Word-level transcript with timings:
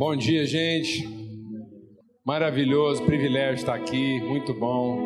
Bom 0.00 0.16
dia, 0.16 0.46
gente. 0.46 1.06
Maravilhoso, 2.24 3.04
privilégio 3.04 3.56
estar 3.56 3.74
aqui, 3.74 4.18
muito 4.20 4.54
bom. 4.54 4.96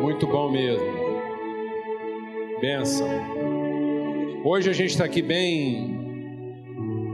Muito 0.00 0.28
bom 0.28 0.48
mesmo. 0.48 0.86
Benção. 2.60 3.08
Hoje 4.44 4.70
a 4.70 4.72
gente 4.72 4.90
está 4.90 5.06
aqui 5.06 5.22
bem, 5.22 5.98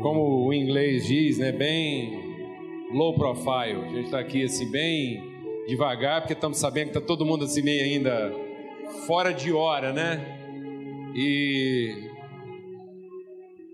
como 0.03 0.47
o 0.47 0.53
inglês 0.53 1.07
diz, 1.07 1.39
né? 1.39 1.51
Bem 1.51 2.37
low 2.93 3.15
profile. 3.15 3.87
A 3.87 3.89
gente 3.89 4.05
está 4.05 4.21
aqui 4.21 4.45
assim, 4.45 4.71
bem 4.71 5.19
devagar, 5.67 6.21
porque 6.21 6.35
estamos 6.35 6.59
sabendo 6.59 6.91
que 6.91 6.99
está 6.99 7.01
todo 7.01 7.25
mundo 7.25 7.47
assim 7.47 7.63
meio 7.63 7.83
ainda 7.83 8.35
fora 9.07 9.33
de 9.33 9.51
hora, 9.51 9.95
né? 9.95 10.21
E 11.15 12.15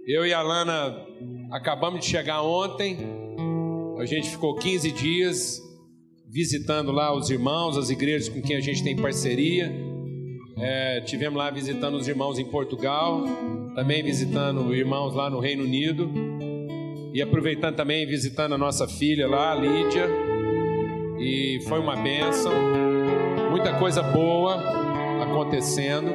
eu 0.06 0.26
e 0.26 0.32
a 0.32 0.42
Lana 0.42 0.96
acabamos 1.50 2.00
de 2.00 2.06
chegar 2.06 2.42
ontem. 2.42 2.98
A 3.98 4.04
gente 4.04 4.30
ficou 4.30 4.54
15 4.56 4.90
dias 4.90 5.60
visitando 6.28 6.90
lá 6.90 7.14
os 7.14 7.30
irmãos, 7.30 7.76
as 7.76 7.90
igrejas 7.90 8.28
com 8.28 8.40
quem 8.42 8.56
a 8.56 8.60
gente 8.60 8.82
tem 8.82 8.96
parceria. 8.96 9.72
É, 10.58 11.00
tivemos 11.02 11.38
lá 11.38 11.50
visitando 11.50 11.94
os 11.94 12.08
irmãos 12.08 12.38
em 12.38 12.44
Portugal, 12.44 13.24
também 13.74 14.02
visitando 14.02 14.74
irmãos 14.74 15.14
lá 15.14 15.30
no 15.30 15.38
Reino 15.38 15.64
Unido 15.64 16.10
e 17.12 17.20
aproveitando 17.20 17.76
também 17.76 18.06
visitando 18.06 18.54
a 18.54 18.58
nossa 18.58 18.88
filha 18.88 19.28
lá, 19.28 19.52
a 19.52 19.54
Lídia. 19.54 20.08
E 21.18 21.60
foi 21.68 21.78
uma 21.78 21.94
benção, 21.94 22.52
muita 23.50 23.78
coisa 23.78 24.02
boa 24.02 24.56
acontecendo. 25.22 26.10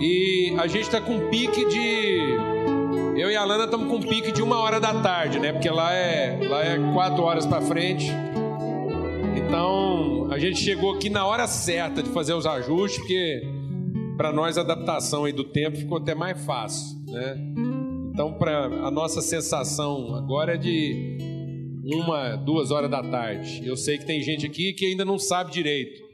E 0.00 0.52
a 0.58 0.66
gente 0.66 0.82
está 0.82 1.00
com 1.00 1.14
um 1.14 1.30
pique 1.30 1.64
de. 1.64 2.51
Eu 3.16 3.30
e 3.30 3.36
a 3.36 3.44
Lana 3.44 3.64
estamos 3.64 3.88
com 3.88 3.96
um 3.96 4.00
pique 4.00 4.32
de 4.32 4.42
uma 4.42 4.58
hora 4.58 4.80
da 4.80 5.02
tarde, 5.02 5.38
né? 5.38 5.52
Porque 5.52 5.68
lá 5.68 5.92
é, 5.92 6.38
lá 6.48 6.64
é 6.64 6.78
quatro 6.92 7.22
horas 7.22 7.46
para 7.46 7.60
frente. 7.60 8.06
Então 9.36 10.28
a 10.30 10.38
gente 10.38 10.58
chegou 10.58 10.94
aqui 10.94 11.10
na 11.10 11.26
hora 11.26 11.46
certa 11.46 12.02
de 12.02 12.08
fazer 12.10 12.32
os 12.32 12.46
ajustes, 12.46 12.98
porque 12.98 13.42
para 14.16 14.32
nós 14.32 14.56
a 14.56 14.62
adaptação 14.62 15.24
aí 15.24 15.32
do 15.32 15.44
tempo 15.44 15.76
ficou 15.76 15.98
até 15.98 16.14
mais 16.14 16.42
fácil, 16.44 16.96
né? 17.06 17.36
Então 18.12 18.32
para 18.34 18.64
a 18.64 18.90
nossa 18.90 19.20
sensação 19.20 20.14
agora 20.14 20.54
é 20.54 20.56
de 20.56 21.18
uma, 21.84 22.36
duas 22.36 22.70
horas 22.70 22.90
da 22.90 23.02
tarde. 23.02 23.62
Eu 23.66 23.76
sei 23.76 23.98
que 23.98 24.06
tem 24.06 24.22
gente 24.22 24.46
aqui 24.46 24.72
que 24.72 24.86
ainda 24.86 25.04
não 25.04 25.18
sabe 25.18 25.50
direito 25.50 26.12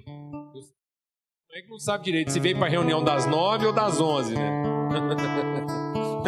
é 1.59 1.63
que 1.63 1.71
não 1.71 1.79
sabe 1.79 2.05
direito 2.05 2.31
se 2.31 2.39
veio 2.39 2.57
para 2.57 2.67
a 2.67 2.71
reunião 2.71 3.03
das 3.03 3.27
nove 3.27 3.67
ou 3.67 3.73
das 3.73 4.01
onze, 4.01 4.35
né? 4.35 4.63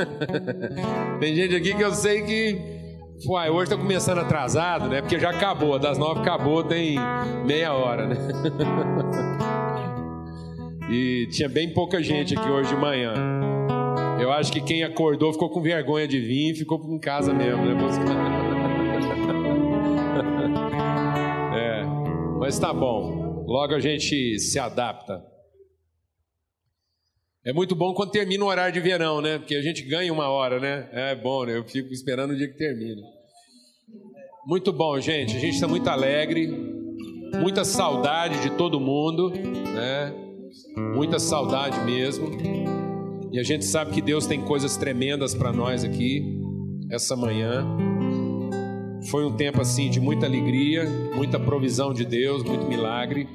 Tem 1.20 1.34
gente 1.34 1.54
aqui 1.54 1.74
que 1.74 1.82
eu 1.82 1.94
sei 1.94 2.22
que. 2.22 2.80
Uai, 3.26 3.50
hoje 3.50 3.64
está 3.64 3.76
começando 3.76 4.18
atrasado, 4.18 4.88
né? 4.88 5.02
Porque 5.02 5.18
já 5.18 5.30
acabou, 5.30 5.78
das 5.78 5.98
nove 5.98 6.20
acabou, 6.20 6.64
tem 6.64 6.96
meia 7.44 7.74
hora, 7.74 8.06
né? 8.06 8.16
E 10.92 11.28
tinha 11.28 11.48
bem 11.48 11.72
pouca 11.72 12.02
gente 12.02 12.36
aqui 12.36 12.50
hoje 12.50 12.74
de 12.74 12.80
manhã. 12.80 13.14
Eu 14.20 14.32
acho 14.32 14.50
que 14.50 14.60
quem 14.60 14.82
acordou 14.82 15.32
ficou 15.32 15.48
com 15.48 15.62
vergonha 15.62 16.08
de 16.08 16.18
vir 16.18 16.50
e 16.50 16.54
ficou 16.56 16.80
em 16.92 16.98
casa 16.98 17.32
mesmo, 17.32 17.64
né? 17.64 17.74
É, 21.54 21.84
mas 22.40 22.58
tá 22.58 22.72
bom. 22.72 23.44
Logo 23.46 23.72
a 23.74 23.80
gente 23.80 24.38
se 24.40 24.58
adapta. 24.58 25.22
É 27.44 27.54
muito 27.54 27.74
bom 27.74 27.94
quando 27.94 28.10
termina 28.10 28.44
o 28.44 28.48
horário 28.48 28.72
de 28.72 28.80
verão, 28.80 29.22
né? 29.22 29.38
Porque 29.38 29.54
a 29.54 29.62
gente 29.62 29.82
ganha 29.82 30.12
uma 30.12 30.28
hora, 30.28 30.60
né? 30.60 30.88
É 30.92 31.14
bom, 31.14 31.46
né? 31.46 31.56
Eu 31.56 31.64
fico 31.64 31.90
esperando 31.90 32.32
o 32.32 32.36
dia 32.36 32.46
que 32.46 32.56
termine. 32.56 33.00
Muito 34.46 34.72
bom, 34.72 35.00
gente. 35.00 35.36
A 35.36 35.40
gente 35.40 35.54
está 35.54 35.66
muito 35.66 35.88
alegre. 35.88 36.48
Muita 37.40 37.64
saudade 37.64 38.42
de 38.42 38.50
todo 38.50 38.78
mundo, 38.78 39.30
né? 39.30 40.12
Muita 40.94 41.18
saudade 41.18 41.80
mesmo. 41.80 42.30
E 43.32 43.38
a 43.38 43.42
gente 43.42 43.64
sabe 43.64 43.92
que 43.92 44.02
Deus 44.02 44.26
tem 44.26 44.42
coisas 44.42 44.76
tremendas 44.76 45.34
para 45.34 45.50
nós 45.50 45.82
aqui 45.82 46.22
essa 46.90 47.16
manhã. 47.16 47.64
Foi 49.10 49.24
um 49.24 49.34
tempo 49.34 49.62
assim 49.62 49.88
de 49.88 49.98
muita 49.98 50.26
alegria, 50.26 50.84
muita 51.14 51.40
provisão 51.40 51.94
de 51.94 52.04
Deus, 52.04 52.42
muito 52.42 52.66
milagre. 52.66 53.26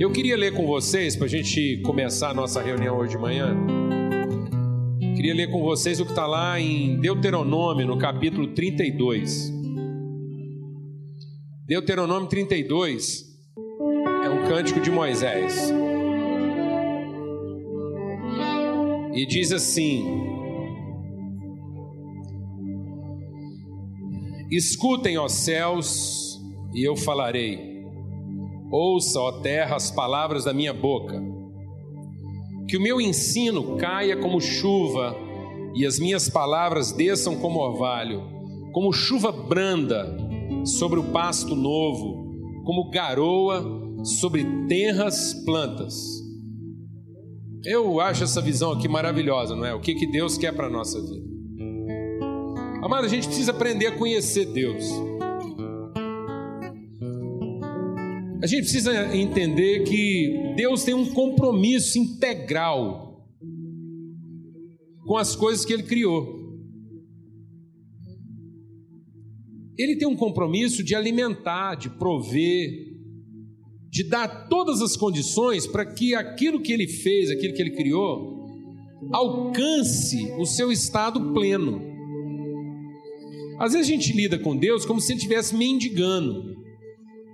Eu 0.00 0.10
queria 0.10 0.34
ler 0.34 0.54
com 0.54 0.66
vocês, 0.66 1.14
para 1.14 1.26
a 1.26 1.28
gente 1.28 1.82
começar 1.84 2.30
a 2.30 2.34
nossa 2.34 2.62
reunião 2.62 2.96
hoje 2.96 3.10
de 3.10 3.18
manhã. 3.18 3.54
Queria 5.14 5.34
ler 5.34 5.50
com 5.50 5.62
vocês 5.62 6.00
o 6.00 6.06
que 6.06 6.12
está 6.12 6.26
lá 6.26 6.58
em 6.58 6.98
Deuteronômio, 6.98 7.86
no 7.86 7.98
capítulo 7.98 8.46
32. 8.54 9.52
Deuteronômio 11.66 12.30
32 12.30 13.26
é 14.24 14.30
um 14.30 14.48
cântico 14.48 14.80
de 14.80 14.90
Moisés. 14.90 15.70
E 19.12 19.26
diz 19.26 19.52
assim: 19.52 20.02
Escutem, 24.50 25.18
ó 25.18 25.28
céus, 25.28 26.40
e 26.72 26.88
eu 26.88 26.96
falarei. 26.96 27.69
Ouça, 28.70 29.18
ó 29.20 29.32
terra, 29.32 29.76
as 29.76 29.90
palavras 29.90 30.44
da 30.44 30.52
minha 30.52 30.72
boca. 30.72 31.20
Que 32.68 32.76
o 32.76 32.80
meu 32.80 33.00
ensino 33.00 33.76
caia 33.76 34.16
como 34.16 34.40
chuva 34.40 35.16
e 35.74 35.84
as 35.84 35.98
minhas 35.98 36.28
palavras 36.28 36.92
desçam 36.92 37.36
como 37.36 37.58
orvalho, 37.58 38.22
como 38.72 38.92
chuva 38.92 39.32
branda 39.32 40.16
sobre 40.64 41.00
o 41.00 41.04
pasto 41.04 41.56
novo, 41.56 42.62
como 42.64 42.90
garoa 42.90 43.64
sobre 44.04 44.44
tenras 44.68 45.34
plantas. 45.44 46.20
Eu 47.64 48.00
acho 48.00 48.24
essa 48.24 48.40
visão 48.40 48.72
aqui 48.72 48.88
maravilhosa, 48.88 49.54
não 49.54 49.66
é? 49.66 49.74
O 49.74 49.80
que, 49.80 49.94
que 49.94 50.06
Deus 50.06 50.38
quer 50.38 50.54
para 50.54 50.68
a 50.68 50.70
nossa 50.70 51.00
vida. 51.00 51.28
Amado, 52.82 53.04
a 53.04 53.08
gente 53.08 53.26
precisa 53.26 53.50
aprender 53.50 53.88
a 53.88 53.98
conhecer 53.98 54.46
Deus. 54.46 54.90
A 58.42 58.46
gente 58.46 58.62
precisa 58.62 59.14
entender 59.14 59.84
que 59.84 60.54
Deus 60.56 60.82
tem 60.82 60.94
um 60.94 61.12
compromisso 61.12 61.98
integral 61.98 63.26
com 65.04 65.16
as 65.16 65.36
coisas 65.36 65.64
que 65.64 65.72
Ele 65.72 65.82
criou. 65.82 66.40
Ele 69.76 69.96
tem 69.96 70.08
um 70.08 70.16
compromisso 70.16 70.82
de 70.82 70.94
alimentar, 70.94 71.74
de 71.74 71.90
prover, 71.90 72.70
de 73.90 74.04
dar 74.04 74.48
todas 74.48 74.80
as 74.80 74.96
condições 74.96 75.66
para 75.66 75.84
que 75.84 76.14
aquilo 76.14 76.60
que 76.60 76.72
Ele 76.72 76.86
fez, 76.86 77.30
aquilo 77.30 77.52
que 77.52 77.60
Ele 77.60 77.72
criou, 77.72 78.46
alcance 79.12 80.32
o 80.38 80.46
seu 80.46 80.72
estado 80.72 81.32
pleno. 81.32 81.82
Às 83.58 83.72
vezes 83.72 83.86
a 83.86 83.90
gente 83.90 84.12
lida 84.14 84.38
com 84.38 84.56
Deus 84.56 84.86
como 84.86 85.00
se 85.00 85.12
ele 85.12 85.18
estivesse 85.18 85.54
mendigando, 85.54 86.59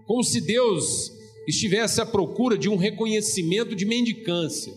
como 0.06 0.22
se 0.22 0.40
Deus 0.40 1.12
estivesse 1.46 2.00
à 2.00 2.06
procura 2.06 2.56
de 2.56 2.68
um 2.68 2.76
reconhecimento 2.76 3.74
de 3.74 3.84
mendicância. 3.84 4.72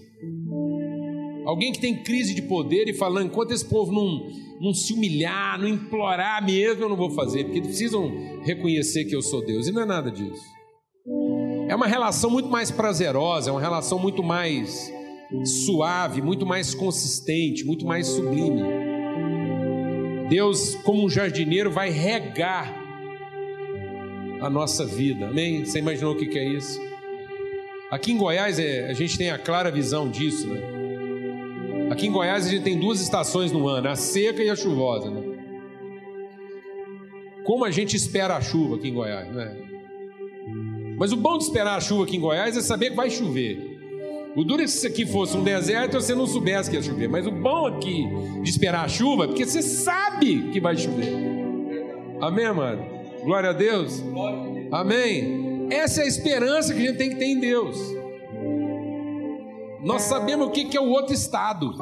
Alguém 1.45 1.71
que 1.71 1.79
tem 1.79 2.03
crise 2.03 2.33
de 2.33 2.43
poder 2.43 2.87
e 2.87 2.93
falando, 2.93 3.27
enquanto 3.27 3.51
esse 3.51 3.65
povo 3.65 3.91
não, 3.91 4.29
não 4.61 4.73
se 4.73 4.93
humilhar, 4.93 5.59
não 5.59 5.67
implorar 5.67 6.45
mesmo, 6.45 6.83
eu 6.83 6.89
não 6.89 6.95
vou 6.95 7.11
fazer, 7.11 7.45
porque 7.45 7.61
precisam 7.61 8.11
reconhecer 8.43 9.05
que 9.05 9.15
eu 9.15 9.21
sou 9.21 9.43
Deus. 9.43 9.67
E 9.67 9.71
não 9.71 9.81
é 9.81 9.85
nada 9.85 10.11
disso. 10.11 10.43
É 11.67 11.75
uma 11.75 11.87
relação 11.87 12.29
muito 12.29 12.49
mais 12.49 12.69
prazerosa, 12.69 13.49
é 13.49 13.53
uma 13.53 13.61
relação 13.61 13.97
muito 13.97 14.21
mais 14.21 14.91
suave, 15.65 16.21
muito 16.21 16.45
mais 16.45 16.73
consistente, 16.73 17.63
muito 17.63 17.85
mais 17.85 18.07
sublime. 18.07 18.61
Deus, 20.29 20.75
como 20.83 21.03
um 21.03 21.09
jardineiro, 21.09 21.71
vai 21.71 21.89
regar 21.89 22.78
a 24.41 24.49
nossa 24.49 24.85
vida. 24.85 25.27
Amém? 25.27 25.65
Você 25.65 25.79
imaginou 25.79 26.13
o 26.13 26.17
que 26.17 26.37
é 26.37 26.43
isso? 26.43 26.79
Aqui 27.91 28.11
em 28.11 28.17
Goiás 28.17 28.59
é, 28.59 28.87
a 28.87 28.93
gente 28.93 29.17
tem 29.17 29.31
a 29.31 29.37
clara 29.37 29.71
visão 29.71 30.09
disso, 30.09 30.47
né? 30.47 30.61
Aqui 31.89 32.07
em 32.07 32.11
Goiás 32.11 32.45
a 32.45 32.49
gente 32.49 32.63
tem 32.63 32.79
duas 32.79 33.01
estações 33.01 33.51
no 33.51 33.67
ano, 33.67 33.89
a 33.89 33.95
seca 33.95 34.43
e 34.43 34.49
a 34.49 34.55
chuvosa, 34.55 35.09
né? 35.09 35.23
Como 37.43 37.65
a 37.65 37.71
gente 37.71 37.95
espera 37.95 38.35
a 38.35 38.41
chuva 38.41 38.75
aqui 38.75 38.89
em 38.89 38.93
Goiás, 38.93 39.27
né? 39.33 39.57
Mas 40.97 41.11
o 41.11 41.17
bom 41.17 41.37
de 41.37 41.45
esperar 41.45 41.77
a 41.77 41.81
chuva 41.81 42.03
aqui 42.03 42.17
em 42.17 42.19
Goiás 42.19 42.55
é 42.55 42.61
saber 42.61 42.91
que 42.91 42.95
vai 42.95 43.09
chover. 43.09 43.79
O 44.35 44.43
duro 44.43 44.61
é 44.61 44.67
se 44.67 44.77
isso 44.77 44.87
aqui 44.87 45.05
fosse 45.05 45.35
um 45.35 45.43
deserto 45.43 45.93
você 45.93 46.13
não 46.13 46.27
soubesse 46.27 46.69
que 46.69 46.75
ia 46.75 46.83
chover. 46.83 47.09
Mas 47.09 47.25
o 47.25 47.31
bom 47.31 47.65
aqui 47.65 48.05
de 48.43 48.49
esperar 48.49 48.85
a 48.85 48.87
chuva 48.87 49.23
é 49.23 49.27
porque 49.27 49.45
você 49.45 49.63
sabe 49.63 50.51
que 50.51 50.59
vai 50.59 50.77
chover. 50.77 51.11
Amém, 52.21 52.45
amado? 52.45 52.98
Glória 53.23 53.49
a 53.49 53.53
Deus. 53.53 54.03
Amém. 54.71 55.67
Essa 55.69 56.01
é 56.01 56.03
a 56.03 56.07
esperança 56.07 56.73
que 56.73 56.79
a 56.79 56.85
gente 56.85 56.97
tem 56.97 57.09
que 57.09 57.15
ter 57.15 57.25
em 57.25 57.39
Deus. 57.39 57.77
Nós 59.83 60.03
sabemos 60.03 60.47
o 60.47 60.51
que 60.51 60.75
é 60.75 60.81
o 60.81 60.89
outro 60.89 61.13
estado. 61.13 61.73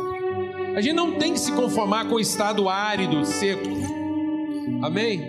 A 0.75 0.81
gente 0.81 0.93
não 0.93 1.17
tem 1.17 1.33
que 1.33 1.39
se 1.39 1.51
conformar 1.51 2.07
com 2.07 2.15
o 2.15 2.19
estado 2.19 2.69
árido, 2.69 3.25
seco. 3.25 3.67
Amém? 4.83 5.21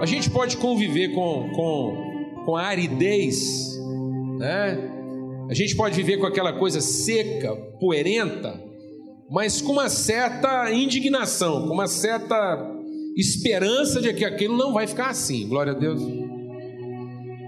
A 0.00 0.06
gente 0.06 0.30
pode 0.30 0.56
conviver 0.56 1.08
com, 1.14 1.50
com, 1.54 2.44
com 2.46 2.56
a 2.56 2.62
aridez, 2.62 3.78
né? 4.38 4.90
A 5.48 5.54
gente 5.54 5.76
pode 5.76 5.94
viver 5.94 6.18
com 6.18 6.26
aquela 6.26 6.52
coisa 6.52 6.80
seca, 6.80 7.54
poerenta, 7.78 8.58
mas 9.30 9.60
com 9.60 9.72
uma 9.72 9.90
certa 9.90 10.70
indignação, 10.72 11.68
com 11.68 11.74
uma 11.74 11.86
certa 11.86 12.74
esperança 13.16 14.00
de 14.00 14.12
que 14.12 14.24
aquilo 14.24 14.56
não 14.56 14.72
vai 14.72 14.86
ficar 14.86 15.08
assim. 15.08 15.48
Glória 15.48 15.72
a 15.72 15.76
Deus. 15.76 16.02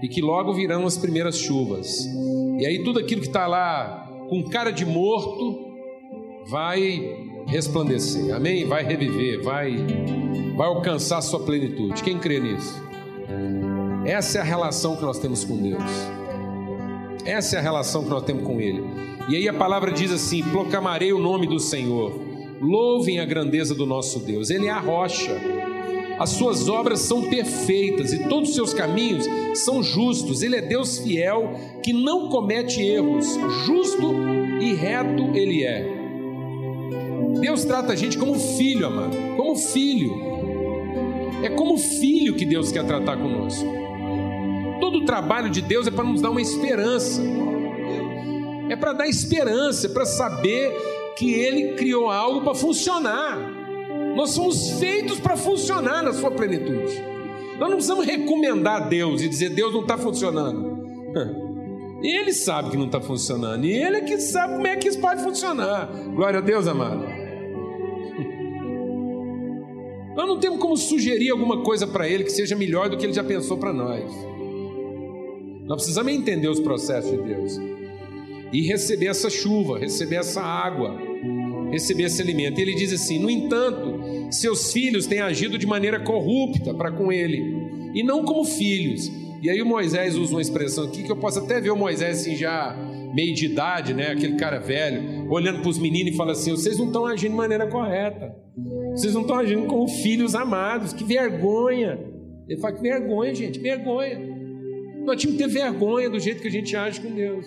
E 0.01 0.07
que 0.07 0.21
logo 0.21 0.53
virão 0.53 0.85
as 0.85 0.97
primeiras 0.97 1.37
chuvas. 1.37 2.05
E 2.59 2.65
aí 2.65 2.83
tudo 2.83 2.99
aquilo 2.99 3.21
que 3.21 3.27
está 3.27 3.47
lá 3.47 4.07
com 4.29 4.43
cara 4.43 4.71
de 4.71 4.85
morto 4.85 5.65
vai 6.47 7.01
resplandecer. 7.47 8.33
Amém? 8.33 8.65
Vai 8.65 8.83
reviver, 8.83 9.43
vai 9.43 9.75
vai 10.57 10.67
alcançar 10.67 11.19
a 11.19 11.21
sua 11.21 11.39
plenitude. 11.39 12.01
Quem 12.01 12.17
crê 12.17 12.39
nisso? 12.39 12.81
Essa 14.05 14.39
é 14.39 14.41
a 14.41 14.43
relação 14.43 14.95
que 14.95 15.03
nós 15.03 15.19
temos 15.19 15.43
com 15.43 15.55
Deus. 15.55 15.83
Essa 17.25 17.57
é 17.57 17.59
a 17.59 17.61
relação 17.61 18.03
que 18.03 18.09
nós 18.09 18.23
temos 18.23 18.43
com 18.43 18.59
Ele. 18.59 18.83
E 19.29 19.35
aí 19.35 19.47
a 19.47 19.53
palavra 19.53 19.91
diz 19.91 20.11
assim: 20.11 20.41
proclamarei 20.43 21.13
o 21.13 21.19
nome 21.19 21.45
do 21.45 21.59
Senhor, 21.59 22.11
louvem 22.61 23.19
a 23.19 23.25
grandeza 23.25 23.75
do 23.75 23.85
nosso 23.85 24.19
Deus, 24.19 24.49
Ele 24.49 24.67
é 24.67 24.71
a 24.71 24.79
rocha, 24.79 25.35
as 26.19 26.31
suas 26.31 26.67
obras 26.67 27.01
são 27.01 27.29
perfeitas 27.29 28.11
e 28.11 28.27
todos 28.27 28.49
os 28.49 28.55
seus 28.55 28.73
caminhos 28.73 29.27
são 29.53 29.83
justos, 29.83 30.41
Ele 30.41 30.55
é 30.55 30.61
Deus 30.61 30.97
fiel 30.99 31.51
que 31.83 31.93
não 31.93 32.29
comete 32.29 32.81
erros, 32.81 33.27
justo 33.65 34.13
e 34.59 34.73
reto 34.73 35.35
Ele 35.35 35.63
é. 35.63 35.97
Deus 37.39 37.63
trata 37.65 37.93
a 37.93 37.95
gente 37.95 38.17
como 38.17 38.33
filho, 38.39 38.87
amado, 38.87 39.15
como 39.35 39.55
filho. 39.55 40.11
É 41.43 41.49
como 41.49 41.77
filho 41.77 42.35
que 42.35 42.45
Deus 42.45 42.71
quer 42.71 42.83
tratar 42.83 43.17
conosco. 43.17 43.67
Todo 44.79 44.99
o 44.99 45.05
trabalho 45.05 45.51
de 45.51 45.61
Deus 45.61 45.85
é 45.85 45.91
para 45.91 46.03
nos 46.03 46.19
dar 46.19 46.31
uma 46.31 46.41
esperança. 46.41 47.21
É 48.69 48.75
para 48.75 48.93
dar 48.93 49.07
esperança, 49.07 49.85
é 49.85 49.89
para 49.89 50.05
saber 50.05 50.96
que 51.17 51.33
Ele 51.33 51.73
criou 51.73 52.09
algo 52.09 52.41
para 52.41 52.53
funcionar. 52.53 53.37
Nós 54.15 54.31
somos 54.31 54.79
feitos 54.79 55.19
para 55.19 55.35
funcionar 55.35 56.03
na 56.03 56.13
sua 56.13 56.31
plenitude. 56.31 57.03
Nós 57.59 57.69
não 57.69 57.77
precisamos 57.77 58.05
recomendar 58.05 58.83
a 58.83 58.87
Deus 58.87 59.21
e 59.21 59.27
dizer 59.27 59.49
Deus 59.49 59.73
não 59.73 59.81
está 59.81 59.97
funcionando. 59.97 60.77
Ele 62.03 62.31
sabe 62.31 62.69
que 62.69 62.77
não 62.77 62.85
está 62.85 63.01
funcionando 63.01 63.65
e 63.65 63.73
Ele 63.73 63.97
é 63.97 64.01
que 64.01 64.19
sabe 64.19 64.53
como 64.53 64.67
é 64.67 64.75
que 64.75 64.87
isso 64.87 64.99
pode 64.99 65.23
funcionar. 65.23 65.87
Glória 66.15 66.37
a 66.37 66.41
Deus, 66.41 66.67
amado. 66.67 67.03
Nós 70.15 70.27
não 70.27 70.39
temos 70.39 70.59
como 70.59 70.77
sugerir 70.77 71.31
alguma 71.31 71.63
coisa 71.63 71.87
para 71.87 72.07
Ele 72.07 72.23
que 72.23 72.31
seja 72.31 72.55
melhor 72.55 72.89
do 72.89 72.97
que 72.97 73.05
Ele 73.05 73.13
já 73.13 73.23
pensou 73.23 73.57
para 73.57 73.73
nós. 73.73 74.03
Nós 75.65 75.77
precisamos 75.77 76.13
entender 76.13 76.47
os 76.47 76.59
processos 76.59 77.11
de 77.11 77.17
Deus 77.17 77.59
e 78.53 78.61
receber 78.61 79.07
essa 79.07 79.29
chuva, 79.29 79.77
receber 79.77 80.17
essa 80.17 80.41
água, 80.41 81.06
receber 81.71 82.03
esse 82.03 82.21
alimento. 82.21 82.59
E 82.59 82.61
ele 82.61 82.75
diz 82.75 82.93
assim: 82.93 83.19
No 83.19 83.29
entanto, 83.29 83.99
seus 84.31 84.71
filhos 84.71 85.05
têm 85.05 85.19
agido 85.19 85.57
de 85.57 85.65
maneira 85.65 85.99
corrupta 85.99 86.73
para 86.73 86.91
com 86.91 87.11
ele, 87.11 87.43
e 87.93 88.03
não 88.03 88.23
como 88.23 88.43
filhos. 88.43 89.11
E 89.41 89.49
aí 89.49 89.61
o 89.61 89.65
Moisés 89.65 90.15
usa 90.15 90.33
uma 90.33 90.41
expressão 90.41 90.85
aqui 90.85 91.03
que 91.03 91.11
eu 91.11 91.17
posso 91.17 91.39
até 91.39 91.61
ver 91.61 91.69
o 91.69 91.75
Moisés 91.75 92.21
assim 92.21 92.35
já 92.35 92.75
meio 93.13 93.33
de 93.35 93.45
idade, 93.45 93.93
né? 93.93 94.07
Aquele 94.11 94.35
cara 94.35 94.59
velho, 94.59 95.31
olhando 95.31 95.61
para 95.61 95.69
os 95.69 95.77
meninos 95.77 96.13
e 96.13 96.17
fala 96.17 96.31
assim: 96.31 96.51
vocês 96.51 96.77
não 96.77 96.87
estão 96.87 97.05
agindo 97.05 97.31
de 97.31 97.37
maneira 97.37 97.67
correta. 97.67 98.35
Vocês 98.91 99.13
não 99.13 99.21
estão 99.21 99.37
agindo 99.37 99.67
como 99.67 99.87
filhos 99.87 100.33
amados. 100.33 100.91
Que 100.93 101.03
vergonha! 101.03 101.99
Ele 102.47 102.59
fala 102.59 102.73
que 102.73 102.81
vergonha, 102.81 103.35
gente, 103.35 103.59
vergonha. 103.59 104.19
Nós 105.05 105.21
tínhamos 105.21 105.41
que 105.41 105.47
ter 105.47 105.49
vergonha 105.49 106.09
do 106.09 106.19
jeito 106.19 106.41
que 106.41 106.47
a 106.47 106.51
gente 106.51 106.75
age 106.75 106.99
com 106.99 107.13
Deus. 107.13 107.45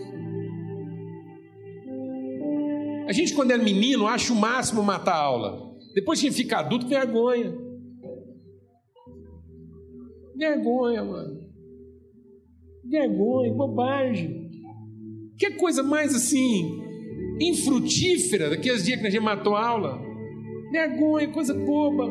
A 3.11 3.13
gente, 3.13 3.35
quando 3.35 3.51
é 3.51 3.59
menino, 3.59 4.07
acha 4.07 4.33
o 4.33 4.37
máximo 4.37 4.85
matar 4.85 5.15
a 5.15 5.21
aula. 5.21 5.77
Depois 5.97 6.21
que 6.21 6.31
fica 6.31 6.59
adulto, 6.59 6.87
vergonha. 6.87 7.53
Vergonha, 10.37 11.03
mano. 11.03 11.41
Vergonha, 12.85 13.53
bobagem. 13.53 14.49
Que 15.37 15.51
coisa 15.57 15.83
mais 15.83 16.15
assim, 16.15 16.81
infrutífera 17.41 18.49
daqueles 18.49 18.85
dias 18.85 19.01
que 19.01 19.09
a 19.09 19.11
gente 19.11 19.25
matou 19.25 19.57
a 19.57 19.67
aula? 19.67 20.01
Vergonha, 20.71 21.33
coisa 21.33 21.53
boba. 21.53 22.05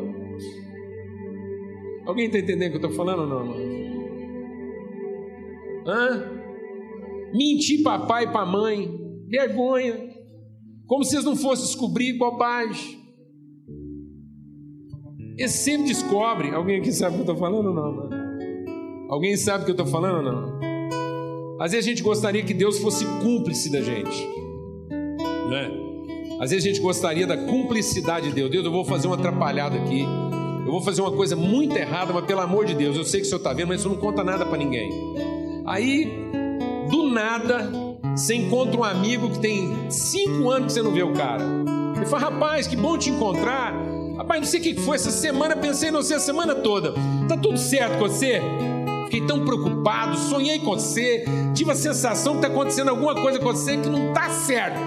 Alguém 2.04 2.26
está 2.26 2.40
entendendo 2.40 2.74
o 2.74 2.78
que 2.78 2.84
eu 2.84 2.90
estou 2.90 3.06
falando 3.06 3.20
ou 3.20 3.26
não, 3.26 3.46
mano? 3.46 3.70
Hã? 5.86 6.42
Mentir 7.32 7.82
para 7.82 8.04
pai 8.04 8.24
e 8.24 8.30
para 8.30 8.44
mãe, 8.44 9.00
vergonha. 9.26 10.09
Como 10.90 11.04
se 11.04 11.14
eles 11.14 11.24
não 11.24 11.36
fossem 11.36 11.66
descobrir 11.66 12.14
bobagem. 12.14 12.98
Eles 15.38 15.52
sempre 15.52 15.86
descobrem. 15.86 16.52
Alguém 16.52 16.80
aqui 16.80 16.90
sabe 16.90 17.12
o 17.12 17.14
que 17.14 17.30
eu 17.30 17.32
estou 17.32 17.36
falando 17.36 17.68
ou 17.68 17.72
não, 17.72 17.94
mano? 17.94 19.08
Alguém 19.08 19.36
sabe 19.36 19.62
o 19.62 19.64
que 19.66 19.70
eu 19.70 19.74
estou 19.74 19.86
falando 19.86 20.16
ou 20.16 20.32
não? 20.32 21.60
Às 21.60 21.70
vezes 21.70 21.86
a 21.86 21.90
gente 21.90 22.02
gostaria 22.02 22.42
que 22.42 22.52
Deus 22.52 22.80
fosse 22.80 23.06
cúmplice 23.22 23.70
da 23.70 23.80
gente. 23.80 24.28
Né? 25.48 25.70
Às 26.40 26.50
vezes 26.50 26.66
a 26.66 26.68
gente 26.68 26.80
gostaria 26.80 27.24
da 27.24 27.36
cumplicidade 27.36 28.30
de 28.30 28.34
Deus. 28.34 28.50
Deus, 28.50 28.64
eu 28.64 28.72
vou 28.72 28.84
fazer 28.84 29.06
uma 29.06 29.14
atrapalhada 29.14 29.78
aqui. 29.78 30.02
Eu 30.66 30.72
vou 30.72 30.80
fazer 30.80 31.02
uma 31.02 31.12
coisa 31.12 31.36
muito 31.36 31.76
errada, 31.76 32.12
mas 32.12 32.24
pelo 32.24 32.40
amor 32.40 32.66
de 32.66 32.74
Deus, 32.74 32.96
eu 32.96 33.04
sei 33.04 33.20
que 33.20 33.26
o 33.26 33.28
senhor 33.28 33.38
está 33.38 33.52
vendo, 33.52 33.68
mas 33.68 33.78
isso 33.78 33.88
não 33.88 33.96
conta 33.96 34.24
nada 34.24 34.44
para 34.44 34.58
ninguém. 34.58 34.90
Aí, 35.66 36.10
do 36.90 37.04
nada, 37.10 37.70
você 38.16 38.34
encontra 38.34 38.80
um 38.80 38.84
amigo 38.84 39.30
que 39.30 39.38
tem 39.38 39.90
cinco 39.90 40.50
anos 40.50 40.66
que 40.66 40.72
você 40.72 40.82
não 40.82 40.92
vê 40.92 41.02
o 41.02 41.12
cara. 41.12 41.42
Ele 41.96 42.06
fala, 42.06 42.30
rapaz, 42.30 42.66
que 42.66 42.76
bom 42.76 42.96
te 42.96 43.10
encontrar. 43.10 43.74
Rapaz, 44.16 44.40
não 44.40 44.48
sei 44.48 44.60
o 44.60 44.62
que 44.62 44.74
foi, 44.74 44.96
essa 44.96 45.10
semana 45.10 45.56
pensei 45.56 45.88
em 45.88 45.92
você 45.92 46.14
a 46.14 46.20
semana 46.20 46.54
toda. 46.54 46.94
Tá 47.28 47.36
tudo 47.36 47.58
certo 47.58 47.98
com 47.98 48.08
você? 48.08 48.40
Fiquei 49.04 49.26
tão 49.26 49.44
preocupado, 49.44 50.16
sonhei 50.16 50.60
com 50.60 50.70
você, 50.70 51.24
tive 51.54 51.72
a 51.72 51.74
sensação 51.74 52.34
que 52.34 52.46
está 52.46 52.48
acontecendo 52.48 52.90
alguma 52.90 53.14
coisa 53.14 53.38
com 53.38 53.46
você 53.46 53.76
que 53.76 53.88
não 53.88 54.08
está 54.08 54.30
certo. 54.30 54.78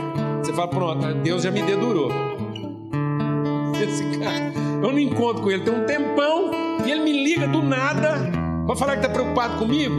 Você 0.42 0.54
fala, 0.54 0.68
pronto, 0.68 1.14
Deus 1.16 1.44
já 1.44 1.52
me 1.52 1.62
dedurou. 1.62 2.10
Esse 3.82 4.18
cara, 4.18 4.54
eu 4.56 4.92
não 4.92 5.00
encontro 5.00 5.44
com 5.44 5.52
ele 5.52 5.64
tem 5.64 5.74
um 5.74 5.86
tempão 5.86 6.52
e 6.86 6.92
ele 6.92 7.02
me 7.02 7.24
liga 7.24 7.48
do 7.48 7.62
nada 7.62 8.32
para 8.66 8.76
falar 8.76 8.94
que 8.94 9.06
está 9.06 9.10
preocupado 9.10 9.58
comigo? 9.58 9.96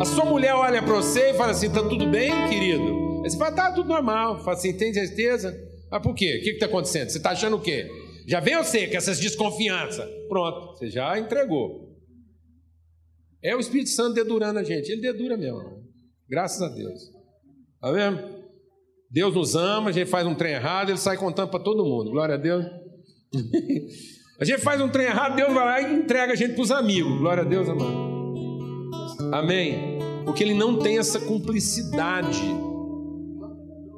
A 0.00 0.04
sua 0.04 0.24
mulher 0.24 0.54
olha 0.54 0.82
para 0.82 0.94
você 0.94 1.30
e 1.30 1.34
fala 1.34 1.52
assim: 1.52 1.68
está 1.68 1.82
tudo 1.88 2.06
bem, 2.08 2.30
querido? 2.48 3.22
Aí 3.22 3.30
você 3.30 3.38
fala: 3.38 3.52
tá 3.52 3.72
tudo 3.72 3.88
normal. 3.88 4.38
Fala 4.40 4.56
assim: 4.56 4.76
tem 4.76 4.92
certeza? 4.92 5.56
Mas 5.90 6.02
por 6.02 6.14
quê? 6.14 6.38
O 6.38 6.42
que 6.42 6.50
está 6.50 6.66
acontecendo? 6.66 7.10
Você 7.10 7.18
está 7.18 7.30
achando 7.30 7.56
o 7.56 7.60
quê? 7.60 7.88
Já 8.26 8.40
vem 8.40 8.56
você 8.56 8.88
com 8.88 8.96
essas 8.96 9.20
desconfianças. 9.20 10.08
Pronto, 10.28 10.72
você 10.72 10.90
já 10.90 11.18
entregou. 11.18 11.94
É 13.42 13.54
o 13.54 13.60
Espírito 13.60 13.90
Santo 13.90 14.14
dedurando 14.14 14.58
a 14.58 14.64
gente. 14.64 14.90
Ele 14.90 15.00
dedura 15.00 15.36
mesmo. 15.36 15.84
Graças 16.28 16.60
a 16.60 16.68
Deus. 16.68 17.00
Tá 17.80 17.92
vendo? 17.92 18.44
Deus 19.10 19.34
nos 19.34 19.54
ama, 19.54 19.90
a 19.90 19.92
gente 19.92 20.08
faz 20.08 20.26
um 20.26 20.34
trem 20.34 20.54
errado, 20.54 20.88
ele 20.88 20.98
sai 20.98 21.16
contando 21.16 21.50
para 21.50 21.62
todo 21.62 21.84
mundo. 21.84 22.10
Glória 22.10 22.34
a 22.34 22.38
Deus. 22.38 22.64
A 24.36 24.44
gente 24.44 24.62
faz 24.62 24.80
um 24.80 24.88
trem 24.88 25.06
errado, 25.06 25.36
Deus 25.36 25.54
vai 25.54 25.64
lá 25.64 25.80
e 25.80 25.94
entrega 25.94 26.32
a 26.32 26.36
gente 26.36 26.54
para 26.54 26.62
os 26.62 26.72
amigos. 26.72 27.20
Glória 27.20 27.44
a 27.44 27.46
Deus, 27.46 27.68
amado. 27.68 28.13
Amém. 29.32 29.98
Porque 30.24 30.42
Ele 30.42 30.54
não 30.54 30.78
tem 30.78 30.98
essa 30.98 31.20
cumplicidade. 31.20 32.42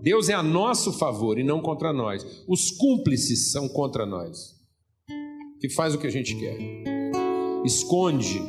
Deus 0.03 0.29
é 0.29 0.35
a 0.35 0.43
nosso 0.43 0.93
favor 0.93 1.39
e 1.39 1.43
não 1.43 1.61
contra 1.61 1.93
nós. 1.93 2.45
Os 2.47 2.71
cúmplices 2.71 3.51
são 3.51 3.69
contra 3.69 4.07
nós. 4.07 4.55
Que 5.61 5.69
faz 5.69 5.95
o 5.95 5.99
que 5.99 6.07
a 6.07 6.11
gente 6.11 6.37
quer. 6.37 6.57
Esconde 7.65 8.41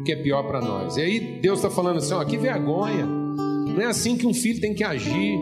o 0.00 0.02
que 0.02 0.12
é 0.12 0.16
pior 0.16 0.42
para 0.44 0.60
nós. 0.60 0.96
E 0.96 1.02
aí 1.02 1.38
Deus 1.40 1.58
está 1.58 1.70
falando 1.70 1.98
assim: 1.98 2.14
ó, 2.14 2.24
que 2.24 2.36
vergonha. 2.36 3.06
Não 3.06 3.80
é 3.80 3.86
assim 3.86 4.16
que 4.16 4.26
um 4.26 4.34
filho 4.34 4.60
tem 4.60 4.74
que 4.74 4.84
agir. 4.84 5.38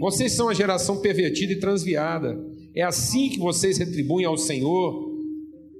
Vocês 0.00 0.32
são 0.32 0.48
a 0.48 0.54
geração 0.54 0.98
pervertida 0.98 1.52
e 1.52 1.60
transviada. 1.60 2.38
É 2.74 2.82
assim 2.82 3.28
que 3.30 3.38
vocês 3.38 3.78
retribuem 3.78 4.26
ao 4.26 4.36
Senhor, 4.36 5.05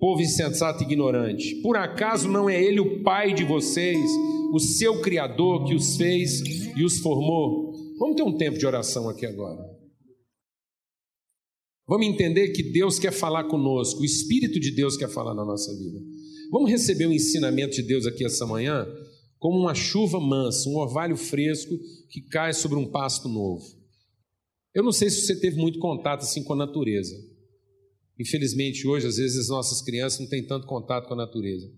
povo 0.06 0.22
insensato 0.22 0.84
e 0.84 0.86
ignorante. 0.86 1.56
Por 1.56 1.76
acaso 1.76 2.28
não 2.28 2.48
é 2.48 2.62
Ele 2.62 2.78
o 2.78 3.02
Pai 3.02 3.34
de 3.34 3.42
vocês, 3.42 4.08
o 4.52 4.60
seu 4.60 5.00
Criador 5.00 5.64
que 5.64 5.74
os 5.74 5.96
fez 5.96 6.42
e 6.76 6.84
os 6.84 7.00
formou? 7.00 7.72
Vamos 7.98 8.14
ter 8.14 8.22
um 8.22 8.36
tempo 8.36 8.56
de 8.56 8.64
oração 8.64 9.08
aqui 9.08 9.26
agora. 9.26 9.60
Vamos 11.88 12.06
entender 12.06 12.50
que 12.52 12.62
Deus 12.62 13.00
quer 13.00 13.10
falar 13.10 13.48
conosco, 13.48 14.00
o 14.00 14.04
Espírito 14.04 14.60
de 14.60 14.70
Deus 14.70 14.96
quer 14.96 15.08
falar 15.08 15.34
na 15.34 15.44
nossa 15.44 15.76
vida. 15.76 15.98
Vamos 16.52 16.70
receber 16.70 17.06
o 17.06 17.12
ensinamento 17.12 17.74
de 17.74 17.82
Deus 17.82 18.06
aqui 18.06 18.24
essa 18.24 18.46
manhã 18.46 18.86
como 19.40 19.58
uma 19.58 19.74
chuva 19.74 20.20
mansa, 20.20 20.68
um 20.68 20.76
orvalho 20.76 21.16
fresco 21.16 21.76
que 22.10 22.20
cai 22.20 22.52
sobre 22.52 22.78
um 22.78 22.88
pasto 22.88 23.28
novo. 23.28 23.64
Eu 24.72 24.84
não 24.84 24.92
sei 24.92 25.10
se 25.10 25.22
você 25.22 25.34
teve 25.40 25.56
muito 25.56 25.80
contato 25.80 26.20
assim 26.20 26.44
com 26.44 26.52
a 26.52 26.56
natureza. 26.56 27.12
Infelizmente, 28.18 28.86
hoje, 28.86 29.06
às 29.06 29.16
vezes, 29.16 29.38
as 29.38 29.48
nossas 29.48 29.82
crianças 29.82 30.20
não 30.20 30.28
têm 30.28 30.46
tanto 30.46 30.66
contato 30.66 31.06
com 31.06 31.14
a 31.14 31.18
natureza. 31.18 31.70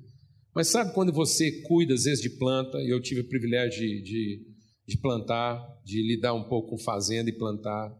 Mas 0.55 0.69
sabe 0.69 0.95
quando 0.95 1.13
você 1.13 1.63
cuida, 1.63 1.95
às 1.95 2.05
vezes, 2.05 2.23
de 2.23 2.31
planta, 2.31 2.79
e 2.79 2.89
eu 2.89 3.01
tive 3.01 3.21
o 3.21 3.29
privilégio 3.29 3.81
de, 3.81 4.03
de, 4.03 4.47
de 4.87 4.99
plantar, 4.99 5.61
de 5.85 6.03
lidar 6.03 6.35
um 6.35 6.49
pouco 6.49 6.71
com 6.71 6.79
fazenda 6.79 7.29
e 7.29 7.37
plantar. 7.37 7.93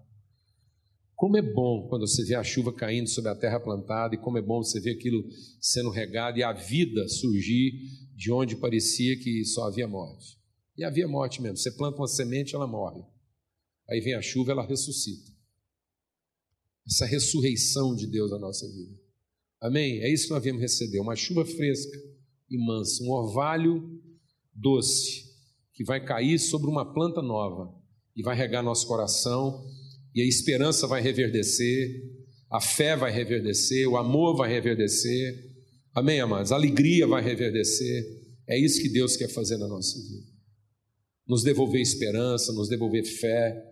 Como 1.15 1.37
é 1.37 1.43
bom 1.43 1.89
quando 1.89 2.07
você 2.07 2.25
vê 2.25 2.37
a 2.37 2.45
chuva 2.45 2.73
caindo 2.73 3.09
sobre 3.09 3.31
a 3.31 3.35
terra 3.35 3.59
plantada, 3.59 4.15
e 4.15 4.19
como 4.19 4.39
é 4.39 4.43
bom 4.43 4.63
você 4.63 4.81
ver 4.81 4.93
aquilo 4.93 5.25
sendo 5.61 5.91
regado 5.91 6.39
e 6.39 6.45
a 6.45 6.53
vida 6.53 7.09
surgir 7.09 7.73
de 8.15 8.33
onde 8.33 8.57
parecia 8.57 9.17
que 9.19 9.45
só 9.45 9.67
havia 9.67 9.89
morte. 9.89 10.39
E 10.77 10.85
havia 10.85 11.09
morte 11.09 11.43
mesmo. 11.43 11.57
Você 11.57 11.73
planta 11.73 11.99
uma 11.99 12.07
semente, 12.07 12.55
ela 12.55 12.69
morre. 12.69 13.03
Aí 13.91 14.01
vem 14.01 14.15
a 14.15 14.23
chuva, 14.23 14.53
ela 14.53 14.65
ressuscita. 14.65 15.38
Essa 16.89 17.07
ressurreição 17.07 17.95
de 17.95 18.07
Deus 18.07 18.31
na 18.31 18.39
nossa 18.39 18.67
vida. 18.67 18.97
Amém? 19.61 20.01
É 20.01 20.11
isso 20.11 20.29
que 20.29 20.33
nós 20.33 20.43
viemos 20.43 20.63
receber: 20.63 21.01
uma 21.01 21.17
chuva 21.17 21.45
fresca 21.45 21.99
e 22.51 22.57
mansa, 22.57 23.03
um 23.03 23.11
orvalho 23.11 24.01
doce, 24.55 25.25
que 25.75 25.85
vai 25.85 26.05
cair 26.05 26.39
sobre 26.39 26.71
uma 26.71 26.95
planta 26.95 27.21
nova 27.21 27.73
e 28.17 28.23
vai 28.23 28.35
regar 28.35 28.63
nosso 28.63 28.87
coração 28.87 29.65
e 30.15 30.23
a 30.23 30.27
esperança 30.27 30.87
vai 30.87 31.01
reverdecer, 31.01 32.03
a 32.51 32.61
fé 32.61 32.97
vai 32.97 33.13
reverdecer, 33.13 33.89
o 33.89 33.97
amor 33.97 34.37
vai 34.37 34.51
reverdecer. 34.51 35.47
Amém, 35.95 36.21
amados? 36.21 36.51
A 36.51 36.57
alegria 36.57 37.07
vai 37.07 37.23
reverdecer. 37.23 38.05
É 38.49 38.59
isso 38.59 38.81
que 38.81 38.89
Deus 38.89 39.17
quer 39.17 39.29
fazer 39.29 39.59
na 39.59 39.69
nossa 39.69 39.97
vida. 40.01 40.27
Nos 41.27 41.43
devolver 41.43 41.81
esperança, 41.81 42.53
nos 42.53 42.69
devolver 42.69 43.05
fé, 43.05 43.63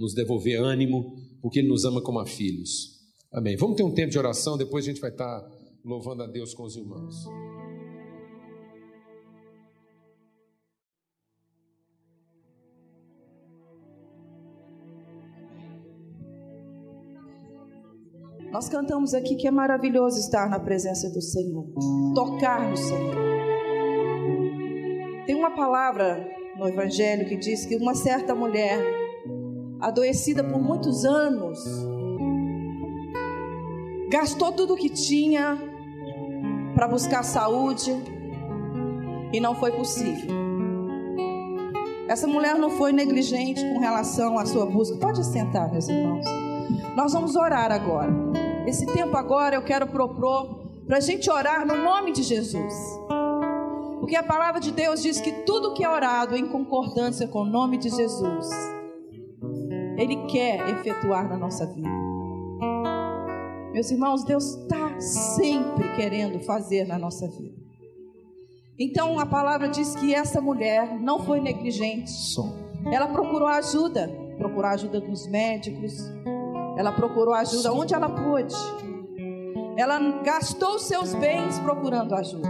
nos 0.00 0.14
devolver 0.14 0.58
ânimo, 0.58 1.14
porque 1.42 1.58
Ele 1.58 1.68
nos 1.68 1.84
ama 1.84 2.00
como 2.00 2.18
a 2.18 2.26
filhos. 2.26 2.98
Amém. 3.30 3.56
Vamos 3.56 3.76
ter 3.76 3.82
um 3.82 3.92
tempo 3.92 4.10
de 4.10 4.18
oração, 4.18 4.56
depois 4.56 4.84
a 4.84 4.88
gente 4.88 5.00
vai 5.00 5.10
estar 5.10 5.46
louvando 5.84 6.22
a 6.22 6.26
Deus 6.26 6.54
com 6.54 6.64
os 6.64 6.74
irmãos. 6.74 7.26
Nós 18.50 18.68
cantamos 18.68 19.14
aqui 19.14 19.36
que 19.36 19.46
é 19.46 19.50
maravilhoso 19.50 20.18
estar 20.18 20.50
na 20.50 20.58
presença 20.58 21.08
do 21.10 21.22
Senhor, 21.22 21.66
tocar 22.14 22.68
no 22.68 22.76
Senhor. 22.76 23.14
Tem 25.24 25.36
uma 25.36 25.54
palavra 25.54 26.28
no 26.58 26.68
Evangelho 26.68 27.28
que 27.28 27.36
diz 27.36 27.64
que 27.64 27.76
uma 27.76 27.94
certa 27.94 28.34
mulher, 28.34 28.99
adoecida 29.80 30.44
por 30.44 30.60
muitos 30.60 31.04
anos, 31.04 31.58
gastou 34.10 34.52
tudo 34.52 34.74
o 34.74 34.76
que 34.76 34.88
tinha 34.88 35.58
para 36.74 36.86
buscar 36.88 37.22
saúde 37.22 37.92
e 39.32 39.40
não 39.40 39.54
foi 39.54 39.72
possível. 39.72 40.30
Essa 42.08 42.26
mulher 42.26 42.56
não 42.56 42.70
foi 42.70 42.92
negligente 42.92 43.62
com 43.64 43.78
relação 43.78 44.36
à 44.36 44.44
sua 44.44 44.66
busca. 44.66 44.96
Pode 44.96 45.24
sentar, 45.24 45.70
meus 45.70 45.88
irmãos. 45.88 46.26
Nós 46.96 47.12
vamos 47.12 47.36
orar 47.36 47.70
agora. 47.70 48.12
Esse 48.66 48.84
tempo 48.84 49.16
agora 49.16 49.54
eu 49.54 49.62
quero 49.62 49.86
propor 49.86 50.60
para 50.86 50.96
a 50.96 51.00
gente 51.00 51.30
orar 51.30 51.64
no 51.64 51.76
nome 51.76 52.10
de 52.10 52.24
Jesus. 52.24 52.74
Porque 54.00 54.16
a 54.16 54.24
palavra 54.24 54.60
de 54.60 54.72
Deus 54.72 55.00
diz 55.02 55.20
que 55.20 55.30
tudo 55.44 55.72
que 55.72 55.84
é 55.84 55.88
orado 55.88 56.36
em 56.36 56.48
concordância 56.48 57.28
com 57.28 57.42
o 57.42 57.44
nome 57.44 57.78
de 57.78 57.90
Jesus, 57.90 58.48
quer 60.30 60.68
efetuar 60.70 61.28
na 61.28 61.36
nossa 61.36 61.66
vida. 61.66 61.88
Meus 63.72 63.90
irmãos, 63.90 64.24
Deus 64.24 64.56
está 64.56 65.00
sempre 65.00 65.94
querendo 65.94 66.40
fazer 66.40 66.86
na 66.86 66.98
nossa 66.98 67.28
vida. 67.28 67.60
Então 68.78 69.20
a 69.20 69.26
palavra 69.26 69.68
diz 69.68 69.94
que 69.94 70.14
essa 70.14 70.40
mulher 70.40 70.98
não 70.98 71.20
foi 71.20 71.40
negligente. 71.40 72.10
Ela 72.90 73.06
procurou 73.08 73.46
ajuda, 73.46 74.08
procurou 74.38 74.70
ajuda 74.70 75.00
dos 75.00 75.26
médicos, 75.28 76.10
ela 76.76 76.90
procurou 76.90 77.34
ajuda 77.34 77.72
onde 77.72 77.94
ela 77.94 78.08
pôde. 78.08 78.54
Ela 79.76 80.22
gastou 80.22 80.78
seus 80.78 81.14
bens 81.14 81.58
procurando 81.60 82.14
ajuda. 82.14 82.48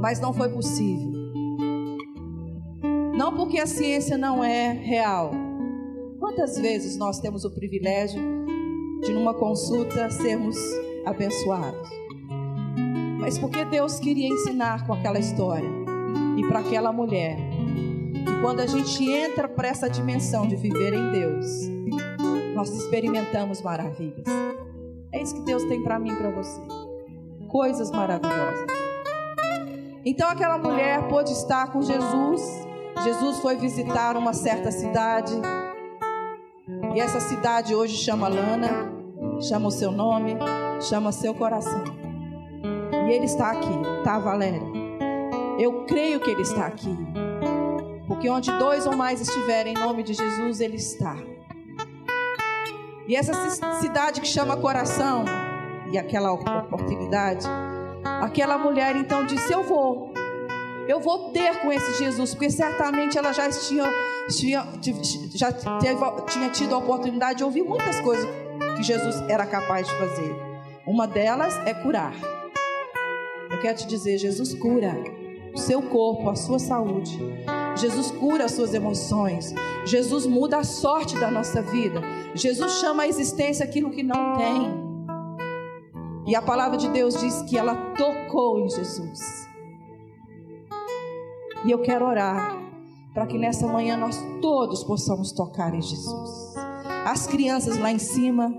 Mas 0.00 0.20
não 0.20 0.32
foi 0.32 0.48
possível. 0.48 1.10
Não 3.16 3.34
porque 3.34 3.58
a 3.58 3.66
ciência 3.66 4.18
não 4.18 4.44
é 4.44 4.72
real. 4.72 5.47
Quantas 6.38 6.56
vezes 6.56 6.96
nós 6.96 7.18
temos 7.18 7.44
o 7.44 7.50
privilégio 7.50 8.22
de 9.00 9.12
numa 9.12 9.34
consulta 9.34 10.08
sermos 10.08 10.56
abençoados? 11.04 11.90
Mas 13.18 13.36
porque 13.36 13.64
Deus 13.64 13.98
queria 13.98 14.28
ensinar 14.28 14.86
com 14.86 14.92
aquela 14.92 15.18
história 15.18 15.68
e 16.36 16.46
para 16.46 16.60
aquela 16.60 16.92
mulher 16.92 17.36
que 18.24 18.40
quando 18.40 18.60
a 18.60 18.68
gente 18.68 19.02
entra 19.10 19.48
para 19.48 19.66
essa 19.66 19.90
dimensão 19.90 20.46
de 20.46 20.54
viver 20.54 20.94
em 20.94 21.10
Deus, 21.10 21.44
nós 22.54 22.70
experimentamos 22.70 23.60
maravilhas. 23.60 24.28
É 25.10 25.20
isso 25.20 25.34
que 25.34 25.42
Deus 25.42 25.64
tem 25.64 25.82
para 25.82 25.98
mim 25.98 26.12
e 26.12 26.16
para 26.16 26.30
você. 26.30 26.60
Coisas 27.48 27.90
maravilhosas. 27.90 28.70
Então 30.04 30.28
aquela 30.28 30.56
mulher 30.56 31.08
pôde 31.08 31.32
estar 31.32 31.72
com 31.72 31.82
Jesus. 31.82 32.64
Jesus 33.02 33.38
foi 33.40 33.56
visitar 33.56 34.16
uma 34.16 34.32
certa 34.32 34.70
cidade. 34.70 35.34
E 36.94 37.00
essa 37.00 37.20
cidade 37.20 37.74
hoje 37.74 37.96
chama 37.96 38.28
Lana, 38.28 38.92
chama 39.40 39.68
o 39.68 39.70
seu 39.70 39.90
nome, 39.90 40.36
chama 40.80 41.12
seu 41.12 41.34
coração. 41.34 41.84
E 43.06 43.12
ele 43.12 43.26
está 43.26 43.50
aqui, 43.50 43.72
tá, 44.04 44.18
Valéria? 44.18 44.62
Eu 45.58 45.84
creio 45.86 46.20
que 46.20 46.30
ele 46.30 46.42
está 46.42 46.66
aqui. 46.66 46.94
Porque 48.06 48.28
onde 48.28 48.50
dois 48.58 48.86
ou 48.86 48.96
mais 48.96 49.20
estiverem 49.20 49.74
em 49.74 49.78
nome 49.78 50.02
de 50.02 50.14
Jesus, 50.14 50.60
ele 50.60 50.76
está. 50.76 51.16
E 53.06 53.16
essa 53.16 53.32
cidade 53.80 54.20
que 54.20 54.26
chama 54.26 54.56
coração, 54.56 55.24
e 55.90 55.98
aquela 55.98 56.32
oportunidade, 56.32 57.46
aquela 58.20 58.58
mulher 58.58 58.96
então 58.96 59.24
disse: 59.24 59.52
Eu 59.52 59.62
vou, 59.62 60.07
eu 60.88 61.00
vou 61.00 61.30
ter 61.32 61.60
com 61.60 61.70
esse 61.70 61.98
Jesus, 61.98 62.32
porque 62.32 62.48
certamente 62.48 63.18
ela 63.18 63.30
já 63.30 63.50
tinha, 63.50 63.84
tinha, 64.30 64.66
já 65.34 65.52
teve, 65.52 66.00
tinha 66.30 66.48
tido 66.48 66.74
a 66.74 66.78
oportunidade 66.78 67.38
de 67.38 67.44
ouvir 67.44 67.62
muitas 67.62 68.00
coisas 68.00 68.26
que 68.74 68.82
Jesus 68.82 69.16
era 69.28 69.44
capaz 69.44 69.86
de 69.86 69.94
fazer. 69.98 70.34
Uma 70.86 71.06
delas 71.06 71.54
é 71.66 71.74
curar. 71.74 72.14
Eu 73.50 73.60
quero 73.60 73.76
te 73.76 73.86
dizer: 73.86 74.16
Jesus 74.16 74.54
cura 74.54 74.96
o 75.54 75.58
seu 75.58 75.82
corpo, 75.82 76.30
a 76.30 76.34
sua 76.34 76.58
saúde. 76.58 77.18
Jesus 77.76 78.10
cura 78.10 78.46
as 78.46 78.52
suas 78.52 78.72
emoções. 78.72 79.54
Jesus 79.84 80.24
muda 80.24 80.56
a 80.56 80.64
sorte 80.64 81.18
da 81.18 81.30
nossa 81.30 81.60
vida. 81.60 82.00
Jesus 82.34 82.80
chama 82.80 83.02
à 83.02 83.08
existência 83.08 83.62
aquilo 83.62 83.90
que 83.90 84.02
não 84.02 84.36
tem. 84.38 84.88
E 86.26 86.34
a 86.34 86.40
palavra 86.40 86.78
de 86.78 86.88
Deus 86.88 87.20
diz 87.20 87.42
que 87.42 87.58
ela 87.58 87.74
tocou 87.94 88.58
em 88.60 88.70
Jesus. 88.70 89.47
E 91.64 91.70
eu 91.70 91.80
quero 91.80 92.06
orar 92.06 92.56
para 93.12 93.26
que 93.26 93.36
nessa 93.36 93.66
manhã 93.66 93.96
nós 93.96 94.16
todos 94.40 94.84
possamos 94.84 95.32
tocar 95.32 95.74
em 95.74 95.82
Jesus. 95.82 96.54
As 97.04 97.26
crianças 97.26 97.76
lá 97.78 97.90
em 97.90 97.98
cima, 97.98 98.54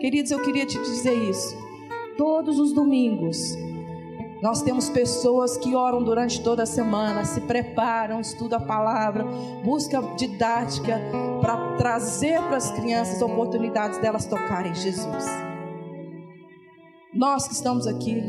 queridos, 0.00 0.32
eu 0.32 0.42
queria 0.42 0.66
te 0.66 0.78
dizer 0.78 1.14
isso. 1.14 1.56
Todos 2.16 2.58
os 2.58 2.72
domingos, 2.72 3.56
nós 4.42 4.62
temos 4.62 4.88
pessoas 4.88 5.56
que 5.56 5.74
oram 5.74 6.02
durante 6.02 6.42
toda 6.42 6.62
a 6.62 6.66
semana, 6.66 7.24
se 7.24 7.40
preparam, 7.42 8.20
estudam 8.20 8.58
a 8.58 8.62
palavra, 8.62 9.24
buscam 9.62 10.16
didática 10.16 10.98
para 11.40 11.76
trazer 11.76 12.40
para 12.42 12.56
as 12.56 12.70
crianças 12.72 13.22
oportunidades 13.22 13.98
delas 13.98 14.26
tocarem 14.26 14.74
Jesus. 14.74 15.26
Nós 17.14 17.46
que 17.46 17.54
estamos 17.54 17.86
aqui, 17.86 18.22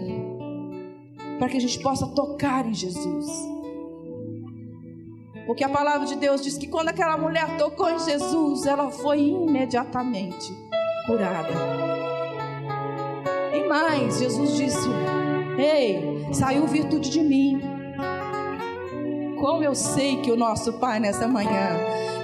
para 1.40 1.50
que 1.50 1.58
a 1.58 1.62
gente 1.62 1.80
possa 1.80 2.06
tocar 2.08 2.66
em 2.68 2.74
Jesus. 2.74 3.50
Porque 5.51 5.65
a 5.65 5.70
palavra 5.70 6.08
de 6.08 6.15
Deus 6.15 6.41
diz 6.41 6.58
que 6.58 6.65
quando 6.65 6.88
aquela 6.88 7.17
mulher 7.17 7.58
tocou 7.58 7.89
em 7.89 8.00
Jesus, 8.00 8.65
ela 8.65 8.89
foi 8.89 9.20
imediatamente 9.20 10.55
curada. 11.05 11.51
E 13.53 13.67
mais, 13.67 14.20
Jesus 14.20 14.55
disse: 14.55 14.88
Ei, 15.58 16.25
saiu 16.31 16.65
virtude 16.67 17.10
de 17.10 17.20
mim. 17.22 17.62
Como 19.41 19.62
eu 19.62 19.75
sei 19.75 20.22
que 20.22 20.31
o 20.31 20.38
nosso 20.38 20.72
Pai 20.79 21.01
nessa 21.01 21.27
manhã, 21.27 21.77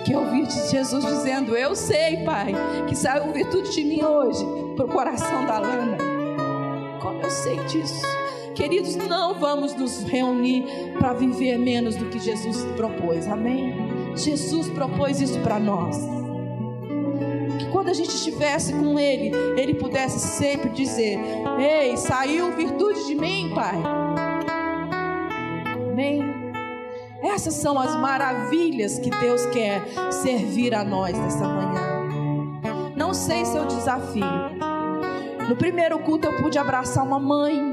que 0.06 0.14
eu 0.14 0.20
ouvi 0.22 0.50
Jesus 0.50 1.04
dizendo, 1.04 1.54
eu 1.54 1.76
sei, 1.76 2.24
Pai, 2.24 2.54
que 2.88 2.96
saiu 2.96 3.34
virtude 3.34 3.74
de 3.74 3.84
mim 3.84 4.06
hoje 4.06 4.46
para 4.78 4.86
o 4.86 4.88
coração 4.88 5.46
da 5.46 5.60
Lana. 5.60 5.98
Como 7.02 7.22
eu 7.22 7.30
sei 7.30 7.58
disso? 7.66 8.08
Queridos, 8.58 8.96
não 8.96 9.36
vamos 9.36 9.76
nos 9.76 10.02
reunir 10.02 10.66
para 10.98 11.14
viver 11.14 11.60
menos 11.60 11.96
do 11.96 12.06
que 12.06 12.18
Jesus 12.18 12.66
propôs, 12.76 13.28
amém? 13.28 13.72
Jesus 14.16 14.68
propôs 14.68 15.22
isso 15.22 15.40
para 15.42 15.60
nós. 15.60 15.96
quando 17.72 17.90
a 17.90 17.94
gente 17.94 18.10
estivesse 18.10 18.74
com 18.74 19.00
Ele, 19.00 19.32
Ele 19.56 19.76
pudesse 19.76 20.20
sempre 20.20 20.72
dizer: 20.72 21.20
Ei, 21.60 21.96
saiu 21.98 22.52
virtude 22.56 23.06
de 23.06 23.14
mim, 23.14 23.52
Pai. 23.54 23.76
Amém. 25.92 26.24
Essas 27.22 27.54
são 27.54 27.78
as 27.78 27.96
maravilhas 27.96 28.98
que 28.98 29.12
Deus 29.12 29.46
quer 29.46 29.84
servir 30.10 30.74
a 30.74 30.84
nós 30.84 31.16
nessa 31.16 31.48
manhã. 31.48 32.10
Não 32.96 33.14
sei 33.14 33.46
seu 33.46 33.66
desafio. 33.66 34.26
No 35.48 35.56
primeiro 35.56 36.00
culto 36.00 36.28
eu 36.28 36.36
pude 36.42 36.58
abraçar 36.58 37.06
uma 37.06 37.20
mãe 37.20 37.67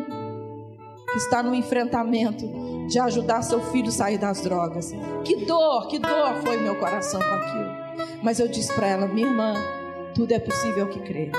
que 1.15 1.19
está 1.19 1.45
no 1.45 1.55
enfrentamento 1.55 2.45
de 2.89 2.99
ajudar 2.99 3.41
seu 3.43 3.61
filho 3.71 3.89
a 3.89 3.93
sair 3.93 4.19
das 4.19 4.41
drogas. 4.41 4.93
Que 5.25 5.47
dor, 5.47 5.87
que 5.87 6.01
dor 6.01 6.35
foi 6.43 6.57
meu 6.57 6.75
coração 6.75 7.21
com 7.21 7.35
aquilo. 7.35 8.19
Mas 8.21 8.41
eu 8.41 8.49
disse 8.49 8.73
para 8.75 8.89
ela, 8.89 9.07
minha 9.07 9.29
irmã, 9.29 9.55
tudo 10.13 10.33
é 10.33 10.41
possível 10.41 10.89
que 10.89 10.99
crê. 10.99 11.31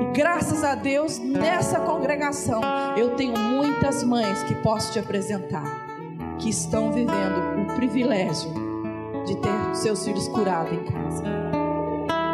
E 0.00 0.16
graças 0.16 0.64
a 0.64 0.74
Deus, 0.74 1.18
nessa 1.18 1.78
congregação, 1.80 2.62
eu 2.96 3.16
tenho 3.16 3.38
muitas 3.38 4.02
mães 4.02 4.42
que 4.44 4.54
posso 4.56 4.92
te 4.94 4.98
apresentar, 4.98 5.86
que 6.38 6.48
estão 6.48 6.92
vivendo 6.92 7.70
o 7.70 7.76
privilégio 7.76 8.50
de 9.26 9.36
ter 9.36 9.74
seus 9.74 10.02
filhos 10.02 10.26
curados 10.28 10.72
em 10.72 10.84
casa. 10.84 11.22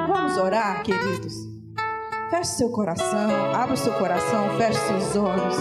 Vamos 0.07 0.37
orar, 0.37 0.81
queridos. 0.85 1.52
Feche 2.33 2.53
seu 2.53 2.71
coração, 2.71 3.55
abra 3.55 3.75
o 3.75 3.77
seu 3.77 3.93
coração, 3.93 4.57
feche 4.57 4.81
seus 4.87 5.17
olhos. 5.17 5.55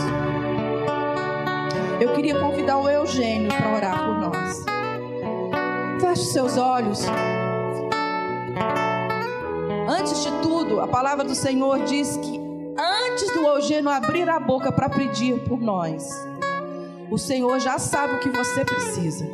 Eu 2.00 2.14
queria 2.14 2.40
convidar 2.40 2.78
o 2.78 2.88
Eugênio 2.88 3.50
para 3.50 3.76
orar 3.76 4.06
por 4.06 4.22
nós. 4.22 4.64
Feche 6.00 6.24
seus 6.32 6.56
olhos. 6.56 7.02
Antes 9.86 10.24
de 10.24 10.32
tudo, 10.42 10.80
a 10.80 10.88
palavra 10.88 11.26
do 11.26 11.36
Senhor 11.36 11.84
diz 11.84 12.16
que 12.16 12.40
antes 12.80 13.34
do 13.34 13.46
Eugênio 13.46 13.90
abrir 13.90 14.30
a 14.30 14.40
boca 14.40 14.72
para 14.72 14.90
pedir 14.90 15.44
por 15.44 15.60
nós, 15.60 16.10
o 17.12 17.18
Senhor 17.18 17.60
já 17.60 17.78
sabe 17.80 18.14
o 18.14 18.20
que 18.20 18.30
você 18.30 18.64
precisa. 18.64 19.28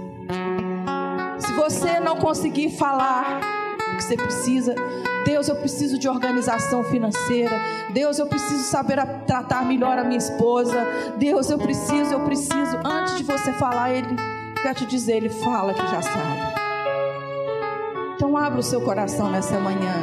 Se 1.38 1.54
você 1.54 2.00
não 2.00 2.16
conseguir 2.18 2.72
falar 2.72 3.57
que 3.98 4.04
você 4.04 4.16
precisa, 4.16 4.76
Deus, 5.26 5.50
eu 5.50 5.56
preciso 5.56 5.98
de 5.98 6.08
organização 6.08 6.84
financeira. 6.84 7.60
Deus, 7.90 8.18
eu 8.18 8.28
preciso 8.28 8.64
saber 8.64 8.98
tratar 9.26 9.66
melhor 9.66 9.98
a 9.98 10.04
minha 10.04 10.18
esposa. 10.18 10.78
Deus, 11.18 11.50
eu 11.50 11.58
preciso, 11.58 12.14
eu 12.14 12.22
preciso. 12.22 12.78
Antes 12.86 13.18
de 13.18 13.24
você 13.24 13.52
falar, 13.54 13.92
Ele 13.92 14.16
quer 14.62 14.74
te 14.74 14.86
dizer, 14.86 15.18
Ele 15.18 15.30
fala 15.30 15.74
que 15.74 15.86
já 15.88 16.02
sabe. 16.02 16.58
Então 18.16 18.38
abra 18.38 18.60
o 18.60 18.64
seu 18.64 18.82
coração 18.82 19.30
nessa 19.30 19.60
manhã 19.60 19.94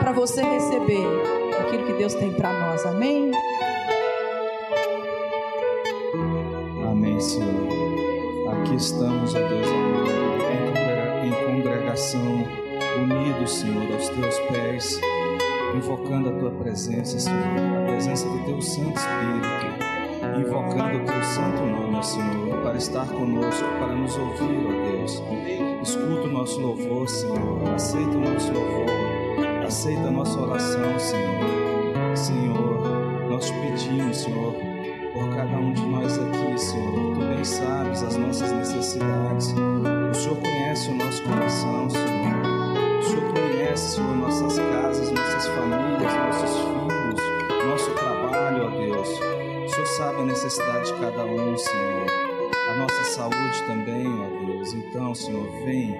para 0.00 0.12
você 0.12 0.42
receber 0.42 1.06
aquilo 1.60 1.86
que 1.86 1.92
Deus 1.92 2.14
tem 2.14 2.32
para 2.32 2.52
nós. 2.52 2.84
Amém? 2.86 3.30
Amém, 6.90 7.20
Senhor. 7.20 7.68
Aqui 8.52 8.74
estamos, 8.74 9.34
ó 9.34 9.38
Deus 9.38 9.91
em 11.92 11.96
congregação, 11.96 12.46
unidos, 13.02 13.50
Senhor, 13.50 13.92
aos 13.92 14.08
teus 14.08 14.38
pés, 14.48 15.00
invocando 15.74 16.30
a 16.30 16.32
tua 16.32 16.50
presença, 16.52 17.18
Senhor, 17.18 17.82
a 17.82 17.86
presença 17.86 18.28
do 18.28 18.44
teu 18.44 18.62
Santo 18.62 18.98
Espírito, 18.98 20.40
invocando 20.40 21.02
o 21.02 21.04
teu 21.04 21.22
santo 21.22 21.62
nome, 21.62 22.04
Senhor, 22.04 22.62
para 22.62 22.76
estar 22.78 23.06
conosco, 23.06 23.64
para 23.78 23.94
nos 23.94 24.16
ouvir, 24.16 24.66
ó 24.66 24.90
Deus. 24.90 25.22
Escuta 25.82 26.28
o 26.28 26.32
nosso 26.32 26.60
louvor, 26.60 27.08
Senhor, 27.08 27.74
aceita 27.74 28.16
o 28.16 28.20
nosso 28.20 28.52
louvor 28.52 29.12
aceita 29.64 30.08
a 30.08 30.10
nossa 30.10 30.38
oração, 30.38 30.98
Senhor. 30.98 32.14
Senhor, 32.14 33.28
nós 33.30 33.46
te 33.46 33.52
pedimos, 33.54 34.18
Senhor, 34.18 34.52
por 35.14 35.34
cada 35.34 35.56
um 35.56 35.72
de 35.72 35.86
nós 35.86 36.18
aqui, 36.18 36.58
Senhor. 36.58 37.14
Tu 37.14 37.20
bem 37.20 37.42
sabes 37.42 38.02
as 38.02 38.16
nossas 38.16 38.52
necessidades. 38.52 39.54
O 40.12 40.14
Senhor 40.14 40.36
conhece 40.36 40.90
o 40.90 40.94
nosso 40.94 41.22
coração, 41.22 41.88
Senhor. 41.88 42.98
O 42.98 43.02
Senhor 43.02 43.32
conhece, 43.32 43.94
Senhor, 43.94 44.14
nossas 44.14 44.58
casas, 44.58 45.10
nossas 45.10 45.46
famílias, 45.46 46.12
nossos 46.12 46.58
filhos, 46.58 47.64
nosso 47.66 47.90
trabalho, 47.92 48.66
ó 48.66 48.70
Deus. 48.76 49.08
O 49.08 49.68
Senhor 49.70 49.86
sabe 49.86 50.20
a 50.20 50.24
necessidade 50.26 50.92
de 50.92 51.00
cada 51.00 51.24
um, 51.24 51.56
Senhor. 51.56 52.06
A 52.68 52.76
nossa 52.76 53.04
saúde 53.04 53.62
também, 53.66 54.06
ó 54.06 54.44
Deus. 54.44 54.74
Então, 54.74 55.14
Senhor, 55.14 55.50
vem 55.64 55.96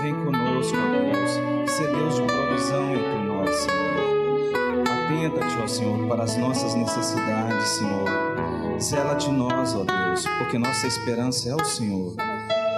Vem 0.00 0.14
conosco, 0.14 0.76
ó 0.78 1.12
Deus. 1.12 1.70
Ser 1.72 1.88
Deus 1.88 2.14
de 2.14 2.22
provisão 2.22 2.94
entre 2.94 3.18
nós, 3.26 3.54
Senhor. 3.56 4.84
Atenta-te, 4.88 5.58
ó 5.60 5.66
Senhor, 5.66 6.06
para 6.06 6.22
as 6.22 6.36
nossas 6.36 6.74
necessidades, 6.76 7.68
Senhor. 7.68 8.08
Zela 8.80 9.14
de 9.14 9.30
nós, 9.32 9.74
ó 9.74 9.82
Deus, 9.82 10.24
porque 10.38 10.56
nossa 10.56 10.86
esperança 10.86 11.50
é 11.50 11.54
o 11.56 11.64
Senhor. 11.64 12.29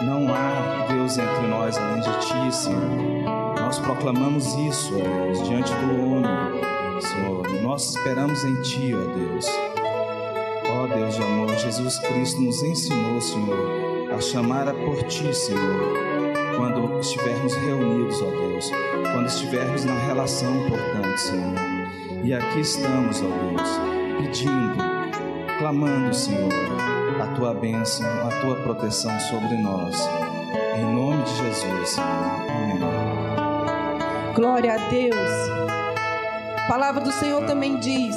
Não 0.04 0.26
há 0.34 0.86
Deus 0.88 1.18
entre 1.18 1.46
nós 1.46 1.76
além 1.78 2.00
de 2.00 2.18
ti, 2.20 2.54
Senhor. 2.54 2.80
Nós 3.60 3.78
proclamamos 3.78 4.54
isso, 4.54 4.94
ó 4.94 5.24
Deus, 5.24 5.48
diante 5.48 5.72
do 5.74 6.06
homem, 6.06 7.00
Senhor. 7.00 7.62
Nós 7.62 7.90
esperamos 7.90 8.44
em 8.44 8.60
ti, 8.62 8.94
ó 8.94 9.14
Deus. 9.14 9.46
Ó 10.70 10.86
Deus 10.86 11.14
de 11.14 11.22
amor, 11.22 11.48
Jesus 11.56 11.98
Cristo 11.98 12.40
nos 12.40 12.62
ensinou, 12.62 13.20
Senhor, 13.20 14.12
a 14.12 14.20
chamar 14.20 14.68
a 14.68 14.74
por 14.74 15.02
ti, 15.04 15.34
Senhor 15.34 16.12
quando 16.56 17.00
estivermos 17.00 17.54
reunidos, 17.54 18.22
ó 18.22 18.30
Deus, 18.30 18.70
quando 19.12 19.26
estivermos 19.26 19.84
na 19.84 19.94
relação, 20.06 20.52
portanto, 20.68 21.16
Senhor. 21.16 21.54
E 22.22 22.32
aqui 22.32 22.60
estamos, 22.60 23.22
ó 23.22 23.26
Deus, 23.26 23.68
pedindo, 24.18 24.76
clamando, 25.58 26.14
Senhor, 26.14 26.52
a 27.32 27.34
tua 27.34 27.54
bênção, 27.54 28.06
a 28.06 28.28
tua 28.42 28.56
proteção 28.56 29.18
sobre 29.18 29.56
nós. 29.56 30.06
Em 30.76 30.84
nome 30.84 31.22
de 31.22 31.34
Jesus. 31.36 31.96
Amém. 31.98 32.78
Glória 34.34 34.74
a 34.74 34.90
Deus. 34.90 35.30
A 36.58 36.66
palavra 36.68 37.00
do 37.00 37.10
Senhor 37.10 37.46
também 37.46 37.78
diz, 37.78 38.14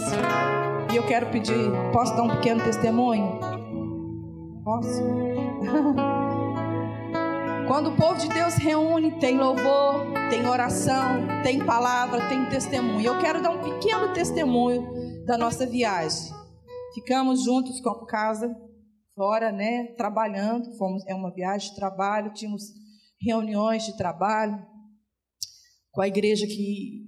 e 0.91 0.97
eu 0.97 1.03
quero 1.03 1.27
pedir, 1.27 1.71
posso 1.93 2.13
dar 2.15 2.23
um 2.23 2.35
pequeno 2.35 2.61
testemunho? 2.61 3.39
Posso? 4.65 5.01
Quando 7.67 7.91
o 7.91 7.95
povo 7.95 8.19
de 8.19 8.27
Deus 8.27 8.55
reúne, 8.55 9.17
tem 9.19 9.37
louvor, 9.37 10.05
tem 10.29 10.45
oração, 10.45 11.25
tem 11.41 11.63
palavra, 11.63 12.27
tem 12.27 12.45
testemunho. 12.47 13.01
Eu 13.01 13.17
quero 13.19 13.41
dar 13.41 13.51
um 13.51 13.59
pequeno 13.59 14.11
testemunho 14.13 15.23
da 15.25 15.37
nossa 15.37 15.65
viagem. 15.65 16.33
Ficamos 16.93 17.45
juntos 17.45 17.79
com 17.79 17.89
a 17.89 18.05
casa 18.05 18.64
fora, 19.15 19.51
né, 19.51 19.93
trabalhando. 19.97 20.77
Fomos 20.77 21.03
é 21.07 21.15
uma 21.15 21.33
viagem 21.33 21.69
de 21.69 21.75
trabalho, 21.75 22.33
tínhamos 22.33 22.63
reuniões 23.19 23.85
de 23.85 23.97
trabalho 23.97 24.63
com 25.91 26.01
a 26.01 26.07
igreja 26.07 26.45
que 26.45 27.05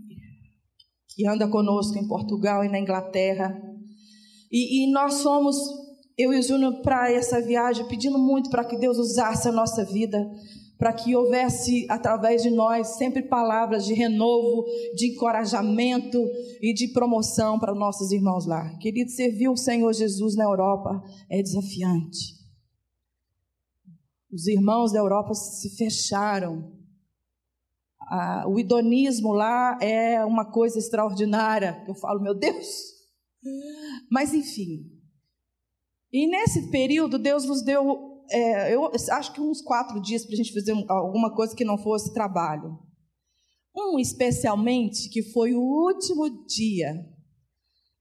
que 1.10 1.28
anda 1.28 1.48
conosco 1.48 1.98
em 1.98 2.08
Portugal 2.08 2.64
e 2.64 2.70
na 2.70 2.80
Inglaterra. 2.80 3.60
E, 4.52 4.84
e 4.84 4.92
nós 4.92 5.24
fomos 5.24 5.58
eu 6.16 6.32
e 6.32 6.40
o 6.40 6.44
Júnior 6.44 6.82
para 6.84 7.12
essa 7.12 7.42
viagem, 7.42 7.88
pedindo 7.88 8.20
muito 8.20 8.52
para 8.52 8.64
que 8.64 8.78
Deus 8.78 9.00
usasse 9.00 9.48
a 9.48 9.52
nossa 9.52 9.84
vida, 9.84 10.30
para 10.78 10.94
que 10.94 11.16
houvesse 11.16 11.86
através 11.90 12.44
de 12.44 12.50
nós 12.50 12.98
sempre 12.98 13.24
palavras 13.24 13.86
de 13.86 13.94
renovo, 13.94 14.66
de 14.96 15.14
encorajamento 15.14 16.18
e 16.62 16.74
de 16.74 16.90
promoção 16.90 17.60
para 17.60 17.74
os 17.74 17.80
nossos 17.80 18.12
irmãos 18.12 18.46
lá. 18.46 18.78
Querido, 18.78 19.10
servir 19.10 19.50
o 19.50 19.58
Senhor 19.58 19.92
Jesus 19.94 20.36
na 20.36 20.44
Europa 20.44 21.02
é 21.30 21.42
desafiante. 21.42 22.38
Os 24.32 24.46
irmãos 24.48 24.92
da 24.92 25.00
Europa 25.00 25.34
se 25.34 25.76
fecharam. 25.76 26.76
Ah, 28.10 28.46
o 28.48 28.60
idonismo 28.60 29.34
lá 29.34 29.78
é 29.82 30.24
uma 30.24 30.46
coisa 30.46 30.78
extraordinária. 30.78 31.84
Eu 31.88 31.96
falo, 31.96 32.22
meu 32.22 32.38
Deus. 32.38 32.68
Mas 34.10 34.34
enfim, 34.34 34.98
e 36.12 36.26
nesse 36.26 36.70
período, 36.72 37.20
Deus 37.20 37.46
nos 37.46 37.62
deu, 37.62 38.07
é, 38.30 38.74
eu 38.74 38.92
acho 39.12 39.34
que 39.34 39.42
uns 39.42 39.62
quatro 39.62 40.02
dias 40.02 40.26
para 40.26 40.34
a 40.34 40.38
gente 40.38 40.54
fazer 40.54 40.74
alguma 40.88 41.34
coisa 41.34 41.56
que 41.56 41.66
não 41.66 41.78
fosse 41.78 42.14
trabalho. 42.14 42.78
Um 43.76 44.00
especialmente, 44.00 45.10
que 45.10 45.22
foi 45.22 45.54
o 45.54 45.62
último 45.62 46.46
dia. 46.46 47.06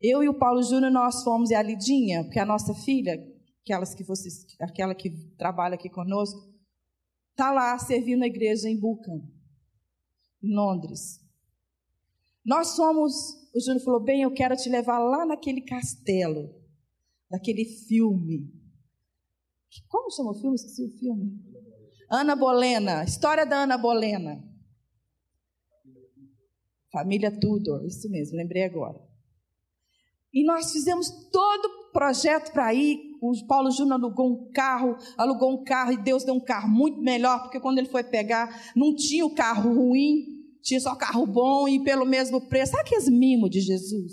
Eu 0.00 0.22
e 0.22 0.28
o 0.28 0.38
Paulo 0.38 0.62
Júnior, 0.62 0.90
nós 0.90 1.22
fomos, 1.22 1.50
e 1.50 1.54
a 1.54 1.62
Lidinha, 1.62 2.24
porque 2.24 2.38
a 2.38 2.46
nossa 2.46 2.74
filha, 2.74 3.18
aquelas 3.62 3.94
que 3.94 4.04
vocês, 4.04 4.46
aquela 4.60 4.94
que 4.94 5.10
trabalha 5.36 5.74
aqui 5.74 5.88
conosco, 5.88 6.38
está 7.30 7.52
lá 7.52 7.78
servindo 7.78 8.22
a 8.22 8.26
igreja 8.26 8.68
em 8.68 8.78
Buchan, 8.78 9.22
em 10.42 10.54
Londres. 10.54 11.20
Nós 12.44 12.76
fomos, 12.76 13.12
o 13.54 13.60
Júnior 13.60 13.84
falou, 13.84 14.00
bem, 14.00 14.22
eu 14.22 14.32
quero 14.32 14.56
te 14.56 14.68
levar 14.68 14.98
lá 14.98 15.26
naquele 15.26 15.60
castelo 15.60 16.54
daquele 17.30 17.64
filme. 17.64 18.52
Como 19.88 20.10
chama 20.10 20.30
o 20.30 20.34
filme? 20.34 20.54
Esqueci 20.54 20.84
o 20.84 20.98
filme. 20.98 21.32
Ana 22.10 22.36
Bolena, 22.36 23.04
história 23.04 23.44
da 23.44 23.62
Ana 23.62 23.76
Bolena. 23.76 24.42
Família 26.92 27.30
Tudor, 27.30 27.84
isso 27.84 28.08
mesmo, 28.08 28.36
lembrei 28.36 28.64
agora. 28.64 28.98
E 30.32 30.44
nós 30.44 30.72
fizemos 30.72 31.10
todo 31.30 31.66
o 31.66 31.92
projeto 31.92 32.52
para 32.52 32.72
ir. 32.72 32.98
O 33.20 33.46
Paulo 33.46 33.70
Júnior 33.70 33.94
alugou 33.94 34.30
um 34.30 34.50
carro, 34.52 34.96
alugou 35.16 35.52
um 35.52 35.64
carro 35.64 35.92
e 35.92 36.02
Deus 36.02 36.24
deu 36.24 36.34
um 36.34 36.40
carro 36.40 36.68
muito 36.68 37.00
melhor, 37.00 37.42
porque 37.42 37.58
quando 37.58 37.78
ele 37.78 37.88
foi 37.88 38.04
pegar, 38.04 38.72
não 38.76 38.94
tinha 38.94 39.24
o 39.24 39.34
carro 39.34 39.74
ruim, 39.74 40.26
tinha 40.62 40.78
só 40.80 40.94
carro 40.94 41.26
bom 41.26 41.66
e 41.66 41.82
pelo 41.82 42.04
mesmo 42.04 42.48
preço. 42.48 42.72
Sabe 42.72 42.82
aqueles 42.82 43.08
mimos 43.08 43.50
de 43.50 43.60
Jesus? 43.60 44.12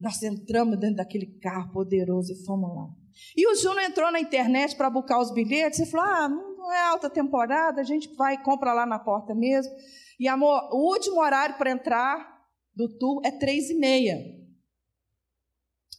Nós 0.00 0.22
entramos 0.22 0.78
dentro 0.78 0.96
daquele 0.96 1.26
carro 1.38 1.72
poderoso 1.72 2.32
e 2.32 2.44
fomos 2.44 2.74
lá. 2.74 3.03
E 3.36 3.46
o 3.50 3.54
Júnior 3.54 3.84
entrou 3.84 4.10
na 4.10 4.20
internet 4.20 4.76
para 4.76 4.90
buscar 4.90 5.20
os 5.20 5.32
bilhetes 5.32 5.80
e 5.80 5.86
falou: 5.86 6.06
Ah, 6.06 6.28
não 6.28 6.72
é 6.72 6.82
alta 6.86 7.10
temporada, 7.10 7.80
a 7.80 7.84
gente 7.84 8.08
vai 8.14 8.34
e 8.34 8.42
compra 8.42 8.72
lá 8.72 8.86
na 8.86 8.98
porta 8.98 9.34
mesmo. 9.34 9.72
E 10.18 10.28
amor, 10.28 10.68
o 10.72 10.92
último 10.92 11.20
horário 11.20 11.56
para 11.56 11.70
entrar 11.70 12.42
do 12.74 12.88
tour 12.98 13.20
é 13.24 13.30
três 13.30 13.70
e 13.70 13.74
meia. 13.74 14.18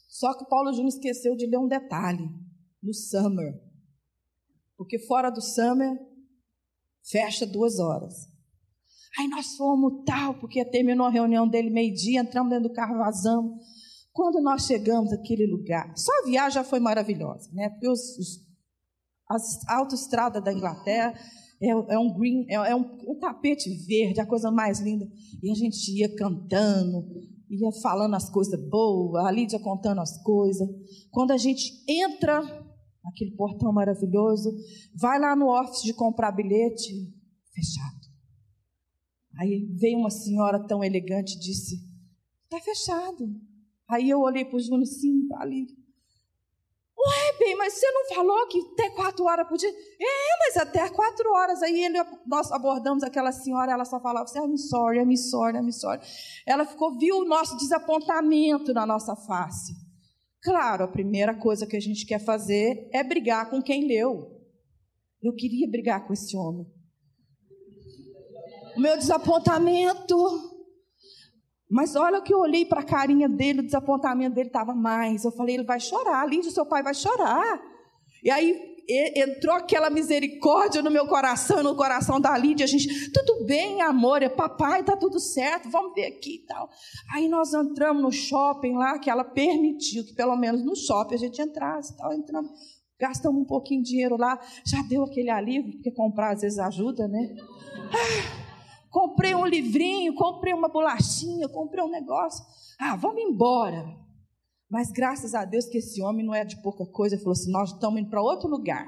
Só 0.07 0.33
que 0.33 0.43
o 0.43 0.47
Paulo 0.47 0.71
Júnior 0.71 0.89
esqueceu 0.89 1.35
de 1.35 1.45
ler 1.45 1.57
um 1.57 1.67
detalhe 1.67 2.29
no 2.81 2.93
summer. 2.93 3.53
Porque 4.77 4.97
fora 4.99 5.29
do 5.29 5.41
summer, 5.41 5.97
fecha 7.03 7.45
duas 7.45 7.79
horas. 7.79 8.27
Aí 9.17 9.27
nós 9.27 9.55
fomos 9.55 10.03
tal, 10.05 10.33
porque 10.35 10.63
terminou 10.65 11.07
a 11.07 11.09
reunião 11.09 11.47
dele 11.47 11.69
meio-dia, 11.69 12.21
entramos 12.21 12.49
dentro 12.49 12.69
do 12.69 12.73
carro, 12.73 12.97
vazamos. 12.97 13.61
Quando 14.15 14.41
nós 14.41 14.65
chegamos 14.65 15.11
naquele 15.11 15.45
lugar, 15.45 15.91
só 15.97 16.09
a 16.21 16.25
viagem 16.25 16.53
já 16.53 16.63
foi 16.63 16.79
maravilhosa, 16.79 17.49
né? 17.51 17.67
Porque 17.67 17.89
os, 17.89 18.17
os, 18.17 18.47
as 19.29 19.67
autoestradas 19.67 20.41
da 20.41 20.53
Inglaterra 20.53 21.13
é, 21.61 21.69
é 21.69 21.99
um 21.99 22.13
green, 22.17 22.45
é, 22.47 22.53
é 22.53 22.73
um, 22.73 22.97
um, 23.09 23.19
tapete 23.19 23.69
verde, 23.85 24.21
a 24.21 24.25
coisa 24.25 24.49
mais 24.49 24.79
linda. 24.79 25.05
E 25.43 25.51
a 25.51 25.53
gente 25.53 25.91
ia 25.91 26.15
cantando, 26.15 27.05
ia 27.49 27.69
falando 27.81 28.15
as 28.15 28.29
coisas 28.29 28.57
boas, 28.69 29.25
a 29.25 29.29
Lídia 29.29 29.59
contando 29.59 29.99
as 29.99 30.17
coisas. 30.23 30.65
Quando 31.11 31.31
a 31.31 31.37
gente 31.37 31.83
entra 31.85 32.41
naquele 33.03 33.31
portão 33.31 33.73
maravilhoso, 33.73 34.49
vai 34.95 35.19
lá 35.19 35.35
no 35.35 35.49
office 35.49 35.83
de 35.83 35.93
comprar 35.93 36.31
bilhete, 36.31 37.13
fechado. 37.53 38.05
Aí 39.37 39.65
veio 39.77 39.99
uma 39.99 40.09
senhora 40.09 40.65
tão 40.65 40.81
elegante 40.81 41.35
e 41.35 41.39
disse: 41.39 41.75
Está 42.45 42.61
fechado. 42.61 43.54
Aí 43.87 44.09
eu 44.09 44.19
olhei 44.19 44.43
para 44.45 44.57
o 44.57 44.59
Júnior 44.59 44.83
assim, 44.83 45.27
tá 45.27 45.41
ali. 45.41 45.67
Ué, 46.97 47.37
bem, 47.37 47.55
mas 47.55 47.73
você 47.73 47.91
não 47.91 48.15
falou 48.15 48.47
que 48.47 48.59
até 48.73 48.89
quatro 48.89 49.25
horas 49.25 49.47
podia? 49.47 49.69
É, 49.69 50.37
mas 50.39 50.57
até 50.57 50.89
quatro 50.89 51.29
horas. 51.33 51.61
Aí 51.61 51.83
ele, 51.83 51.99
nós 52.25 52.51
abordamos 52.51 53.03
aquela 53.03 53.31
senhora, 53.31 53.71
ela 53.71 53.85
só 53.85 53.99
falava 53.99 54.23
assim, 54.23 54.39
I'm 54.39 54.57
sorry, 54.57 54.99
I'm 54.99 55.15
sorry, 55.15 55.57
I'm 55.57 55.71
sorry. 55.71 56.01
Ela 56.47 56.65
ficou, 56.65 56.97
viu 56.97 57.17
o 57.17 57.25
nosso 57.25 57.57
desapontamento 57.57 58.73
na 58.73 58.85
nossa 58.85 59.15
face. 59.15 59.73
Claro, 60.41 60.85
a 60.85 60.87
primeira 60.87 61.35
coisa 61.35 61.67
que 61.67 61.75
a 61.75 61.79
gente 61.79 62.05
quer 62.05 62.19
fazer 62.19 62.89
é 62.91 63.03
brigar 63.03 63.49
com 63.49 63.61
quem 63.61 63.87
leu. 63.87 64.31
Eu 65.21 65.33
queria 65.33 65.69
brigar 65.69 66.07
com 66.07 66.13
esse 66.13 66.35
homem. 66.35 66.65
O 68.75 68.79
meu 68.79 68.97
desapontamento 68.97 70.15
mas 71.69 71.95
olha 71.95 72.21
que 72.21 72.33
eu 72.33 72.39
olhei 72.39 72.65
para 72.65 72.81
a 72.81 72.85
carinha 72.85 73.27
dele, 73.27 73.61
o 73.61 73.65
desapontamento 73.65 74.35
dele 74.35 74.47
estava 74.47 74.73
mais. 74.73 75.23
Eu 75.23 75.31
falei, 75.31 75.55
ele 75.55 75.63
vai 75.63 75.79
chorar, 75.79 76.27
Lídia, 76.27 76.51
seu 76.51 76.65
pai 76.65 76.83
vai 76.83 76.93
chorar. 76.93 77.59
E 78.23 78.29
aí 78.29 78.75
entrou 78.87 79.55
aquela 79.55 79.89
misericórdia 79.89 80.81
no 80.81 80.91
meu 80.91 81.07
coração, 81.07 81.63
no 81.63 81.75
coração 81.75 82.19
da 82.19 82.37
Lídia. 82.37 82.65
A 82.65 82.67
gente, 82.67 83.11
tudo 83.11 83.45
bem, 83.45 83.81
amor, 83.81 84.21
é 84.21 84.29
papai, 84.29 84.81
está 84.81 84.95
tudo 84.95 85.19
certo, 85.19 85.69
vamos 85.69 85.93
ver 85.93 86.05
aqui 86.05 86.35
e 86.35 86.45
tal. 86.45 86.69
Aí 87.13 87.27
nós 87.27 87.53
entramos 87.53 88.01
no 88.01 88.11
shopping 88.11 88.75
lá, 88.75 88.99
que 88.99 89.09
ela 89.09 89.23
permitiu 89.23 90.05
que 90.05 90.13
pelo 90.13 90.35
menos 90.35 90.63
no 90.63 90.75
shopping 90.75 91.15
a 91.15 91.19
gente 91.19 91.41
entrasse 91.41 91.93
e 91.93 91.97
tal. 91.97 92.13
Entramos, 92.13 92.51
gastamos 92.99 93.41
um 93.41 93.45
pouquinho 93.45 93.81
de 93.81 93.89
dinheiro 93.89 94.17
lá, 94.17 94.39
já 94.65 94.81
deu 94.83 95.03
aquele 95.03 95.29
alívio, 95.29 95.73
porque 95.73 95.91
comprar 95.91 96.33
às 96.33 96.41
vezes 96.41 96.59
ajuda, 96.59 97.07
né? 97.07 97.35
Ah, 97.91 98.44
comprei 98.95 99.35
um 99.35 99.45
livrinho, 99.45 100.15
comprei 100.15 100.53
uma 100.53 100.69
bolachinha, 100.69 101.49
comprei 101.49 101.83
um 101.83 101.91
negócio. 101.91 102.45
Ah, 102.79 102.95
vamos 102.95 103.21
embora. 103.21 103.85
Mas 104.69 104.89
graças 104.89 105.35
a 105.35 105.43
Deus 105.43 105.65
que 105.65 105.79
esse 105.79 106.01
homem 106.01 106.25
não 106.25 106.33
é 106.33 106.45
de 106.45 106.61
pouca 106.61 106.85
coisa, 106.85 107.17
falou 107.17 107.33
assim: 107.33 107.51
nós 107.51 107.73
estamos 107.73 107.99
indo 107.99 108.09
para 108.09 108.21
outro 108.21 108.47
lugar. 108.47 108.87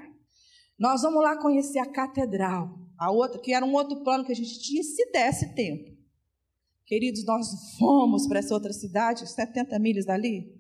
Nós 0.80 1.02
vamos 1.02 1.22
lá 1.22 1.36
conhecer 1.36 1.80
a 1.80 1.92
catedral. 1.92 2.70
A 2.98 3.12
outra, 3.12 3.42
que 3.42 3.54
era 3.54 3.66
um 3.66 3.74
outro 3.74 4.02
plano 4.02 4.24
que 4.24 4.32
a 4.32 4.36
gente 4.36 4.62
tinha, 4.62 4.82
se 4.82 5.12
desse 5.12 5.54
tempo. 5.54 5.98
Queridos, 6.86 7.26
nós 7.26 7.50
fomos 7.78 8.28
para 8.28 8.40
essa 8.40 8.54
outra 8.54 8.72
cidade, 8.72 9.30
70 9.30 9.78
milhas 9.78 10.06
dali, 10.06 10.56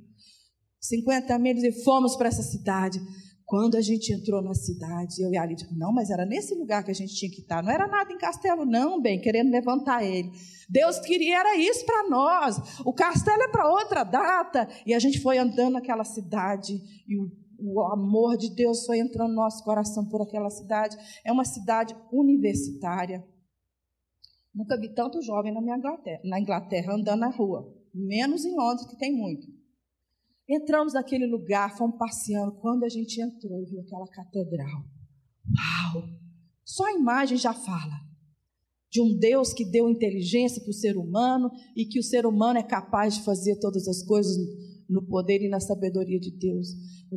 50 0.81 1.39
milhas, 1.39 1.63
e 1.63 1.83
fomos 1.83 2.17
para 2.17 2.27
essa 2.27 2.43
cidade. 2.43 2.99
Quando 3.47 3.77
a 3.77 3.81
gente 3.81 4.11
entrou 4.11 4.41
na 4.41 4.53
cidade, 4.53 5.21
eu 5.21 5.31
e 5.31 5.37
a 5.37 5.45
Lídia, 5.45 5.65
não, 5.71 5.93
mas 5.93 6.09
era 6.09 6.25
nesse 6.25 6.53
lugar 6.53 6.83
que 6.83 6.91
a 6.91 6.93
gente 6.93 7.15
tinha 7.15 7.31
que 7.31 7.39
estar. 7.39 7.63
Não 7.63 7.71
era 7.71 7.87
nada 7.87 8.11
em 8.11 8.17
castelo, 8.17 8.65
não, 8.65 9.01
bem, 9.01 9.21
querendo 9.21 9.49
levantar 9.49 10.03
ele. 10.03 10.29
Deus 10.69 10.99
queria 10.99 11.39
era 11.39 11.55
isso 11.55 11.85
para 11.85 12.09
nós. 12.09 12.57
O 12.85 12.91
castelo 12.91 13.41
é 13.43 13.47
para 13.47 13.71
outra 13.71 14.03
data. 14.03 14.67
E 14.85 14.93
a 14.93 14.99
gente 14.99 15.21
foi 15.21 15.37
andando 15.37 15.75
naquela 15.75 16.03
cidade 16.03 16.73
e 17.07 17.17
o, 17.17 17.31
o 17.57 17.81
amor 17.83 18.35
de 18.35 18.53
Deus 18.53 18.85
foi 18.85 18.99
entrando 18.99 19.29
no 19.29 19.35
nosso 19.35 19.63
coração 19.63 20.03
por 20.09 20.21
aquela 20.21 20.49
cidade. 20.49 20.97
É 21.25 21.31
uma 21.31 21.45
cidade 21.45 21.95
universitária. 22.11 23.25
Nunca 24.53 24.77
vi 24.77 24.93
tanto 24.93 25.21
jovem 25.21 25.53
na 25.53 25.61
minha 25.61 25.77
Inglaterra, 25.77 26.19
na 26.25 26.37
Inglaterra 26.37 26.95
andando 26.95 27.21
na 27.21 27.29
rua. 27.29 27.73
Menos 27.93 28.43
em 28.43 28.53
Londres, 28.53 28.87
que 28.87 28.97
tem 28.97 29.15
muito. 29.15 29.47
Entramos 30.49 30.93
naquele 30.93 31.27
lugar, 31.27 31.75
fomos 31.77 31.97
passeando. 31.97 32.53
Quando 32.59 32.85
a 32.85 32.89
gente 32.89 33.21
entrou 33.21 33.61
e 33.61 33.65
viu 33.65 33.81
aquela 33.81 34.07
catedral, 34.07 34.83
uau! 35.45 36.03
Só 36.63 36.85
a 36.85 36.93
imagem 36.93 37.37
já 37.37 37.53
fala 37.53 38.07
de 38.89 39.01
um 39.01 39.17
Deus 39.17 39.53
que 39.53 39.65
deu 39.65 39.89
inteligência 39.89 40.61
para 40.61 40.69
o 40.69 40.73
ser 40.73 40.97
humano 40.97 41.51
e 41.75 41.85
que 41.85 41.99
o 41.99 42.03
ser 42.03 42.25
humano 42.25 42.59
é 42.59 42.63
capaz 42.63 43.15
de 43.15 43.23
fazer 43.23 43.59
todas 43.59 43.87
as 43.87 44.03
coisas 44.03 44.37
no 44.89 45.05
poder 45.05 45.41
e 45.41 45.49
na 45.49 45.59
sabedoria 45.59 46.19
de 46.19 46.31
Deus. 46.31 46.69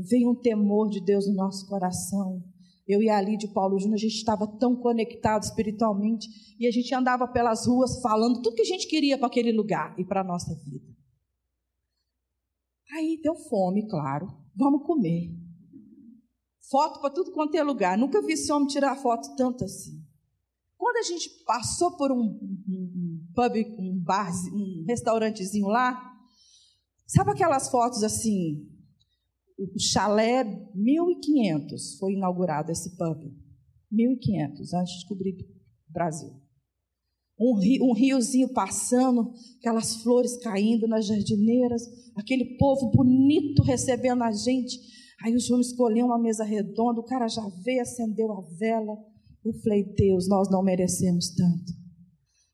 Veio 0.09 0.31
um 0.31 0.35
temor 0.35 0.89
de 0.89 1.01
Deus 1.01 1.29
no 1.29 1.35
nosso 1.35 1.67
coração. 1.69 2.43
Eu 2.87 3.01
e 3.01 3.09
a 3.09 3.23
de 3.23 3.47
Paulo 3.49 3.79
Júnior, 3.79 3.95
a 3.95 3.99
gente 3.99 4.17
estava 4.17 4.47
tão 4.59 4.75
conectado 4.75 5.45
espiritualmente 5.45 6.29
e 6.59 6.67
a 6.67 6.71
gente 6.73 6.93
andava 6.93 7.29
pelas 7.29 7.67
ruas 7.67 8.01
falando 8.03 8.43
tudo 8.43 8.57
que 8.57 8.63
a 8.63 8.65
gente 8.65 8.89
queria 8.89 9.17
para 9.17 9.29
aquele 9.29 9.53
lugar 9.53 9.95
e 9.97 10.05
para 10.05 10.23
a 10.23 10.25
nossa 10.25 10.53
vida. 10.65 11.00
Aí 12.93 13.21
deu 13.23 13.35
fome, 13.35 13.87
claro. 13.89 14.27
Vamos 14.55 14.87
comer. 14.87 15.31
Foto 16.71 17.01
para 17.01 17.11
tudo 17.11 17.33
quanto 17.33 17.55
é 17.57 17.63
lugar. 17.63 17.97
Nunca 17.97 18.23
vi 18.23 18.35
esse 18.35 18.51
homem 18.53 18.69
tirar 18.69 18.97
foto 18.97 19.35
tanto 19.37 19.65
assim. 19.65 20.03
Quando 20.77 20.97
a 20.97 21.03
gente 21.03 21.29
passou 21.45 21.97
por 21.97 22.11
um, 22.11 22.21
um, 22.21 23.27
pub, 23.35 23.57
um 23.79 23.99
bar, 24.03 24.31
um 24.53 24.85
restaurantezinho 24.87 25.67
lá, 25.67 26.01
sabe 27.07 27.31
aquelas 27.31 27.69
fotos 27.71 28.03
assim? 28.03 28.67
O 29.59 29.79
chalé 29.79 30.45
1500 30.75 31.99
foi 31.99 32.15
inaugurado 32.15 32.73
esse 32.73 32.97
pub. 32.97 33.19
1500 33.91 34.73
antes 34.73 34.93
de 34.93 34.99
descobrir 35.01 35.35
o 35.89 35.93
Brasil 35.93 36.41
um, 37.41 37.59
rio, 37.59 37.85
um 37.85 37.95
riozinho 37.95 38.53
passando, 38.53 39.33
aquelas 39.59 39.97
flores 40.03 40.37
caindo 40.37 40.87
nas 40.87 41.07
jardineiras, 41.07 41.83
aquele 42.15 42.57
povo 42.59 42.91
bonito 42.91 43.63
recebendo 43.63 44.23
a 44.23 44.31
gente. 44.31 44.79
Aí 45.25 45.35
o 45.35 45.41
Júnior 45.41 45.63
escolheu 45.63 46.07
uma 46.07 46.19
mesa 46.19 46.45
redonda, 46.45 47.01
o 47.01 47.05
cara 47.05 47.27
já 47.29 47.47
veio, 47.65 47.81
acendeu 47.81 48.31
a 48.33 48.43
vela. 48.59 48.97
Eu 49.45 49.55
falei, 49.63 49.85
Deus, 49.95 50.29
nós 50.29 50.51
não 50.51 50.63
merecemos 50.63 51.31
tanto. 51.35 51.81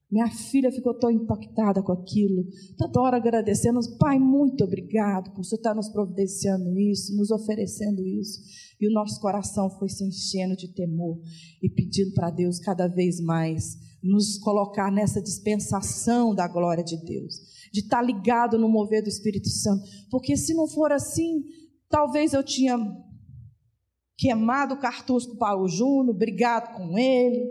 Minha 0.09 0.31
filha 0.31 0.71
ficou 0.71 0.95
tão 0.95 1.11
impactada 1.11 1.83
com 1.83 1.91
aquilo, 1.91 2.45
toda 2.79 3.01
hora 3.01 3.17
agradecendo. 3.17 3.81
Pai, 3.99 4.21
muito 4.21 4.63
obrigado 4.63 5.33
por 5.33 5.45
você 5.45 5.57
estar 5.57 5.75
nos 5.75 5.89
providenciando 5.89 6.79
isso, 6.79 7.17
nos 7.17 7.33
oferecendo 7.33 8.07
isso. 8.07 8.41
E 8.81 8.89
o 8.89 8.93
nosso 8.93 9.21
coração 9.21 9.69
foi 9.69 9.89
se 9.89 10.05
enchendo 10.05 10.55
de 10.55 10.73
temor 10.73 11.19
e 11.61 11.69
pedindo 11.69 12.13
para 12.15 12.31
Deus 12.31 12.61
cada 12.61 12.87
vez 12.87 13.21
mais 13.21 13.77
nos 14.07 14.39
colocar 14.39 14.91
nessa 14.91 15.21
dispensação 15.21 16.35
da 16.35 16.47
glória 16.47 16.85
de 16.85 16.97
Deus, 16.97 17.35
de 17.73 17.81
estar 17.81 18.03
ligado 18.03 18.59
no 18.59 18.69
mover 18.69 19.03
do 19.03 19.09
Espírito 19.09 19.49
Santo, 19.49 19.85
porque 20.11 20.37
se 20.37 20.55
não 20.55 20.69
for 20.69 20.93
assim, 20.93 21.43
talvez 21.89 22.33
eu 22.33 22.43
tinha 22.43 22.79
queimado 24.17 24.75
o 24.75 24.79
cartusco 24.79 25.37
para 25.37 25.61
o 25.61 25.69
Juno, 25.69 26.15
brigado 26.15 26.75
com 26.77 26.99
ele. 26.99 27.45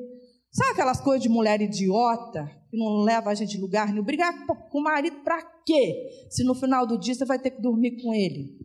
Sabe 0.52 0.72
aquelas 0.72 1.02
coisas 1.02 1.22
de 1.22 1.30
mulher 1.30 1.62
idiota, 1.62 2.50
que 2.70 2.78
não 2.78 3.04
leva 3.04 3.30
a 3.30 3.36
gente 3.36 3.58
lugar 3.58 3.90
nenhum? 3.90 4.06
Brigar 4.06 4.46
com 4.46 4.80
o 4.80 4.84
marido 4.84 5.18
para 5.18 5.42
quê? 5.66 6.28
Se 6.30 6.44
no 6.44 6.56
final 6.56 6.88
do 6.88 6.98
dia 6.98 7.14
você 7.14 7.26
vai 7.26 7.38
ter 7.38 7.52
que 7.52 7.62
dormir 7.62 8.02
com 8.02 8.14
ele. 8.14 8.58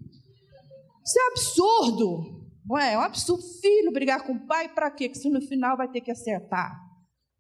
Isso 1.04 1.18
é 1.18 1.32
absurdo. 1.32 2.40
É? 2.78 2.92
é 2.92 2.98
um 2.98 3.02
absurdo. 3.02 3.42
Filho 3.60 3.92
brigar 3.92 4.24
com 4.24 4.32
o 4.34 4.46
pai 4.46 4.72
para 4.72 4.90
quê? 4.90 5.08
Que 5.08 5.18
se 5.18 5.28
no 5.28 5.40
final 5.40 5.76
vai 5.76 5.90
ter 5.90 6.00
que 6.00 6.10
acertar 6.10 6.89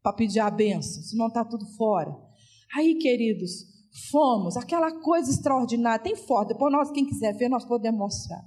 para 0.02 0.12
pedir 0.12 0.40
a 0.40 0.50
benção, 0.50 1.02
senão 1.02 1.28
está 1.28 1.44
tudo 1.44 1.66
fora. 1.76 2.14
Aí, 2.76 2.94
queridos, 2.96 3.64
fomos, 4.10 4.56
aquela 4.56 4.92
coisa 5.00 5.30
extraordinária, 5.30 6.02
tem 6.02 6.16
foto, 6.16 6.48
depois 6.48 6.72
nós, 6.72 6.90
quem 6.90 7.06
quiser 7.06 7.36
ver, 7.36 7.48
nós 7.48 7.64
podemos 7.64 7.98
mostrar. 7.98 8.40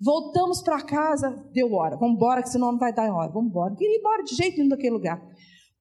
Voltamos 0.00 0.60
para 0.60 0.82
casa, 0.82 1.30
deu 1.52 1.72
hora, 1.72 1.96
vamos 1.96 2.16
embora, 2.16 2.42
que 2.42 2.50
senão 2.50 2.72
não 2.72 2.78
vai 2.78 2.92
dar 2.92 3.10
hora, 3.12 3.32
vamos 3.32 3.50
embora. 3.50 3.74
Queria 3.74 3.96
ir 3.96 3.98
embora 3.98 4.22
de 4.22 4.34
jeito 4.34 4.58
nenhum 4.58 4.68
daquele 4.68 4.90
lugar. 4.90 5.22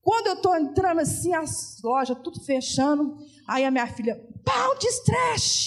Quando 0.02 0.28
eu 0.28 0.34
estou 0.36 0.56
entrando 0.56 1.02
assim, 1.02 1.34
as 1.34 1.82
lojas 1.84 2.18
tudo 2.24 2.40
fechando, 2.40 3.18
aí 3.48 3.66
a 3.66 3.72
minha 3.72 3.88
filha, 3.88 4.16
pau 4.46 4.78
de 4.78 4.88
trash. 5.04 5.66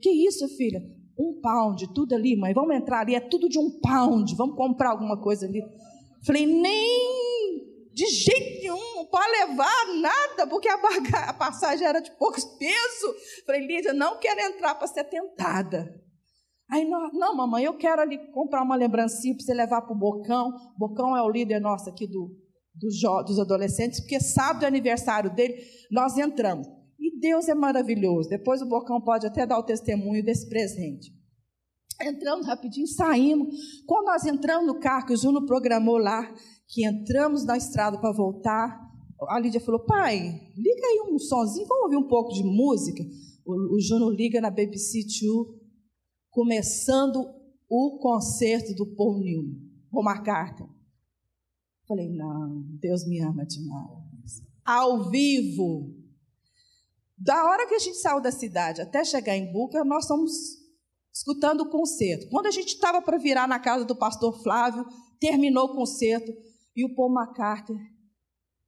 Que 0.00 0.10
isso, 0.26 0.48
filha? 0.56 0.82
Um 1.18 1.38
pound, 1.40 1.92
tudo 1.94 2.14
ali, 2.14 2.34
mãe, 2.34 2.52
vamos 2.52 2.74
entrar 2.74 3.00
ali, 3.00 3.14
é 3.14 3.20
tudo 3.20 3.48
de 3.48 3.58
um 3.58 3.78
pound, 3.80 4.34
vamos 4.34 4.56
comprar 4.56 4.90
alguma 4.90 5.20
coisa 5.20 5.46
ali. 5.46 5.62
Falei, 6.26 6.46
nem 6.46 7.31
de 7.92 8.06
jeito 8.06 8.60
nenhum, 8.60 8.96
não 8.96 9.06
pode 9.06 9.30
levar 9.30 9.86
nada, 10.00 10.46
porque 10.46 10.68
a, 10.68 10.78
a 11.28 11.32
passagem 11.32 11.86
era 11.86 12.00
de 12.00 12.10
poucos 12.12 12.44
peso. 12.44 13.14
Falei, 13.46 13.66
Lídia, 13.66 13.92
não 13.92 14.18
quero 14.18 14.40
entrar 14.40 14.74
para 14.74 14.86
ser 14.86 15.04
tentada. 15.04 15.94
Aí, 16.70 16.88
não, 16.88 17.12
não, 17.12 17.36
mamãe, 17.36 17.64
eu 17.64 17.76
quero 17.76 18.00
ali 18.00 18.18
comprar 18.32 18.62
uma 18.62 18.76
lembrancinha 18.76 19.34
para 19.34 19.44
você 19.44 19.52
levar 19.52 19.82
para 19.82 19.92
o 19.92 19.98
Bocão. 19.98 20.52
Bocão 20.78 21.16
é 21.16 21.22
o 21.22 21.28
líder 21.28 21.60
nosso 21.60 21.90
aqui 21.90 22.06
do, 22.06 22.34
do, 22.74 22.88
dos 23.24 23.38
adolescentes, 23.38 24.00
porque 24.00 24.18
sábado 24.18 24.64
é 24.64 24.68
aniversário 24.68 25.34
dele, 25.34 25.62
nós 25.90 26.16
entramos. 26.16 26.66
E 26.98 27.20
Deus 27.20 27.48
é 27.48 27.54
maravilhoso. 27.54 28.30
Depois 28.30 28.62
o 28.62 28.68
Bocão 28.68 29.02
pode 29.02 29.26
até 29.26 29.44
dar 29.44 29.58
o 29.58 29.64
testemunho 29.64 30.24
desse 30.24 30.48
presente. 30.48 31.10
Entramos 32.02 32.46
rapidinho, 32.46 32.86
saímos. 32.86 33.82
Quando 33.86 34.06
nós 34.06 34.24
entramos 34.24 34.66
no 34.66 34.80
carro, 34.80 35.06
que 35.06 35.12
o 35.12 35.16
Juno 35.16 35.46
programou 35.46 35.98
lá, 35.98 36.34
que 36.68 36.84
entramos 36.84 37.44
na 37.44 37.56
estrada 37.56 37.98
para 37.98 38.12
voltar, 38.12 38.80
a 39.28 39.38
Lídia 39.38 39.60
falou: 39.60 39.84
pai, 39.84 40.18
liga 40.56 40.86
aí 40.86 41.02
um 41.08 41.18
sonzinho, 41.18 41.66
vamos 41.66 41.84
ouvir 41.84 41.96
um 41.96 42.08
pouco 42.08 42.32
de 42.32 42.42
música. 42.42 43.04
O, 43.44 43.76
o 43.76 43.80
Juno 43.80 44.10
liga 44.10 44.40
na 44.40 44.50
BBC 44.50 45.04
Two 45.18 45.60
começando 46.30 47.24
o 47.68 47.98
concerto 47.98 48.74
do 48.74 48.86
Paul 48.86 49.20
Newman, 49.20 49.60
Paul 49.90 50.04
McCartney. 50.04 50.68
Falei, 51.86 52.08
não, 52.08 52.62
Deus 52.80 53.06
me 53.06 53.20
ama 53.20 53.44
demais. 53.44 54.42
Ao 54.64 55.10
vivo. 55.10 55.94
Da 57.18 57.44
hora 57.44 57.66
que 57.68 57.74
a 57.74 57.78
gente 57.78 57.98
saiu 57.98 58.20
da 58.20 58.32
cidade 58.32 58.80
até 58.80 59.04
chegar 59.04 59.36
em 59.36 59.52
Buca, 59.52 59.84
nós 59.84 60.04
estamos 60.04 60.61
escutando 61.12 61.60
o 61.60 61.70
concerto. 61.70 62.28
Quando 62.28 62.46
a 62.46 62.50
gente 62.50 62.68
estava 62.68 63.02
para 63.02 63.18
virar 63.18 63.46
na 63.46 63.58
casa 63.58 63.84
do 63.84 63.94
pastor 63.94 64.42
Flávio, 64.42 64.84
terminou 65.20 65.66
o 65.66 65.74
concerto 65.74 66.32
e 66.74 66.84
o 66.84 66.94
Paul 66.94 67.12
McCartney 67.12 67.92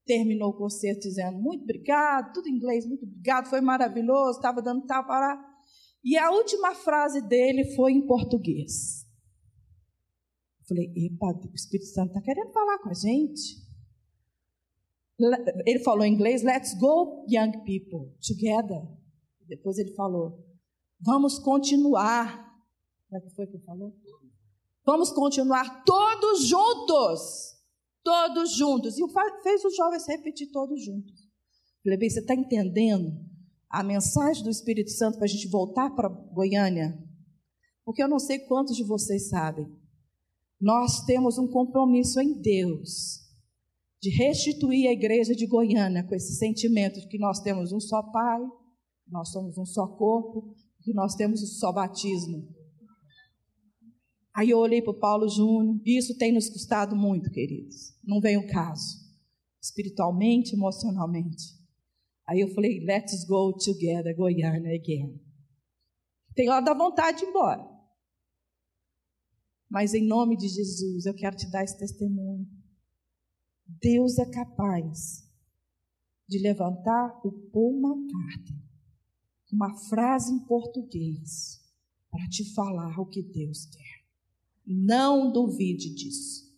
terminou 0.04 0.50
o 0.50 0.56
concerto 0.56 1.00
dizendo 1.00 1.38
muito 1.38 1.62
obrigado, 1.62 2.34
tudo 2.34 2.48
em 2.48 2.56
inglês, 2.56 2.86
muito 2.86 3.06
obrigado, 3.06 3.48
foi 3.48 3.62
maravilhoso, 3.62 4.36
estava 4.36 4.60
dando 4.60 4.86
tapa 4.86 5.08
para 5.08 5.54
e 6.04 6.18
a 6.18 6.30
última 6.30 6.74
frase 6.74 7.26
dele 7.26 7.74
foi 7.74 7.92
em 7.92 8.06
português. 8.06 9.04
Eu 10.60 10.66
falei, 10.68 10.92
epa, 10.94 11.28
o 11.50 11.54
Espírito 11.54 11.88
Santo 11.88 12.08
está 12.08 12.20
querendo 12.20 12.52
falar 12.52 12.78
com 12.78 12.90
a 12.90 12.94
gente. 12.94 13.64
Ele 15.64 15.78
falou 15.78 16.04
em 16.04 16.12
inglês, 16.12 16.42
let's 16.42 16.74
go, 16.78 17.24
young 17.26 17.52
people, 17.64 18.12
together. 18.20 18.82
Depois 19.46 19.78
ele 19.78 19.94
falou, 19.94 20.44
vamos 21.00 21.38
continuar. 21.38 22.52
Como 23.08 23.18
é 23.18 23.20
que 23.20 23.34
foi 23.34 23.46
que 23.46 23.58
falou? 23.60 23.94
Vamos 24.84 25.10
continuar 25.12 25.84
todos 25.84 26.46
juntos. 26.46 27.54
Todos 28.02 28.54
juntos. 28.54 28.98
E 28.98 29.02
fez 29.42 29.64
os 29.64 29.76
jovens 29.76 30.06
repetir 30.06 30.50
todos 30.52 30.84
juntos. 30.84 31.14
falei, 31.82 31.98
bem, 31.98 32.10
você 32.10 32.20
está 32.20 32.34
entendendo? 32.34 33.12
a 33.74 33.82
mensagem 33.82 34.44
do 34.44 34.50
Espírito 34.50 34.90
Santo 34.90 35.16
para 35.16 35.24
a 35.24 35.28
gente 35.28 35.48
voltar 35.48 35.90
para 35.90 36.08
Goiânia? 36.08 36.96
Porque 37.84 38.00
eu 38.00 38.08
não 38.08 38.20
sei 38.20 38.38
quantos 38.38 38.76
de 38.76 38.84
vocês 38.84 39.28
sabem. 39.28 39.66
Nós 40.60 41.04
temos 41.04 41.38
um 41.38 41.48
compromisso 41.48 42.20
em 42.20 42.40
Deus 42.40 43.18
de 44.00 44.10
restituir 44.10 44.88
a 44.88 44.92
igreja 44.92 45.34
de 45.34 45.46
Goiânia 45.46 46.04
com 46.04 46.14
esse 46.14 46.36
sentimento 46.36 47.00
de 47.00 47.08
que 47.08 47.18
nós 47.18 47.40
temos 47.40 47.72
um 47.72 47.80
só 47.80 48.00
Pai, 48.12 48.40
nós 49.08 49.30
somos 49.30 49.58
um 49.58 49.66
só 49.66 49.88
corpo, 49.88 50.54
que 50.84 50.92
nós 50.92 51.14
temos 51.14 51.58
só 51.58 51.72
batismo. 51.72 52.46
Aí 54.36 54.50
eu 54.50 54.58
olhei 54.58 54.82
para 54.82 54.92
o 54.92 54.98
Paulo 54.98 55.28
Júnior, 55.28 55.80
e 55.84 55.96
isso 55.98 56.16
tem 56.18 56.32
nos 56.32 56.50
custado 56.50 56.94
muito, 56.94 57.30
queridos. 57.30 57.94
Não 58.02 58.20
vem 58.20 58.36
o 58.36 58.46
caso, 58.46 58.98
espiritualmente, 59.62 60.54
emocionalmente. 60.54 61.54
Aí 62.28 62.40
eu 62.40 62.48
falei, 62.54 62.80
let's 62.84 63.24
go 63.26 63.52
together, 63.56 64.14
Goiânia 64.16 64.74
again. 64.74 65.20
Tem 66.34 66.48
hora 66.48 66.64
da 66.64 66.74
vontade 66.74 67.18
de 67.18 67.24
ir 67.24 67.28
embora. 67.28 67.64
Mas 69.70 69.94
em 69.94 70.06
nome 70.06 70.36
de 70.36 70.48
Jesus, 70.48 71.06
eu 71.06 71.14
quero 71.14 71.36
te 71.36 71.50
dar 71.50 71.64
esse 71.64 71.78
testemunho. 71.78 72.46
Deus 73.66 74.18
é 74.18 74.30
capaz 74.30 75.24
de 76.28 76.38
levantar 76.38 77.20
o 77.24 77.32
Paul 77.50 77.80
McCartney, 77.80 78.63
uma 79.54 79.72
frase 79.88 80.32
em 80.32 80.40
português, 80.40 81.60
para 82.10 82.26
te 82.28 82.52
falar 82.54 82.98
o 82.98 83.06
que 83.06 83.22
Deus 83.22 83.66
quer. 83.66 84.04
Não 84.66 85.30
duvide 85.30 85.94
disso. 85.94 86.52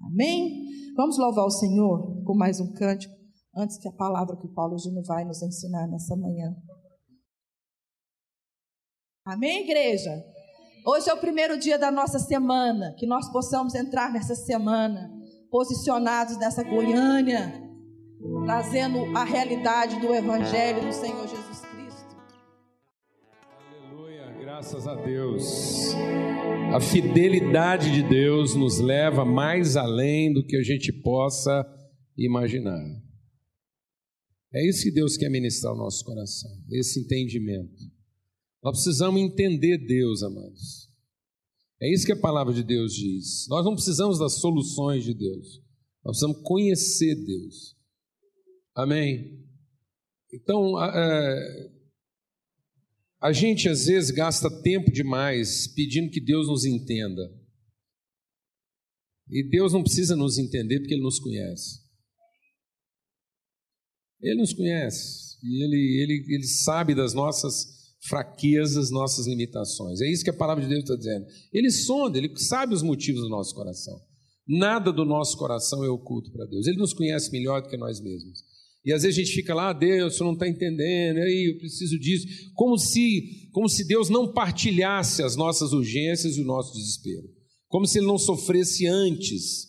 Amém? 0.00 0.94
Vamos 0.94 1.18
louvar 1.18 1.44
o 1.44 1.50
Senhor 1.50 2.22
com 2.24 2.34
mais 2.34 2.60
um 2.60 2.72
cântico 2.72 3.14
antes 3.54 3.78
que 3.78 3.88
a 3.88 3.92
palavra 3.92 4.36
que 4.36 4.46
Paulo 4.48 4.78
Júnior 4.78 5.04
vai 5.04 5.24
nos 5.24 5.42
ensinar 5.42 5.88
nessa 5.88 6.14
manhã. 6.14 6.54
Amém, 9.24 9.64
igreja? 9.64 10.24
Hoje 10.86 11.10
é 11.10 11.14
o 11.14 11.18
primeiro 11.18 11.58
dia 11.58 11.76
da 11.76 11.90
nossa 11.90 12.18
semana, 12.20 12.94
que 12.96 13.06
nós 13.06 13.28
possamos 13.32 13.74
entrar 13.74 14.12
nessa 14.12 14.36
semana 14.36 15.10
posicionados 15.50 16.36
nessa 16.36 16.62
Goiânia, 16.62 17.60
trazendo 18.44 19.16
a 19.16 19.24
realidade 19.24 19.98
do 19.98 20.14
Evangelho 20.14 20.86
do 20.86 20.92
Senhor 20.92 21.26
Jesus 21.26 21.55
graças 24.56 24.86
a 24.86 24.94
Deus. 24.94 25.92
A 26.74 26.80
fidelidade 26.80 27.92
de 27.92 28.02
Deus 28.02 28.54
nos 28.54 28.78
leva 28.78 29.22
mais 29.22 29.76
além 29.76 30.32
do 30.32 30.42
que 30.42 30.56
a 30.56 30.62
gente 30.62 30.90
possa 30.90 31.62
imaginar. 32.16 32.82
É 34.54 34.66
isso 34.66 34.84
que 34.84 34.90
Deus 34.90 35.18
quer 35.18 35.28
ministrar 35.28 35.74
ao 35.74 35.78
nosso 35.78 36.02
coração, 36.06 36.50
esse 36.70 37.00
entendimento. 37.00 37.84
Nós 38.62 38.82
precisamos 38.82 39.20
entender 39.20 39.76
Deus, 39.76 40.22
amados. 40.22 40.90
É 41.78 41.92
isso 41.92 42.06
que 42.06 42.12
a 42.12 42.18
palavra 42.18 42.54
de 42.54 42.64
Deus 42.64 42.94
diz. 42.94 43.46
Nós 43.50 43.62
não 43.62 43.74
precisamos 43.74 44.18
das 44.18 44.40
soluções 44.40 45.04
de 45.04 45.12
Deus, 45.12 45.62
nós 46.02 46.18
precisamos 46.18 46.38
conhecer 46.42 47.14
Deus. 47.14 47.76
Amém? 48.74 49.38
Então, 50.32 50.82
é, 50.82 51.75
a 53.20 53.32
gente 53.32 53.68
às 53.68 53.86
vezes 53.86 54.10
gasta 54.10 54.50
tempo 54.62 54.90
demais 54.90 55.66
pedindo 55.74 56.10
que 56.10 56.20
Deus 56.20 56.46
nos 56.48 56.64
entenda. 56.64 57.22
E 59.28 59.48
Deus 59.48 59.72
não 59.72 59.82
precisa 59.82 60.14
nos 60.14 60.38
entender 60.38 60.78
porque 60.80 60.94
Ele 60.94 61.02
nos 61.02 61.18
conhece. 61.18 61.80
Ele 64.20 64.40
nos 64.40 64.52
conhece 64.52 65.26
e 65.42 65.62
ele, 65.62 66.02
ele, 66.02 66.34
ele 66.34 66.46
sabe 66.46 66.94
das 66.94 67.12
nossas 67.12 67.94
fraquezas, 68.08 68.90
nossas 68.90 69.26
limitações. 69.26 70.00
É 70.00 70.10
isso 70.10 70.24
que 70.24 70.30
a 70.30 70.36
palavra 70.36 70.62
de 70.62 70.68
Deus 70.68 70.82
está 70.82 70.96
dizendo. 70.96 71.26
Ele 71.52 71.70
sonda, 71.70 72.18
ele 72.18 72.36
sabe 72.38 72.74
os 72.74 72.82
motivos 72.82 73.22
do 73.22 73.28
nosso 73.28 73.54
coração. 73.54 74.00
Nada 74.48 74.92
do 74.92 75.04
nosso 75.04 75.36
coração 75.36 75.84
é 75.84 75.88
oculto 75.88 76.30
para 76.32 76.46
Deus. 76.46 76.66
Ele 76.66 76.78
nos 76.78 76.92
conhece 76.92 77.32
melhor 77.32 77.62
do 77.62 77.68
que 77.68 77.76
nós 77.76 78.00
mesmos. 78.00 78.44
E 78.86 78.92
às 78.92 79.02
vezes 79.02 79.18
a 79.18 79.20
gente 79.20 79.34
fica 79.34 79.52
lá, 79.52 79.70
ah, 79.70 79.72
Deus, 79.72 80.14
você 80.16 80.22
não 80.22 80.34
está 80.34 80.46
entendendo, 80.46 81.18
aí 81.18 81.50
eu 81.50 81.58
preciso 81.58 81.98
disso, 81.98 82.52
como 82.54 82.78
se, 82.78 83.50
como 83.50 83.68
se 83.68 83.84
Deus 83.84 84.08
não 84.08 84.32
partilhasse 84.32 85.24
as 85.24 85.34
nossas 85.34 85.72
urgências 85.72 86.36
e 86.36 86.40
o 86.40 86.44
nosso 86.44 86.72
desespero, 86.72 87.28
como 87.66 87.84
se 87.84 87.98
Ele 87.98 88.06
não 88.06 88.16
sofresse 88.16 88.86
antes, 88.86 89.66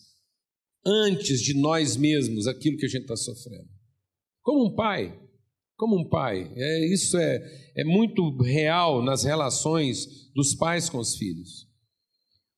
antes 0.86 1.42
de 1.42 1.56
nós 1.56 1.98
mesmos 1.98 2.46
aquilo 2.46 2.78
que 2.78 2.86
a 2.86 2.90
gente 2.90 3.02
está 3.02 3.16
sofrendo. 3.16 3.68
Como 4.44 4.68
um 4.68 4.76
pai, 4.76 5.20
como 5.76 5.98
um 5.98 6.08
pai. 6.08 6.54
É, 6.56 6.94
isso 6.94 7.18
é, 7.18 7.72
é 7.76 7.84
muito 7.84 8.30
real 8.40 9.04
nas 9.04 9.24
relações 9.24 10.32
dos 10.36 10.54
pais 10.54 10.92
com 10.92 11.00
os 11.00 11.16
filhos. 11.16 11.67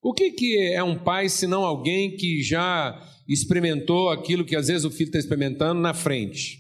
O 0.02 0.14
que, 0.14 0.32
que 0.32 0.74
é 0.74 0.84
um 0.84 0.98
pai 0.98 1.28
se 1.28 1.46
não 1.46 1.64
alguém 1.64 2.16
que 2.16 2.42
já 2.42 3.00
experimentou 3.28 4.10
aquilo 4.10 4.46
que 4.46 4.56
às 4.56 4.68
vezes 4.68 4.86
o 4.86 4.92
filho 4.92 5.08
está 5.08 5.20
experimentando 5.20 5.82
na 5.82 5.94
frente? 5.94 6.60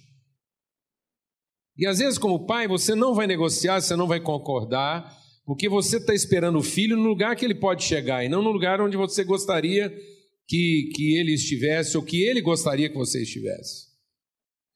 E 1.78 1.88
às 1.88 2.00
vezes, 2.00 2.18
como 2.18 2.46
pai, 2.46 2.68
você 2.68 2.94
não 2.94 3.16
vai 3.16 3.26
negociar, 3.26 3.80
você 3.80 3.96
não 3.96 4.08
vai 4.08 4.20
concordar, 4.20 5.18
porque 5.46 5.70
você 5.70 5.98
está 5.98 6.14
esperando 6.14 6.60
o 6.60 6.64
filho 6.64 6.98
no 6.98 7.08
lugar 7.08 7.36
que 7.38 7.46
ele 7.46 7.56
pode 7.56 7.84
chegar 7.84 8.26
e 8.26 8.30
não 8.30 8.42
no 8.42 8.52
lugar 8.52 8.82
onde 8.82 8.98
você 8.98 9.24
gostaria 9.24 9.90
que, 10.46 10.92
que 10.94 11.16
ele 11.16 11.34
estivesse 11.34 11.96
ou 11.96 12.04
que 12.04 12.22
ele 12.22 12.42
gostaria 12.42 12.90
que 12.90 12.98
você 12.98 13.22
estivesse. 13.22 13.88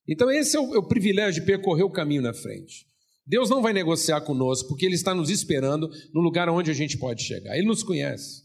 Então, 0.07 0.31
esse 0.31 0.55
é 0.55 0.59
o, 0.59 0.75
é 0.75 0.77
o 0.77 0.87
privilégio 0.87 1.41
de 1.41 1.47
percorrer 1.47 1.83
o 1.83 1.91
caminho 1.91 2.21
na 2.21 2.33
frente. 2.33 2.85
Deus 3.25 3.49
não 3.49 3.61
vai 3.61 3.71
negociar 3.71 4.21
conosco, 4.21 4.67
porque 4.67 4.85
Ele 4.85 4.95
está 4.95 5.15
nos 5.15 5.29
esperando 5.29 5.89
no 6.13 6.21
lugar 6.21 6.49
onde 6.49 6.69
a 6.69 6.73
gente 6.73 6.97
pode 6.97 7.23
chegar. 7.23 7.57
Ele 7.57 7.67
nos 7.67 7.81
conhece. 7.81 8.42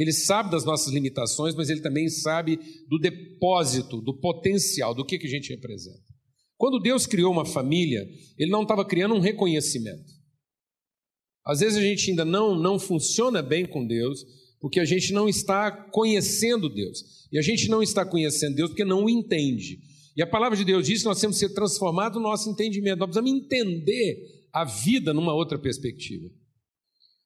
Ele 0.00 0.12
sabe 0.12 0.48
das 0.48 0.64
nossas 0.64 0.94
limitações, 0.94 1.56
mas 1.56 1.68
Ele 1.68 1.80
também 1.80 2.08
sabe 2.08 2.56
do 2.88 3.00
depósito, 3.00 4.00
do 4.00 4.14
potencial, 4.14 4.94
do 4.94 5.04
que, 5.04 5.18
que 5.18 5.26
a 5.26 5.30
gente 5.30 5.50
representa. 5.50 6.06
Quando 6.56 6.78
Deus 6.78 7.04
criou 7.04 7.32
uma 7.32 7.44
família, 7.44 8.08
Ele 8.38 8.50
não 8.50 8.62
estava 8.62 8.84
criando 8.84 9.16
um 9.16 9.20
reconhecimento. 9.20 10.12
Às 11.44 11.58
vezes 11.58 11.76
a 11.76 11.82
gente 11.82 12.10
ainda 12.10 12.24
não, 12.24 12.54
não 12.54 12.78
funciona 12.78 13.42
bem 13.42 13.66
com 13.66 13.84
Deus, 13.84 14.24
porque 14.60 14.78
a 14.78 14.84
gente 14.84 15.12
não 15.12 15.28
está 15.28 15.72
conhecendo 15.72 16.68
Deus. 16.68 17.26
E 17.32 17.38
a 17.38 17.42
gente 17.42 17.68
não 17.68 17.82
está 17.82 18.04
conhecendo 18.04 18.54
Deus 18.54 18.70
porque 18.70 18.84
não 18.84 19.06
o 19.06 19.10
entende. 19.10 19.80
E 20.16 20.22
a 20.22 20.26
palavra 20.26 20.56
de 20.56 20.64
Deus 20.64 20.86
diz 20.86 21.00
que 21.00 21.08
nós 21.08 21.20
temos 21.20 21.40
que 21.40 21.46
ser 21.46 21.54
transformados 21.54 22.18
no 22.18 22.28
nosso 22.28 22.48
entendimento. 22.48 23.00
Nós 23.00 23.08
precisamos 23.08 23.32
entender 23.32 24.46
a 24.52 24.64
vida 24.64 25.12
numa 25.12 25.34
outra 25.34 25.58
perspectiva. 25.58 26.28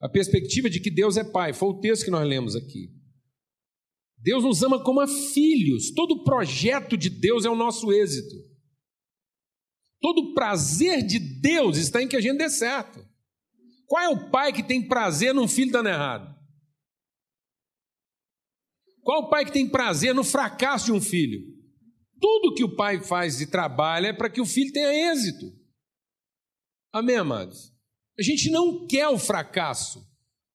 A 0.03 0.09
perspectiva 0.09 0.69
de 0.69 0.81
que 0.81 0.91
Deus 0.91 1.17
é 1.17 1.23
Pai. 1.23 1.53
Foi 1.53 1.69
o 1.69 1.81
texto 1.81 2.05
que 2.05 2.11
nós 2.11 2.27
lemos 2.27 2.57
aqui. 2.57 2.91
Deus 4.19 4.43
nos 4.43 4.62
ama 4.62 4.83
como 4.83 5.01
a 5.01 5.07
filhos. 5.07 5.93
Todo 5.93 6.25
projeto 6.25 6.97
de 6.97 7.09
Deus 7.09 7.45
é 7.45 7.49
o 7.49 7.57
nosso 7.57 7.93
êxito. 7.93 8.35
Todo 10.01 10.35
prazer 10.35 11.07
de 11.07 11.21
Deus 11.21 11.77
está 11.77 12.03
em 12.03 12.09
que 12.09 12.17
a 12.17 12.21
gente 12.21 12.38
dê 12.38 12.51
certo. 12.51 13.07
Qual 13.87 14.03
é 14.03 14.09
o 14.09 14.31
pai 14.31 14.53
que 14.53 14.62
tem 14.62 14.87
prazer 14.87 15.33
num 15.33 15.47
filho 15.47 15.71
dando 15.71 15.88
errado? 15.88 16.33
Qual 19.03 19.23
o 19.23 19.31
pai 19.31 19.45
que 19.45 19.53
tem 19.53 19.69
prazer 19.69 20.15
no 20.15 20.25
fracasso 20.25 20.87
de 20.87 20.93
um 20.93 21.01
filho? 21.01 21.41
Tudo 22.21 22.55
que 22.55 22.65
o 22.65 22.75
pai 22.75 23.03
faz 23.03 23.41
e 23.41 23.47
trabalha 23.47 24.09
é 24.09 24.12
para 24.12 24.31
que 24.31 24.41
o 24.41 24.47
filho 24.47 24.73
tenha 24.73 25.12
êxito. 25.12 25.47
Amém, 26.93 27.17
amados? 27.17 27.71
A 28.18 28.22
gente 28.22 28.51
não 28.51 28.87
quer 28.87 29.09
o 29.09 29.18
fracasso 29.18 30.03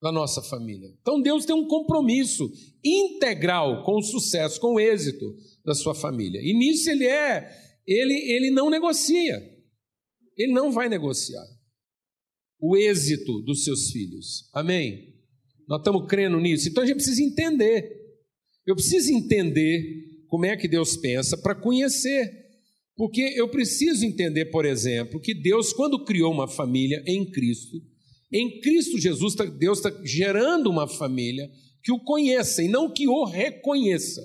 da 0.01 0.11
nossa 0.11 0.41
família. 0.41 0.89
Então 1.01 1.21
Deus 1.21 1.45
tem 1.45 1.55
um 1.55 1.67
compromisso 1.67 2.51
integral 2.83 3.83
com 3.83 3.97
o 3.97 4.03
sucesso, 4.03 4.59
com 4.59 4.75
o 4.75 4.79
êxito 4.79 5.35
da 5.65 5.73
sua 5.73 5.95
família. 5.95 6.39
E 6.41 6.53
nisso 6.57 6.89
ele 6.89 7.05
é, 7.05 7.49
ele, 7.85 8.13
ele 8.13 8.51
não 8.51 8.69
negocia. 8.69 9.41
Ele 10.37 10.53
não 10.53 10.71
vai 10.71 10.87
negociar 10.87 11.45
o 12.59 12.75
êxito 12.75 13.41
dos 13.41 13.63
seus 13.63 13.91
filhos. 13.91 14.49
Amém? 14.53 15.15
Nós 15.67 15.79
estamos 15.79 16.07
crendo 16.07 16.39
nisso. 16.39 16.69
Então 16.69 16.83
a 16.83 16.85
gente 16.85 16.97
precisa 16.97 17.21
entender. 17.21 17.91
Eu 18.65 18.75
preciso 18.75 19.11
entender 19.11 19.81
como 20.27 20.45
é 20.45 20.55
que 20.55 20.67
Deus 20.67 20.97
pensa 20.97 21.37
para 21.37 21.55
conhecer. 21.55 22.46
Porque 22.97 23.21
eu 23.35 23.47
preciso 23.47 24.03
entender, 24.03 24.45
por 24.45 24.65
exemplo, 24.65 25.21
que 25.21 25.35
Deus, 25.35 25.71
quando 25.71 26.03
criou 26.03 26.33
uma 26.33 26.47
família 26.47 27.03
em 27.05 27.23
Cristo, 27.29 27.77
em 28.33 28.59
Cristo 28.59 28.99
Jesus, 28.99 29.35
tá, 29.35 29.45
Deus 29.45 29.77
está 29.77 30.01
gerando 30.03 30.67
uma 30.67 30.87
família 30.87 31.47
que 31.83 31.91
o 31.91 31.99
conheça 31.99 32.63
e 32.63 32.67
não 32.67 32.91
que 32.91 33.07
o 33.07 33.23
reconheça. 33.23 34.21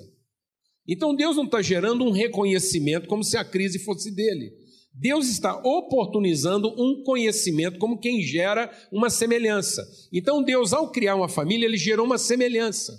Então 0.87 1.15
Deus 1.15 1.37
não 1.37 1.45
está 1.45 1.61
gerando 1.61 2.03
um 2.03 2.11
reconhecimento 2.11 3.07
como 3.07 3.23
se 3.23 3.37
a 3.37 3.45
crise 3.45 3.77
fosse 3.77 4.13
dele. 4.13 4.51
Deus 4.91 5.27
está 5.29 5.55
oportunizando 5.63 6.67
um 6.69 7.03
conhecimento 7.03 7.77
como 7.77 7.99
quem 7.99 8.21
gera 8.21 8.71
uma 8.91 9.09
semelhança. 9.09 9.87
Então 10.11 10.43
Deus, 10.43 10.73
ao 10.73 10.91
criar 10.91 11.15
uma 11.15 11.29
família, 11.29 11.65
ele 11.65 11.77
gerou 11.77 12.05
uma 12.05 12.17
semelhança. 12.17 12.93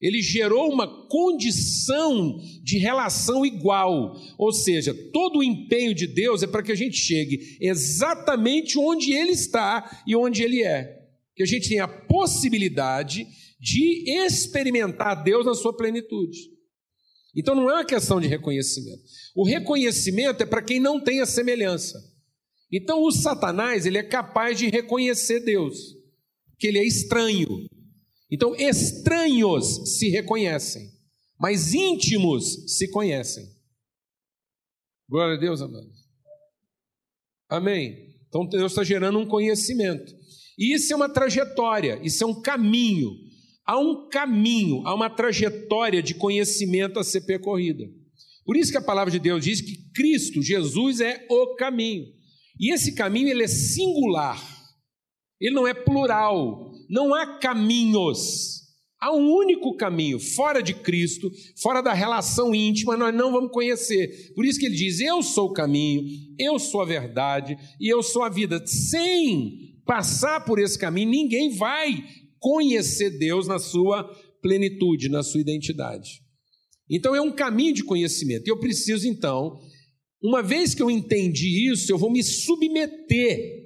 Ele 0.00 0.22
gerou 0.22 0.72
uma 0.72 1.08
condição 1.08 2.38
de 2.62 2.78
relação 2.78 3.44
igual, 3.44 4.14
ou 4.38 4.52
seja, 4.52 4.94
todo 5.12 5.40
o 5.40 5.42
empenho 5.42 5.92
de 5.92 6.06
Deus 6.06 6.42
é 6.42 6.46
para 6.46 6.62
que 6.62 6.70
a 6.70 6.76
gente 6.76 6.96
chegue 6.96 7.58
exatamente 7.60 8.78
onde 8.78 9.12
Ele 9.12 9.32
está 9.32 10.02
e 10.06 10.14
onde 10.14 10.42
Ele 10.42 10.62
é. 10.62 10.98
Que 11.34 11.42
a 11.42 11.46
gente 11.46 11.68
tenha 11.68 11.84
a 11.84 11.88
possibilidade 11.88 13.26
de 13.60 14.08
experimentar 14.24 15.22
Deus 15.22 15.44
na 15.44 15.54
sua 15.54 15.76
plenitude. 15.76 16.38
Então 17.34 17.54
não 17.54 17.68
é 17.68 17.74
uma 17.74 17.84
questão 17.84 18.20
de 18.20 18.28
reconhecimento. 18.28 19.02
O 19.34 19.44
reconhecimento 19.44 20.42
é 20.42 20.46
para 20.46 20.62
quem 20.62 20.80
não 20.80 21.00
tem 21.02 21.20
a 21.20 21.26
semelhança. 21.26 21.98
Então 22.72 23.02
o 23.02 23.10
Satanás 23.10 23.86
ele 23.86 23.98
é 23.98 24.02
capaz 24.02 24.58
de 24.58 24.68
reconhecer 24.68 25.40
Deus, 25.40 25.96
que 26.58 26.66
ele 26.66 26.78
é 26.78 26.84
estranho. 26.84 27.68
Então, 28.30 28.54
estranhos 28.54 29.98
se 29.98 30.08
reconhecem, 30.08 30.90
mas 31.38 31.72
íntimos 31.72 32.76
se 32.76 32.90
conhecem. 32.90 33.44
Glória 35.08 35.36
a 35.36 35.40
Deus, 35.40 35.62
amados. 35.62 35.96
Amém. 37.48 38.14
Então, 38.28 38.46
Deus 38.46 38.72
está 38.72 38.84
gerando 38.84 39.18
um 39.18 39.26
conhecimento. 39.26 40.14
E 40.58 40.74
isso 40.74 40.92
é 40.92 40.96
uma 40.96 41.08
trajetória, 41.08 41.98
isso 42.02 42.22
é 42.22 42.26
um 42.26 42.42
caminho. 42.42 43.10
Há 43.64 43.78
um 43.78 44.08
caminho, 44.08 44.86
há 44.86 44.94
uma 44.94 45.08
trajetória 45.08 46.02
de 46.02 46.14
conhecimento 46.14 46.98
a 46.98 47.04
ser 47.04 47.22
percorrida. 47.22 47.84
Por 48.44 48.56
isso 48.56 48.70
que 48.70 48.78
a 48.78 48.82
palavra 48.82 49.10
de 49.10 49.18
Deus 49.18 49.44
diz 49.44 49.60
que 49.60 49.76
Cristo, 49.92 50.42
Jesus, 50.42 51.00
é 51.00 51.26
o 51.30 51.54
caminho. 51.54 52.06
E 52.58 52.72
esse 52.72 52.94
caminho 52.94 53.28
ele 53.28 53.44
é 53.44 53.48
singular. 53.48 54.42
Ele 55.40 55.54
não 55.54 55.66
é 55.66 55.74
plural, 55.74 56.67
não 56.88 57.14
há 57.14 57.38
caminhos. 57.38 58.58
Há 59.00 59.14
um 59.14 59.30
único 59.30 59.76
caminho, 59.76 60.18
fora 60.18 60.60
de 60.60 60.74
Cristo, 60.74 61.30
fora 61.56 61.80
da 61.80 61.92
relação 61.92 62.52
íntima, 62.52 62.96
nós 62.96 63.14
não 63.14 63.30
vamos 63.30 63.52
conhecer. 63.52 64.32
Por 64.34 64.44
isso 64.44 64.58
que 64.58 64.66
ele 64.66 64.74
diz: 64.74 65.00
Eu 65.00 65.22
sou 65.22 65.50
o 65.50 65.52
caminho, 65.52 66.04
eu 66.36 66.58
sou 66.58 66.80
a 66.80 66.84
verdade 66.84 67.56
e 67.80 67.88
eu 67.88 68.02
sou 68.02 68.24
a 68.24 68.28
vida. 68.28 68.60
Sem 68.66 69.78
passar 69.86 70.44
por 70.44 70.58
esse 70.58 70.76
caminho, 70.76 71.10
ninguém 71.10 71.50
vai 71.50 72.04
conhecer 72.40 73.18
Deus 73.18 73.46
na 73.46 73.60
sua 73.60 74.04
plenitude, 74.42 75.08
na 75.08 75.22
sua 75.22 75.40
identidade. 75.40 76.20
Então 76.90 77.14
é 77.14 77.20
um 77.20 77.30
caminho 77.30 77.74
de 77.74 77.84
conhecimento. 77.84 78.48
Eu 78.48 78.58
preciso, 78.58 79.06
então, 79.06 79.60
uma 80.22 80.42
vez 80.42 80.74
que 80.74 80.82
eu 80.82 80.90
entendi 80.90 81.70
isso, 81.70 81.92
eu 81.92 81.98
vou 81.98 82.10
me 82.10 82.22
submeter 82.22 83.58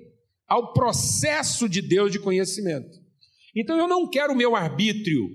ao 0.46 0.72
processo 0.72 1.68
de 1.68 1.80
Deus 1.80 2.12
de 2.12 2.18
conhecimento. 2.18 3.01
Então 3.54 3.76
eu 3.76 3.86
não 3.86 4.08
quero 4.08 4.32
o 4.32 4.36
meu 4.36 4.56
arbítrio, 4.56 5.28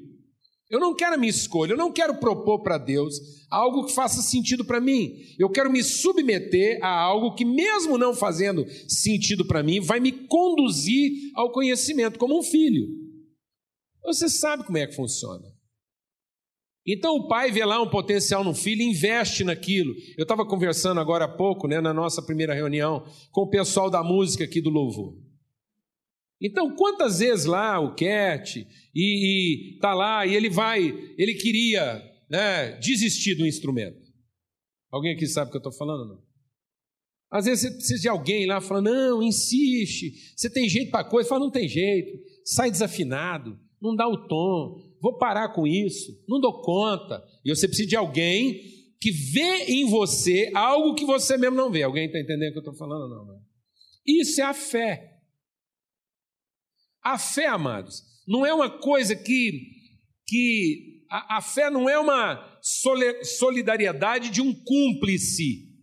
eu 0.69 0.79
não 0.79 0.93
quero 0.93 1.15
a 1.15 1.17
minha 1.17 1.29
escolha, 1.29 1.71
eu 1.71 1.77
não 1.77 1.91
quero 1.91 2.19
propor 2.19 2.61
para 2.61 2.77
Deus 2.77 3.15
algo 3.49 3.85
que 3.85 3.93
faça 3.93 4.21
sentido 4.21 4.65
para 4.65 4.81
mim. 4.81 5.13
Eu 5.39 5.49
quero 5.49 5.71
me 5.71 5.81
submeter 5.81 6.79
a 6.83 6.89
algo 6.89 7.35
que, 7.35 7.45
mesmo 7.45 7.97
não 7.97 8.13
fazendo 8.13 8.65
sentido 8.87 9.45
para 9.45 9.63
mim, 9.63 9.79
vai 9.79 9.99
me 9.99 10.11
conduzir 10.11 11.31
ao 11.35 11.51
conhecimento, 11.51 12.19
como 12.19 12.37
um 12.37 12.43
filho. 12.43 12.87
Você 14.03 14.27
sabe 14.27 14.65
como 14.65 14.77
é 14.77 14.87
que 14.87 14.95
funciona. 14.95 15.45
Então 16.85 17.15
o 17.15 17.27
pai 17.27 17.51
vê 17.51 17.65
lá 17.65 17.81
um 17.81 17.89
potencial 17.89 18.43
no 18.43 18.53
filho 18.53 18.81
e 18.81 18.89
investe 18.89 19.43
naquilo. 19.43 19.93
Eu 20.17 20.23
estava 20.23 20.45
conversando 20.45 20.99
agora 20.99 21.25
há 21.25 21.27
pouco, 21.27 21.67
né, 21.67 21.81
na 21.81 21.93
nossa 21.93 22.21
primeira 22.21 22.53
reunião, 22.53 23.05
com 23.31 23.41
o 23.41 23.49
pessoal 23.49 23.89
da 23.89 24.01
música 24.01 24.45
aqui 24.45 24.61
do 24.61 24.69
Louvor. 24.69 25.26
Então, 26.41 26.75
quantas 26.75 27.19
vezes 27.19 27.45
lá 27.45 27.79
o 27.79 27.95
Cat 27.95 28.67
e, 28.95 29.77
tá 29.81 29.93
lá 29.93 30.25
e 30.25 30.35
ele 30.35 30.49
vai, 30.49 30.81
ele 31.17 31.33
queria 31.33 32.01
né, 32.29 32.73
desistir 32.73 33.35
do 33.35 33.45
instrumento. 33.45 33.99
Alguém 34.91 35.15
aqui 35.15 35.25
sabe 35.27 35.49
o 35.49 35.51
que 35.51 35.57
eu 35.57 35.69
estou 35.69 35.73
falando? 35.73 36.07
Não? 36.07 36.27
Às 37.31 37.45
vezes 37.45 37.61
você 37.61 37.71
precisa 37.75 38.01
de 38.01 38.07
alguém 38.07 38.45
lá 38.45 38.61
falando, 38.61 38.85
não, 38.85 39.23
insiste, 39.23 40.13
você 40.35 40.49
tem 40.49 40.69
jeito 40.69 40.91
para 40.91 41.03
coisa, 41.03 41.27
fala, 41.27 41.43
não 41.43 41.51
tem 41.51 41.67
jeito, 41.67 42.17
sai 42.45 42.71
desafinado, 42.71 43.59
não 43.81 43.95
dá 43.95 44.07
o 44.07 44.27
tom, 44.27 44.77
vou 45.01 45.17
parar 45.17 45.49
com 45.49 45.67
isso, 45.67 46.23
não 46.27 46.39
dou 46.39 46.61
conta. 46.61 47.21
E 47.43 47.53
você 47.53 47.67
precisa 47.67 47.89
de 47.89 47.95
alguém 47.95 48.61
que 48.99 49.11
vê 49.11 49.65
em 49.65 49.85
você 49.89 50.49
algo 50.55 50.95
que 50.95 51.05
você 51.05 51.37
mesmo 51.37 51.57
não 51.57 51.69
vê. 51.69 51.83
Alguém 51.83 52.05
está 52.05 52.19
entendendo 52.19 52.49
o 52.49 52.51
que 52.53 52.57
eu 52.59 52.71
estou 52.71 52.75
falando? 52.75 53.09
Não, 53.09 53.25
não. 53.25 53.39
Isso 54.05 54.39
é 54.39 54.45
a 54.45 54.53
fé. 54.53 55.16
A 57.07 57.17
fé, 57.17 57.47
amados, 57.47 58.03
não 58.27 58.45
é 58.45 58.53
uma 58.53 58.69
coisa 58.69 59.15
que, 59.15 59.61
que 60.27 61.05
a, 61.09 61.37
a 61.37 61.41
fé 61.41 61.69
não 61.69 61.87
é 61.87 61.97
uma 61.97 62.59
solidariedade 63.23 64.29
de 64.29 64.41
um 64.41 64.53
cúmplice. 64.53 65.73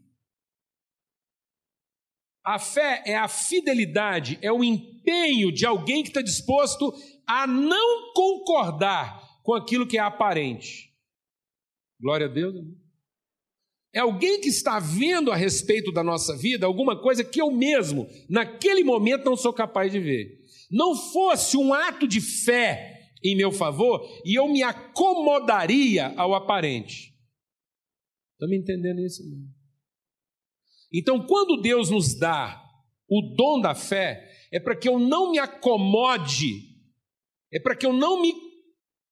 A 2.45 2.59
fé 2.59 3.03
é 3.07 3.16
a 3.16 3.27
fidelidade, 3.27 4.39
é 4.43 4.53
o 4.53 4.62
empenho 4.62 5.51
de 5.51 5.64
alguém 5.64 6.03
que 6.03 6.11
está 6.11 6.20
disposto 6.20 6.93
a 7.27 7.47
não 7.47 8.12
concordar 8.12 9.18
com 9.43 9.55
aquilo 9.55 9.87
que 9.87 9.97
é 9.97 10.03
aparente. 10.03 10.95
Glória 11.99 12.27
a 12.27 12.31
Deus. 12.31 12.55
É 13.95 14.01
alguém 14.01 14.43
que 14.43 14.49
está 14.49 14.79
vendo 14.79 15.33
a 15.33 15.37
respeito 15.37 15.91
da 15.91 16.05
nossa 16.05 16.37
vida 16.37 16.66
alguma 16.66 17.01
coisa 17.01 17.25
que 17.25 17.41
eu 17.41 17.51
mesmo, 17.51 18.07
naquele 18.29 18.85
momento, 18.85 19.25
não 19.25 19.37
sou 19.39 19.55
capaz 19.55 19.91
de 19.91 20.01
ver 20.01 20.43
não 20.75 20.97
fosse 20.97 21.57
um 21.57 21.72
ato 21.72 22.07
de 22.09 22.20
fé 22.20 23.12
em 23.25 23.37
meu 23.37 23.53
favor 23.53 24.05
e 24.25 24.37
eu 24.37 24.49
me 24.49 24.61
acomodaria 24.61 26.12
ao 26.16 26.35
aparente. 26.35 27.14
Estão 28.33 28.49
me 28.49 28.59
entendendo 28.59 28.99
isso? 28.99 29.22
Irmão? 29.22 29.49
Então, 30.93 31.25
quando 31.25 31.62
Deus 31.62 31.91
nos 31.91 32.18
dá 32.18 32.61
o 33.09 33.22
dom 33.37 33.61
da 33.61 33.72
fé, 33.75 34.29
é 34.53 34.59
para 34.59 34.77
que 34.77 34.89
eu 34.89 34.99
não 34.99 35.31
me 35.31 35.39
acomode, 35.39 36.77
é 37.53 37.61
para 37.61 37.77
que 37.77 37.87
eu 37.87 37.93
não 37.93 38.20
me 38.20 38.35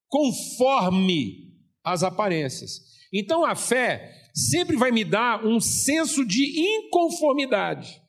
conforme 0.08 1.56
às 1.84 2.02
aparências. 2.02 2.72
Então, 3.12 3.44
a 3.44 3.54
fé 3.54 4.30
sempre 4.34 4.76
vai 4.76 4.90
me 4.90 5.04
dar 5.04 5.46
um 5.46 5.60
senso 5.60 6.26
de 6.26 6.60
inconformidade. 6.60 8.02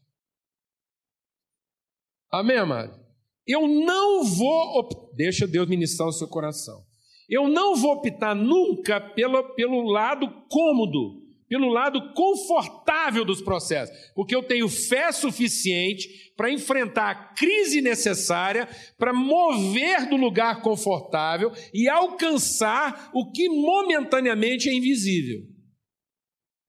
Amém, 2.32 2.58
amado? 2.58 3.03
Eu 3.46 3.68
não 3.68 4.24
vou. 4.24 5.12
Deixa 5.16 5.48
Deus 5.48 5.68
ministrar 5.68 6.08
o 6.08 6.14
seu 6.14 6.28
coração. 6.28 6.84
Eu 7.30 7.48
não 7.48 7.76
vou 7.76 7.94
optar 7.94 8.36
nunca 8.36 9.00
pelo, 9.00 9.56
pelo 9.56 9.84
lado 9.84 10.30
cômodo, 10.50 11.22
pelo 11.48 11.70
lado 11.70 12.14
confortável 12.14 13.24
dos 13.24 13.42
processos, 13.42 13.96
porque 14.14 14.36
eu 14.36 14.44
tenho 14.44 14.68
fé 14.68 15.12
suficiente 15.12 16.34
para 16.36 16.52
enfrentar 16.52 17.10
a 17.10 17.34
crise 17.34 17.82
necessária, 17.82 18.68
para 18.98 19.14
mover 19.14 20.10
do 20.10 20.16
lugar 20.16 20.62
confortável 20.62 21.52
e 21.74 21.88
alcançar 21.88 23.10
o 23.14 23.32
que 23.32 23.48
momentaneamente 23.50 24.70
é 24.70 24.74
invisível. 24.74 25.42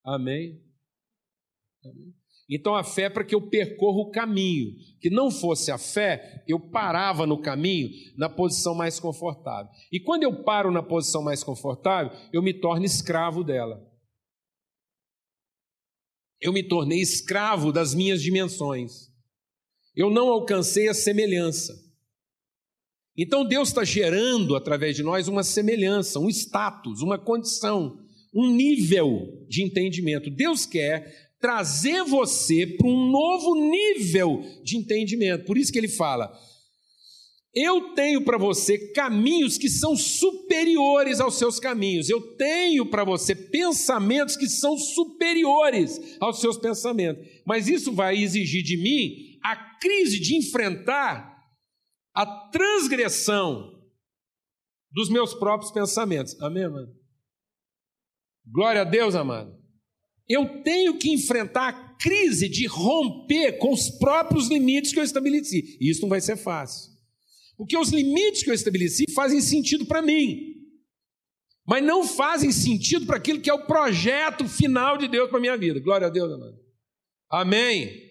Amém? 0.04 0.60
Amém? 1.84 2.23
Então 2.48 2.74
a 2.74 2.84
fé 2.84 3.02
é 3.02 3.10
para 3.10 3.24
que 3.24 3.34
eu 3.34 3.48
percorra 3.48 3.98
o 3.98 4.10
caminho. 4.10 4.74
Que 5.00 5.08
não 5.08 5.30
fosse 5.30 5.70
a 5.70 5.78
fé, 5.78 6.44
eu 6.46 6.60
parava 6.60 7.26
no 7.26 7.40
caminho 7.40 7.90
na 8.16 8.28
posição 8.28 8.74
mais 8.74 9.00
confortável. 9.00 9.70
E 9.90 9.98
quando 9.98 10.24
eu 10.24 10.42
paro 10.44 10.70
na 10.70 10.82
posição 10.82 11.22
mais 11.22 11.42
confortável, 11.42 12.12
eu 12.32 12.42
me 12.42 12.52
torno 12.52 12.84
escravo 12.84 13.42
dela. 13.42 13.82
Eu 16.40 16.52
me 16.52 16.62
tornei 16.62 17.00
escravo 17.00 17.72
das 17.72 17.94
minhas 17.94 18.22
dimensões. 18.22 19.10
Eu 19.96 20.10
não 20.10 20.28
alcancei 20.28 20.88
a 20.88 20.94
semelhança. 20.94 21.72
Então 23.16 23.46
Deus 23.46 23.68
está 23.68 23.84
gerando 23.84 24.56
através 24.56 24.96
de 24.96 25.02
nós 25.02 25.28
uma 25.28 25.44
semelhança, 25.44 26.18
um 26.18 26.28
status, 26.28 27.00
uma 27.00 27.16
condição, 27.16 28.04
um 28.34 28.50
nível 28.50 29.46
de 29.48 29.62
entendimento. 29.62 30.28
Deus 30.28 30.66
quer 30.66 31.23
trazer 31.44 32.02
você 32.04 32.66
para 32.66 32.88
um 32.88 33.10
novo 33.10 33.54
nível 33.54 34.40
de 34.62 34.78
entendimento. 34.78 35.44
Por 35.44 35.58
isso 35.58 35.70
que 35.70 35.78
ele 35.78 35.90
fala: 35.90 36.32
eu 37.54 37.92
tenho 37.92 38.24
para 38.24 38.38
você 38.38 38.78
caminhos 38.92 39.58
que 39.58 39.68
são 39.68 39.94
superiores 39.94 41.20
aos 41.20 41.36
seus 41.36 41.60
caminhos. 41.60 42.08
Eu 42.08 42.34
tenho 42.38 42.86
para 42.86 43.04
você 43.04 43.36
pensamentos 43.36 44.38
que 44.38 44.48
são 44.48 44.78
superiores 44.78 46.16
aos 46.18 46.40
seus 46.40 46.56
pensamentos. 46.56 47.22
Mas 47.46 47.68
isso 47.68 47.92
vai 47.92 48.16
exigir 48.16 48.62
de 48.62 48.78
mim 48.78 49.38
a 49.44 49.54
crise 49.78 50.18
de 50.18 50.38
enfrentar 50.38 51.30
a 52.14 52.24
transgressão 52.24 53.70
dos 54.90 55.10
meus 55.10 55.34
próprios 55.34 55.70
pensamentos. 55.70 56.40
Amém, 56.40 56.70
mano? 56.70 56.88
Glória 58.50 58.80
a 58.80 58.84
Deus, 58.84 59.14
amado 59.14 59.62
eu 60.28 60.62
tenho 60.62 60.98
que 60.98 61.12
enfrentar 61.12 61.68
a 61.68 61.94
crise 61.96 62.48
de 62.48 62.66
romper 62.66 63.58
com 63.58 63.72
os 63.72 63.90
próprios 63.90 64.48
limites 64.48 64.92
que 64.92 64.98
eu 64.98 65.04
estabeleci. 65.04 65.76
E 65.80 65.90
isso 65.90 66.02
não 66.02 66.08
vai 66.08 66.20
ser 66.20 66.36
fácil. 66.36 66.92
Porque 67.56 67.76
os 67.76 67.90
limites 67.90 68.42
que 68.42 68.50
eu 68.50 68.54
estabeleci 68.54 69.04
fazem 69.12 69.40
sentido 69.40 69.86
para 69.86 70.02
mim, 70.02 70.54
mas 71.66 71.84
não 71.84 72.06
fazem 72.06 72.50
sentido 72.50 73.06
para 73.06 73.16
aquilo 73.16 73.40
que 73.40 73.50
é 73.50 73.54
o 73.54 73.66
projeto 73.66 74.48
final 74.48 74.98
de 74.98 75.08
Deus 75.08 75.28
para 75.28 75.38
a 75.38 75.40
minha 75.40 75.56
vida. 75.56 75.78
Glória 75.80 76.06
a 76.06 76.10
Deus, 76.10 76.32
amado. 76.32 76.58
Amém. 77.30 78.02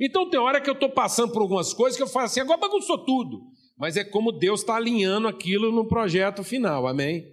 Então 0.00 0.28
tem 0.28 0.38
hora 0.38 0.60
que 0.60 0.70
eu 0.70 0.74
estou 0.74 0.90
passando 0.90 1.32
por 1.32 1.42
algumas 1.42 1.72
coisas 1.72 1.96
que 1.96 2.02
eu 2.02 2.06
falo 2.06 2.26
assim, 2.26 2.40
agora 2.40 2.58
bagunçou 2.58 2.98
tudo. 2.98 3.42
Mas 3.78 3.96
é 3.96 4.04
como 4.04 4.32
Deus 4.32 4.60
está 4.60 4.76
alinhando 4.76 5.26
aquilo 5.26 5.72
no 5.72 5.88
projeto 5.88 6.44
final, 6.44 6.86
amém? 6.86 7.26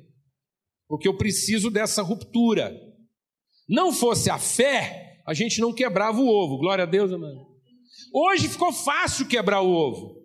Porque 0.87 1.07
eu 1.07 1.15
preciso 1.15 1.69
dessa 1.69 2.01
ruptura 2.01 2.88
não 3.69 3.93
fosse 3.93 4.31
a 4.31 4.39
fé, 4.39 5.21
a 5.25 5.33
gente 5.33 5.61
não 5.61 5.71
quebrava 5.71 6.19
o 6.19 6.27
ovo. 6.27 6.57
Glória 6.57 6.83
a 6.83 6.87
Deus, 6.87 7.11
amém. 7.11 7.47
Hoje 8.11 8.49
ficou 8.49 8.73
fácil 8.73 9.27
quebrar 9.27 9.61
o 9.61 9.69
ovo. 9.69 10.19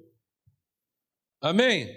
Amém? 1.43 1.95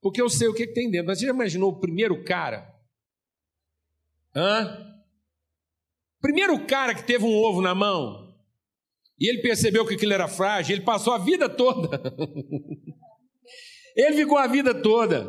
Porque 0.00 0.22
eu 0.22 0.30
sei 0.30 0.48
o 0.48 0.54
que, 0.54 0.66
que 0.66 0.72
tem 0.72 0.90
dentro. 0.90 1.08
Mas 1.08 1.18
você 1.18 1.26
já 1.26 1.32
imaginou 1.32 1.70
o 1.70 1.78
primeiro 1.78 2.24
cara? 2.24 2.74
Hã? 4.34 4.86
Primeiro 6.20 6.66
cara 6.66 6.94
que 6.94 7.06
teve 7.06 7.24
um 7.24 7.36
ovo 7.36 7.60
na 7.60 7.74
mão 7.74 8.34
e 9.20 9.28
ele 9.28 9.42
percebeu 9.42 9.86
que 9.86 9.94
aquilo 9.94 10.12
era 10.12 10.28
frágil, 10.28 10.76
ele 10.76 10.84
passou 10.84 11.12
a 11.12 11.18
vida 11.18 11.48
toda. 11.48 12.00
ele 13.94 14.16
ficou 14.16 14.38
a 14.38 14.46
vida 14.46 14.80
toda. 14.80 15.28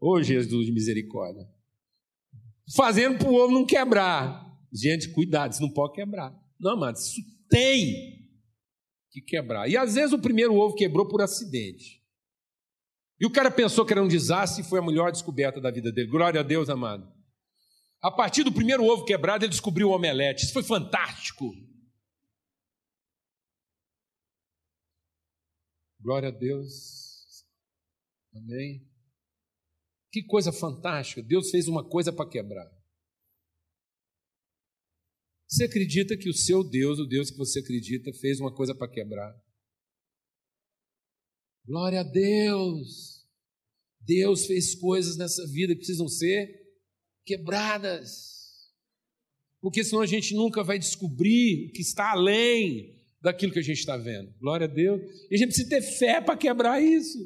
Ô 0.00 0.14
oh, 0.14 0.22
Jesus 0.22 0.66
de 0.66 0.72
misericórdia. 0.72 1.46
Fazendo 2.74 3.18
para 3.18 3.28
o 3.28 3.34
ovo 3.34 3.52
não 3.52 3.64
quebrar. 3.64 4.45
Gente, 4.72 5.10
cuidado, 5.10 5.52
isso 5.52 5.62
não 5.62 5.72
pode 5.72 5.94
quebrar. 5.94 6.34
Não, 6.58 6.72
amado, 6.72 6.96
isso 6.96 7.20
tem 7.48 8.30
que 9.10 9.20
quebrar. 9.20 9.68
E 9.68 9.76
às 9.76 9.94
vezes 9.94 10.12
o 10.12 10.18
primeiro 10.18 10.54
ovo 10.54 10.74
quebrou 10.74 11.08
por 11.08 11.22
acidente. 11.22 12.02
E 13.18 13.26
o 13.26 13.32
cara 13.32 13.50
pensou 13.50 13.86
que 13.86 13.92
era 13.92 14.02
um 14.02 14.08
desastre 14.08 14.62
e 14.62 14.66
foi 14.66 14.78
a 14.78 14.82
melhor 14.82 15.10
descoberta 15.10 15.60
da 15.60 15.70
vida 15.70 15.90
dele. 15.90 16.10
Glória 16.10 16.40
a 16.40 16.42
Deus, 16.42 16.68
amado. 16.68 17.10
A 18.02 18.10
partir 18.10 18.44
do 18.44 18.52
primeiro 18.52 18.84
ovo 18.84 19.04
quebrado, 19.04 19.44
ele 19.44 19.50
descobriu 19.50 19.88
o 19.88 19.92
omelete. 19.92 20.44
Isso 20.44 20.52
foi 20.52 20.62
fantástico. 20.62 21.50
Glória 25.98 26.28
a 26.28 26.32
Deus. 26.32 27.44
Amém. 28.34 28.86
Que 30.12 30.22
coisa 30.22 30.52
fantástica. 30.52 31.22
Deus 31.22 31.50
fez 31.50 31.68
uma 31.68 31.82
coisa 31.82 32.12
para 32.12 32.28
quebrar. 32.28 32.70
Você 35.48 35.64
acredita 35.64 36.16
que 36.16 36.28
o 36.28 36.34
seu 36.34 36.64
Deus, 36.64 36.98
o 36.98 37.06
Deus 37.06 37.30
que 37.30 37.36
você 37.36 37.60
acredita, 37.60 38.12
fez 38.14 38.40
uma 38.40 38.52
coisa 38.52 38.74
para 38.74 38.90
quebrar? 38.90 39.32
Glória 41.64 42.00
a 42.00 42.04
Deus! 42.04 43.24
Deus 44.00 44.46
fez 44.46 44.74
coisas 44.74 45.16
nessa 45.16 45.46
vida 45.48 45.72
que 45.72 45.80
precisam 45.80 46.08
ser 46.08 46.48
quebradas. 47.24 48.36
Porque 49.60 49.82
senão 49.82 50.00
a 50.00 50.06
gente 50.06 50.34
nunca 50.34 50.62
vai 50.62 50.78
descobrir 50.78 51.68
o 51.68 51.72
que 51.72 51.82
está 51.82 52.12
além 52.12 52.94
daquilo 53.20 53.52
que 53.52 53.58
a 53.58 53.62
gente 53.62 53.78
está 53.78 53.96
vendo. 53.96 54.32
Glória 54.38 54.66
a 54.66 54.70
Deus. 54.70 55.00
E 55.30 55.34
a 55.34 55.38
gente 55.38 55.48
precisa 55.48 55.68
ter 55.68 55.82
fé 55.82 56.20
para 56.20 56.36
quebrar 56.36 56.80
isso. 56.80 57.18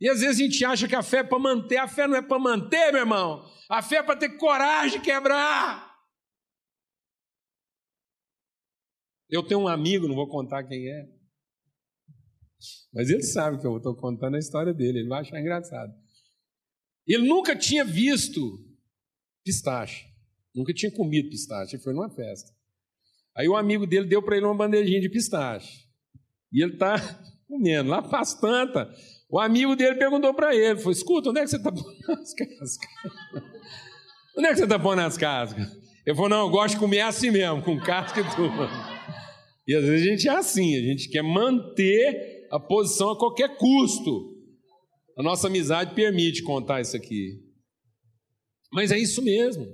E 0.00 0.08
às 0.08 0.20
vezes 0.20 0.38
a 0.38 0.42
gente 0.44 0.64
acha 0.64 0.86
que 0.86 0.94
a 0.94 1.02
fé 1.02 1.18
é 1.18 1.24
para 1.24 1.38
manter. 1.38 1.78
A 1.78 1.88
fé 1.88 2.06
não 2.06 2.16
é 2.16 2.22
para 2.22 2.38
manter, 2.38 2.92
meu 2.92 3.00
irmão. 3.00 3.44
A 3.68 3.82
fé 3.82 3.96
é 3.96 4.02
para 4.02 4.16
ter 4.16 4.36
coragem 4.36 5.00
de 5.00 5.04
quebrar. 5.04 5.85
Eu 9.28 9.42
tenho 9.42 9.60
um 9.60 9.68
amigo, 9.68 10.06
não 10.06 10.14
vou 10.14 10.28
contar 10.28 10.64
quem 10.64 10.88
é, 10.88 11.08
mas 12.92 13.10
ele 13.10 13.22
sabe 13.22 13.60
que 13.60 13.66
eu 13.66 13.76
estou 13.76 13.94
contando 13.94 14.36
a 14.36 14.38
história 14.38 14.72
dele, 14.72 15.00
ele 15.00 15.08
vai 15.08 15.20
achar 15.20 15.40
engraçado. 15.40 15.92
Ele 17.06 17.28
nunca 17.28 17.54
tinha 17.54 17.84
visto 17.84 18.58
pistache, 19.44 20.06
nunca 20.54 20.72
tinha 20.72 20.90
comido 20.90 21.28
pistache, 21.28 21.76
ele 21.76 21.82
foi 21.82 21.92
numa 21.92 22.10
festa. 22.10 22.50
Aí 23.36 23.48
o 23.48 23.56
amigo 23.56 23.86
dele 23.86 24.06
deu 24.06 24.22
para 24.22 24.36
ele 24.36 24.46
uma 24.46 24.56
bandejinha 24.56 25.00
de 25.00 25.10
pistache, 25.10 25.84
e 26.52 26.62
ele 26.62 26.72
está 26.72 26.96
comendo, 27.46 27.90
lá 27.90 28.02
faz 28.02 28.34
tanta. 28.34 28.90
O 29.28 29.38
amigo 29.38 29.76
dele 29.76 29.96
perguntou 29.96 30.32
para 30.32 30.54
ele, 30.54 30.78
falou, 30.78 30.92
escuta, 30.92 31.30
onde 31.30 31.40
é 31.40 31.42
que 31.42 31.50
você 31.50 31.56
está 31.56 31.70
pondo 31.70 31.96
as 32.12 32.32
cascas? 32.32 32.78
Onde 34.38 34.48
é 34.48 34.50
que 34.50 34.58
você 34.58 34.64
está 34.64 34.78
pondo 34.78 35.00
as 35.00 35.16
cascas? 35.16 35.66
Ele 36.04 36.14
falou, 36.14 36.28
não, 36.28 36.40
eu 36.40 36.50
gosto 36.50 36.74
de 36.74 36.80
comer 36.80 37.00
assim 37.00 37.30
mesmo, 37.30 37.62
com 37.62 37.80
casca 37.80 38.20
e 38.20 38.36
tudo. 38.36 38.95
E 39.66 39.74
às 39.74 39.84
vezes 39.84 40.06
a 40.06 40.10
gente 40.10 40.28
é 40.28 40.30
assim, 40.30 40.76
a 40.76 40.80
gente 40.80 41.08
quer 41.08 41.22
manter 41.22 42.46
a 42.50 42.60
posição 42.60 43.10
a 43.10 43.18
qualquer 43.18 43.56
custo. 43.56 44.34
A 45.16 45.22
nossa 45.22 45.48
amizade 45.48 45.94
permite 45.94 46.42
contar 46.42 46.80
isso 46.80 46.96
aqui. 46.96 47.42
Mas 48.72 48.92
é 48.92 48.98
isso 48.98 49.22
mesmo. 49.22 49.66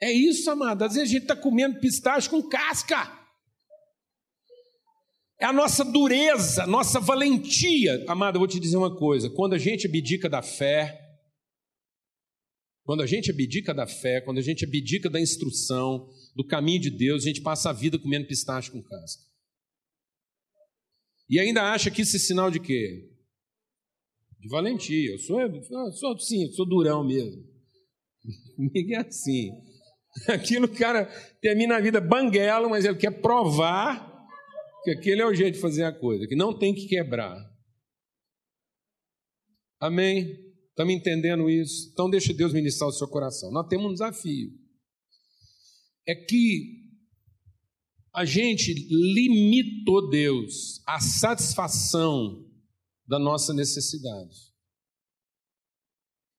É 0.00 0.12
isso, 0.12 0.50
amado. 0.50 0.82
Às 0.82 0.94
vezes 0.94 1.08
a 1.08 1.12
gente 1.12 1.22
está 1.22 1.36
comendo 1.36 1.80
pistache 1.80 2.28
com 2.28 2.42
casca. 2.42 3.10
É 5.40 5.44
a 5.44 5.52
nossa 5.52 5.84
dureza, 5.84 6.64
a 6.64 6.66
nossa 6.66 6.98
valentia. 6.98 8.04
Amado, 8.08 8.36
eu 8.36 8.40
vou 8.40 8.48
te 8.48 8.60
dizer 8.60 8.76
uma 8.76 8.94
coisa: 8.94 9.30
quando 9.30 9.54
a 9.54 9.58
gente 9.58 9.86
abdica 9.86 10.28
da 10.28 10.42
fé, 10.42 10.98
quando 12.84 13.02
a 13.02 13.06
gente 13.06 13.30
abdica 13.30 13.74
da 13.74 13.86
fé, 13.86 14.20
quando 14.20 14.38
a 14.38 14.42
gente 14.42 14.64
abdica 14.64 15.10
da 15.10 15.20
instrução, 15.20 16.08
do 16.36 16.46
caminho 16.46 16.78
de 16.78 16.90
Deus, 16.90 17.22
a 17.22 17.28
gente 17.28 17.40
passa 17.40 17.70
a 17.70 17.72
vida 17.72 17.98
comendo 17.98 18.26
pistache 18.26 18.70
com 18.70 18.82
casca. 18.82 19.24
E 21.30 21.40
ainda 21.40 21.72
acha 21.72 21.90
que 21.90 22.02
isso 22.02 22.14
é 22.14 22.18
sinal 22.18 22.50
de 22.50 22.60
quê? 22.60 23.10
De 24.38 24.48
valentia. 24.48 25.12
Eu 25.12 25.18
sou, 25.18 25.40
eu 25.40 25.92
sou 25.92 26.18
sim, 26.18 26.44
eu 26.44 26.52
sou 26.52 26.68
durão 26.68 27.02
mesmo. 27.02 27.42
Comigo 28.54 28.92
é 28.92 28.98
assim. 28.98 29.50
Aquilo 30.28 30.66
o 30.66 30.76
cara 30.76 31.06
termina 31.40 31.76
a 31.76 31.80
vida 31.80 32.00
banguelo, 32.02 32.68
mas 32.68 32.84
ele 32.84 32.98
quer 32.98 33.22
provar 33.22 34.14
que 34.84 34.90
aquele 34.90 35.22
é 35.22 35.26
o 35.26 35.34
jeito 35.34 35.54
de 35.54 35.60
fazer 35.60 35.84
a 35.84 35.92
coisa, 35.92 36.26
que 36.26 36.36
não 36.36 36.56
tem 36.56 36.74
que 36.74 36.86
quebrar. 36.86 37.36
Amém? 39.80 40.38
Estamos 40.68 40.94
entendendo 40.94 41.48
isso? 41.48 41.90
Então 41.92 42.10
deixa 42.10 42.32
Deus 42.34 42.52
ministrar 42.52 42.88
o 42.90 42.92
seu 42.92 43.08
coração. 43.08 43.50
Nós 43.50 43.66
temos 43.68 43.86
um 43.86 43.92
desafio. 43.92 44.65
É 46.06 46.14
que 46.14 46.86
a 48.14 48.24
gente 48.24 48.72
limitou 48.72 50.08
Deus 50.08 50.80
à 50.86 50.98
satisfação 51.00 52.46
da 53.06 53.18
nossa 53.18 53.52
necessidade. 53.52 54.34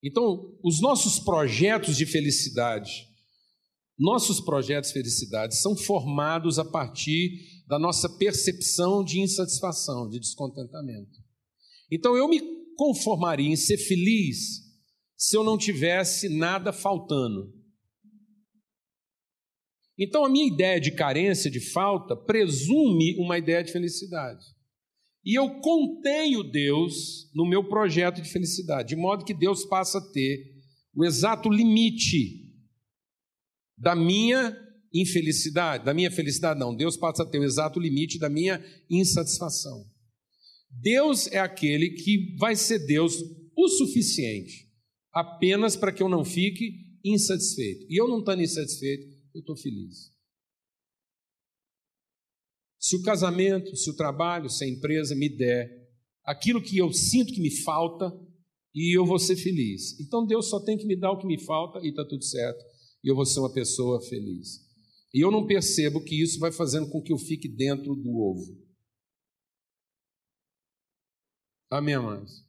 Então, 0.04 0.58
os 0.64 0.82
nossos 0.82 1.20
projetos 1.20 1.98
de 1.98 2.06
felicidade, 2.06 3.08
nossos 3.98 4.40
projetos 4.40 4.90
de 4.90 4.94
felicidade 4.94 5.56
são 5.56 5.76
formados 5.76 6.60
a 6.60 6.66
partir 6.66 7.64
da 7.68 7.80
nossa 7.80 8.08
percepção 8.18 9.04
de 9.04 9.20
insatisfação, 9.20 10.08
de 10.10 10.20
descontentamento. 10.20 11.20
Então, 11.92 12.16
eu 12.16 12.28
me 12.28 12.42
conformaria 12.76 13.50
em 13.50 13.56
ser 13.56 13.78
feliz 13.78 14.66
se 15.18 15.36
eu 15.36 15.44
não 15.44 15.58
tivesse 15.58 16.30
nada 16.30 16.72
faltando. 16.72 17.57
Então, 19.98 20.24
a 20.24 20.30
minha 20.30 20.46
ideia 20.46 20.80
de 20.80 20.92
carência, 20.92 21.50
de 21.50 21.60
falta, 21.60 22.16
presume 22.16 23.16
uma 23.18 23.38
ideia 23.38 23.64
de 23.64 23.72
felicidade. 23.72 24.46
E 25.26 25.38
eu 25.38 25.60
contenho 25.60 26.44
Deus 26.44 27.30
no 27.34 27.46
meu 27.46 27.68
projeto 27.68 28.22
de 28.22 28.30
felicidade, 28.30 28.90
de 28.90 28.96
modo 28.96 29.26
que 29.26 29.34
Deus 29.34 29.66
passa 29.66 29.98
a 29.98 30.12
ter 30.12 30.56
o 30.96 31.04
exato 31.04 31.50
limite 31.50 32.46
da 33.78 33.96
minha 33.96 34.56
infelicidade, 34.94 35.84
da 35.84 35.94
minha 35.94 36.10
felicidade, 36.10 36.60
não. 36.60 36.76
Deus 36.76 36.96
passa 36.96 37.24
a 37.24 37.26
ter 37.26 37.40
o 37.40 37.44
exato 37.44 37.80
limite 37.80 38.18
da 38.18 38.30
minha 38.30 38.64
insatisfação. 38.90 39.86
Deus 40.70 41.28
é 41.28 41.40
aquele 41.40 41.92
que 41.92 42.36
vai 42.38 42.56
ser 42.56 42.80
Deus 42.86 43.22
o 43.56 43.68
suficiente 43.70 44.68
apenas 45.12 45.76
para 45.76 45.92
que 45.92 46.04
eu 46.04 46.10
não 46.10 46.24
fique 46.24 46.74
insatisfeito. 47.04 47.86
E 47.90 48.00
eu 48.00 48.08
não 48.08 48.20
estando 48.20 48.42
insatisfeito, 48.42 49.17
eu 49.38 49.42
estou 49.42 49.56
feliz. 49.56 50.12
Se 52.80 52.96
o 52.96 53.02
casamento, 53.02 53.76
se 53.76 53.90
o 53.90 53.96
trabalho, 53.96 54.50
se 54.50 54.64
a 54.64 54.68
empresa 54.68 55.16
me 55.16 55.30
der 55.30 55.88
aquilo 56.24 56.62
que 56.62 56.78
eu 56.78 56.92
sinto 56.92 57.34
que 57.34 57.42
me 57.42 57.52
falta, 57.64 58.12
e 58.78 58.96
eu 58.96 59.06
vou 59.06 59.18
ser 59.18 59.36
feliz. 59.36 60.00
Então 60.00 60.24
Deus 60.24 60.50
só 60.50 60.60
tem 60.60 60.78
que 60.78 60.86
me 60.86 60.96
dar 60.96 61.12
o 61.12 61.18
que 61.18 61.26
me 61.26 61.44
falta 61.44 61.80
e 61.80 61.90
está 61.90 62.06
tudo 62.06 62.24
certo. 62.24 62.64
E 63.04 63.10
eu 63.10 63.16
vou 63.16 63.26
ser 63.26 63.40
uma 63.40 63.52
pessoa 63.52 64.00
feliz. 64.02 64.68
E 65.12 65.24
eu 65.24 65.32
não 65.32 65.48
percebo 65.48 66.04
que 66.04 66.22
isso 66.22 66.38
vai 66.40 66.52
fazendo 66.52 66.88
com 66.92 67.02
que 67.02 67.12
eu 67.12 67.18
fique 67.18 67.48
dentro 67.48 67.96
do 67.96 68.10
ovo. 68.18 68.56
Amém, 71.72 71.96
amados? 71.96 72.46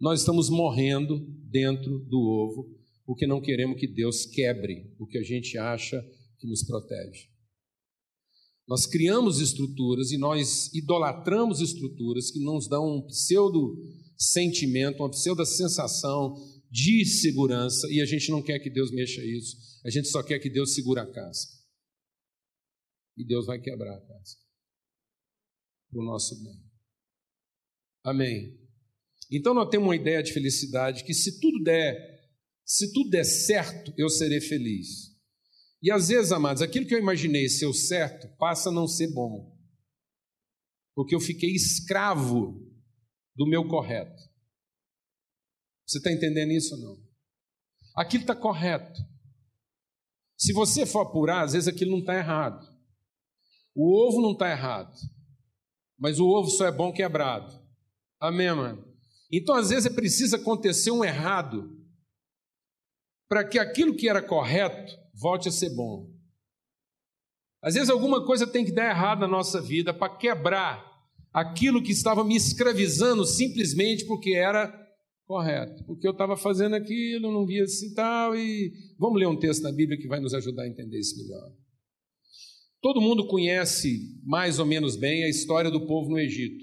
Nós 0.00 0.20
estamos 0.20 0.48
morrendo 0.48 1.18
dentro 1.50 1.98
do 1.98 2.18
ovo 2.18 2.81
porque 3.04 3.26
não 3.26 3.40
queremos 3.40 3.78
que 3.78 3.86
Deus 3.86 4.26
quebre 4.26 4.94
o 4.98 5.06
que 5.06 5.18
a 5.18 5.22
gente 5.22 5.58
acha 5.58 6.00
que 6.38 6.46
nos 6.46 6.64
protege. 6.64 7.28
Nós 8.66 8.86
criamos 8.86 9.40
estruturas 9.40 10.12
e 10.12 10.18
nós 10.18 10.72
idolatramos 10.72 11.60
estruturas 11.60 12.30
que 12.30 12.40
nos 12.40 12.68
dão 12.68 12.96
um 12.96 13.06
pseudo 13.06 13.76
sentimento, 14.16 15.02
uma 15.02 15.10
pseudo 15.10 15.44
sensação 15.44 16.34
de 16.70 17.04
segurança 17.04 17.86
e 17.90 18.00
a 18.00 18.06
gente 18.06 18.30
não 18.30 18.42
quer 18.42 18.58
que 18.60 18.70
Deus 18.70 18.90
mexa 18.90 19.22
isso. 19.22 19.56
A 19.84 19.90
gente 19.90 20.08
só 20.08 20.22
quer 20.22 20.38
que 20.38 20.48
Deus 20.48 20.74
segure 20.74 21.00
a 21.00 21.06
casca. 21.06 21.52
E 23.16 23.26
Deus 23.26 23.46
vai 23.46 23.60
quebrar 23.60 23.94
a 23.94 24.00
casca 24.00 24.40
para 25.90 26.00
o 26.00 26.04
nosso 26.04 26.42
bem. 26.42 26.58
Amém. 28.04 28.58
Então 29.30 29.52
nós 29.54 29.68
temos 29.68 29.88
uma 29.88 29.96
ideia 29.96 30.22
de 30.22 30.32
felicidade 30.32 31.04
que 31.04 31.12
se 31.12 31.38
tudo 31.40 31.62
der, 31.62 32.11
se 32.64 32.92
tudo 32.92 33.10
der 33.10 33.24
certo, 33.24 33.92
eu 33.96 34.08
serei 34.08 34.40
feliz. 34.40 35.12
E 35.82 35.90
às 35.90 36.08
vezes, 36.08 36.30
amados, 36.30 36.62
aquilo 36.62 36.86
que 36.86 36.94
eu 36.94 36.98
imaginei 36.98 37.48
ser 37.48 37.66
o 37.66 37.74
certo 37.74 38.28
passa 38.38 38.68
a 38.68 38.72
não 38.72 38.86
ser 38.86 39.12
bom. 39.12 39.52
Porque 40.94 41.14
eu 41.14 41.20
fiquei 41.20 41.50
escravo 41.50 42.70
do 43.34 43.46
meu 43.46 43.66
correto. 43.66 44.22
Você 45.86 45.98
está 45.98 46.12
entendendo 46.12 46.52
isso 46.52 46.74
ou 46.74 46.80
não? 46.80 47.02
Aquilo 47.96 48.22
está 48.22 48.36
correto. 48.36 49.00
Se 50.38 50.52
você 50.52 50.86
for 50.86 51.00
apurar, 51.00 51.44
às 51.44 51.52
vezes 51.52 51.68
aquilo 51.68 51.90
não 51.90 52.00
está 52.00 52.14
errado. 52.14 52.64
O 53.74 53.92
ovo 54.06 54.20
não 54.20 54.32
está 54.32 54.50
errado. 54.50 54.94
Mas 55.98 56.18
o 56.18 56.26
ovo 56.26 56.48
só 56.48 56.66
é 56.66 56.72
bom 56.72 56.92
quebrado. 56.92 57.60
Amém, 58.20 58.54
mano? 58.54 58.84
Então, 59.32 59.54
às 59.54 59.70
vezes, 59.70 59.86
é 59.86 59.94
preciso 59.94 60.36
acontecer 60.36 60.90
um 60.90 61.04
errado 61.04 61.81
para 63.32 63.48
que 63.48 63.58
aquilo 63.58 63.96
que 63.96 64.10
era 64.10 64.20
correto 64.20 64.92
volte 65.14 65.48
a 65.48 65.50
ser 65.50 65.70
bom. 65.70 66.06
Às 67.62 67.72
vezes, 67.72 67.88
alguma 67.88 68.26
coisa 68.26 68.46
tem 68.46 68.62
que 68.62 68.72
dar 68.72 68.90
errado 68.90 69.20
na 69.20 69.26
nossa 69.26 69.58
vida 69.58 69.94
para 69.94 70.14
quebrar 70.14 70.84
aquilo 71.32 71.82
que 71.82 71.92
estava 71.92 72.22
me 72.22 72.36
escravizando 72.36 73.24
simplesmente 73.24 74.04
porque 74.04 74.34
era 74.34 74.70
correto. 75.24 75.82
Porque 75.84 76.06
eu 76.06 76.12
estava 76.12 76.36
fazendo 76.36 76.74
aquilo, 76.74 77.32
não 77.32 77.46
via 77.46 77.64
assim 77.64 77.94
tal, 77.94 78.36
e 78.36 78.70
vamos 78.98 79.18
ler 79.18 79.28
um 79.28 79.38
texto 79.38 79.62
da 79.62 79.72
Bíblia 79.72 79.98
que 79.98 80.08
vai 80.08 80.20
nos 80.20 80.34
ajudar 80.34 80.64
a 80.64 80.68
entender 80.68 80.98
isso 80.98 81.16
melhor. 81.16 81.50
Todo 82.82 83.00
mundo 83.00 83.26
conhece 83.26 84.20
mais 84.24 84.58
ou 84.58 84.66
menos 84.66 84.94
bem 84.94 85.24
a 85.24 85.30
história 85.30 85.70
do 85.70 85.86
povo 85.86 86.10
no 86.10 86.18
Egito. 86.18 86.62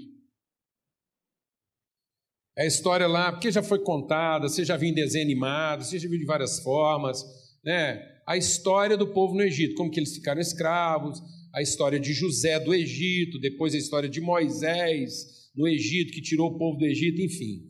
É 2.59 2.63
a 2.63 2.67
história 2.67 3.07
lá, 3.07 3.31
porque 3.31 3.49
já 3.49 3.63
foi 3.63 3.79
contada, 3.79 4.49
você 4.49 4.65
já 4.65 4.75
viu 4.75 4.89
em 4.89 4.93
desenho 4.93 5.23
animado, 5.23 5.85
você 5.85 5.97
já 5.97 6.09
viu 6.09 6.19
de 6.19 6.25
várias 6.25 6.59
formas, 6.59 7.23
né? 7.63 8.05
A 8.27 8.35
história 8.35 8.97
do 8.97 9.07
povo 9.07 9.33
no 9.33 9.41
Egito, 9.41 9.75
como 9.75 9.89
que 9.89 9.97
eles 9.97 10.13
ficaram 10.13 10.41
escravos, 10.41 11.21
a 11.53 11.61
história 11.61 11.97
de 11.97 12.11
José 12.11 12.59
do 12.59 12.73
Egito, 12.73 13.39
depois 13.39 13.73
a 13.73 13.77
história 13.77 14.09
de 14.09 14.19
Moisés 14.19 15.49
no 15.55 15.69
Egito, 15.69 16.11
que 16.11 16.21
tirou 16.21 16.49
o 16.49 16.57
povo 16.57 16.77
do 16.77 16.85
Egito, 16.85 17.21
enfim. 17.21 17.65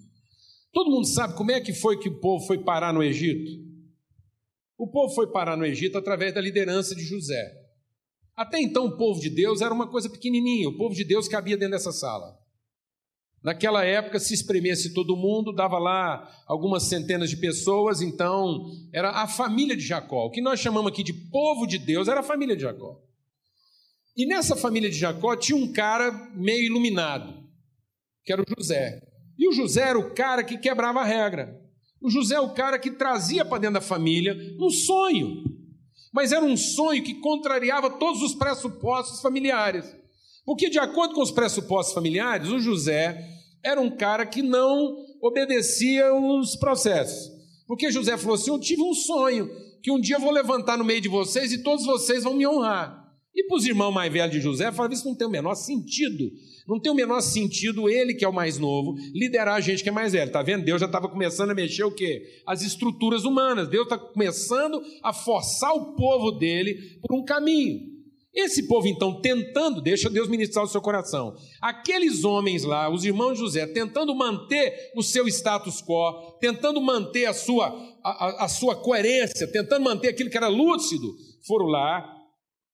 Todo 0.73 0.89
mundo 0.89 1.05
sabe 1.05 1.37
como 1.37 1.51
é 1.51 1.61
que 1.61 1.71
foi 1.71 1.99
que 1.99 2.09
o 2.09 2.19
povo 2.19 2.47
foi 2.47 2.57
parar 2.57 2.91
no 2.91 3.03
Egito? 3.03 3.63
O 4.75 4.87
povo 4.87 5.13
foi 5.13 5.31
parar 5.31 5.55
no 5.55 5.67
Egito 5.67 5.99
através 5.99 6.33
da 6.33 6.41
liderança 6.41 6.95
de 6.95 7.03
José. 7.03 7.53
Até 8.35 8.59
então, 8.59 8.87
o 8.87 8.97
povo 8.97 9.21
de 9.21 9.29
Deus 9.29 9.61
era 9.61 9.71
uma 9.71 9.87
coisa 9.87 10.09
pequenininha, 10.09 10.67
o 10.67 10.77
povo 10.77 10.95
de 10.95 11.03
Deus 11.03 11.27
cabia 11.27 11.55
dentro 11.55 11.73
dessa 11.73 11.91
sala. 11.91 12.39
Naquela 13.43 13.85
época, 13.85 14.19
se 14.19 14.33
espremesse 14.33 14.93
todo 14.93 15.15
mundo, 15.15 15.53
dava 15.53 15.79
lá 15.79 16.29
algumas 16.45 16.83
centenas 16.83 17.29
de 17.29 17.37
pessoas, 17.37 18.01
então 18.01 18.65
era 18.93 19.11
a 19.11 19.27
família 19.27 19.77
de 19.77 19.83
Jacó. 19.83 20.25
O 20.25 20.29
que 20.29 20.41
nós 20.41 20.59
chamamos 20.59 20.91
aqui 20.91 21.03
de 21.03 21.13
povo 21.13 21.65
de 21.65 21.77
Deus 21.77 22.07
era 22.07 22.19
a 22.19 22.23
família 22.23 22.55
de 22.55 22.63
Jacó. 22.63 23.01
E 24.15 24.25
nessa 24.25 24.55
família 24.55 24.89
de 24.89 24.97
Jacó 24.97 25.35
tinha 25.37 25.57
um 25.57 25.71
cara 25.71 26.11
meio 26.35 26.65
iluminado, 26.65 27.33
que 28.25 28.33
era 28.33 28.41
o 28.41 28.45
José. 28.57 29.01
E 29.37 29.47
o 29.47 29.53
José 29.53 29.87
era 29.87 29.97
o 29.97 30.13
cara 30.13 30.43
que 30.43 30.57
quebrava 30.57 30.99
a 30.99 31.05
regra. 31.05 31.57
O 32.01 32.09
José 32.09 32.35
é 32.35 32.41
o 32.41 32.53
cara 32.53 32.77
que 32.77 32.91
trazia 32.91 33.45
para 33.45 33.59
dentro 33.59 33.75
da 33.75 33.81
família 33.81 34.35
um 34.59 34.69
sonho. 34.69 35.43
Mas 36.11 36.33
era 36.33 36.43
um 36.43 36.57
sonho 36.57 37.03
que 37.03 37.21
contrariava 37.21 37.89
todos 37.89 38.21
os 38.21 38.35
pressupostos 38.35 39.21
familiares. 39.21 39.85
Porque, 40.49 40.67
de 40.67 40.79
acordo 40.79 41.13
com 41.13 41.21
os 41.21 41.29
pressupostos 41.29 41.93
familiares, 41.93 42.49
o 42.49 42.57
José 42.57 43.23
era 43.63 43.79
um 43.79 43.91
cara 43.91 44.25
que 44.25 44.41
não 44.41 44.97
obedecia 45.21 46.11
os 46.11 46.55
processos. 46.55 47.31
Porque 47.67 47.91
José 47.91 48.17
falou 48.17 48.33
assim: 48.33 48.49
Eu 48.49 48.59
tive 48.59 48.81
um 48.81 48.95
sonho, 48.95 49.47
que 49.83 49.91
um 49.91 50.01
dia 50.01 50.15
eu 50.15 50.19
vou 50.19 50.31
levantar 50.31 50.75
no 50.75 50.83
meio 50.83 51.01
de 51.01 51.07
vocês 51.07 51.51
e 51.51 51.61
todos 51.61 51.85
vocês 51.85 52.23
vão 52.23 52.33
me 52.33 52.47
honrar. 52.47 52.99
E 53.35 53.45
para 53.45 53.57
os 53.57 53.65
irmãos 53.67 53.91
mais 53.91 54.11
velhos 54.11 54.31
de 54.31 54.41
José, 54.41 54.71
falava: 54.71 54.91
Isso 54.91 55.05
não 55.05 55.13
tem 55.13 55.27
o 55.27 55.29
menor 55.29 55.53
sentido. 55.53 56.31
Não 56.67 56.79
tem 56.79 56.91
o 56.91 56.95
menor 56.95 57.21
sentido 57.21 57.87
ele, 57.87 58.15
que 58.15 58.25
é 58.25 58.27
o 58.27 58.33
mais 58.33 58.57
novo, 58.57 58.95
liderar 59.13 59.53
a 59.53 59.61
gente 59.61 59.83
que 59.83 59.89
é 59.89 59.91
mais 59.91 60.13
velho. 60.13 60.29
Está 60.29 60.41
vendo? 60.41 60.65
Deus 60.65 60.81
já 60.81 60.87
estava 60.87 61.07
começando 61.07 61.51
a 61.51 61.55
mexer 61.55 61.83
o 61.83 61.91
quê? 61.91 62.23
As 62.47 62.63
estruturas 62.63 63.23
humanas. 63.23 63.69
Deus 63.69 63.83
está 63.83 63.99
começando 63.99 64.81
a 65.03 65.13
forçar 65.13 65.75
o 65.75 65.93
povo 65.93 66.31
dele 66.31 66.97
por 67.03 67.15
um 67.15 67.23
caminho. 67.23 67.98
Esse 68.33 68.67
povo, 68.67 68.87
então, 68.87 69.19
tentando, 69.21 69.81
deixa 69.81 70.09
Deus 70.09 70.27
ministrar 70.29 70.63
o 70.63 70.67
seu 70.67 70.81
coração. 70.81 71.35
Aqueles 71.59 72.23
homens 72.23 72.63
lá, 72.63 72.89
os 72.89 73.03
irmãos 73.03 73.33
de 73.33 73.39
José, 73.39 73.65
tentando 73.65 74.13
manter 74.15 74.91
o 74.95 75.01
seu 75.01 75.27
status 75.27 75.81
quo, 75.81 76.37
tentando 76.39 76.79
manter 76.79 77.25
a 77.25 77.33
sua, 77.33 77.67
a, 78.03 78.45
a 78.45 78.47
sua 78.47 78.75
coerência, 78.75 79.51
tentando 79.51 79.83
manter 79.83 80.09
aquilo 80.09 80.29
que 80.29 80.37
era 80.37 80.47
lúcido, 80.47 81.15
foram 81.45 81.65
lá 81.65 82.18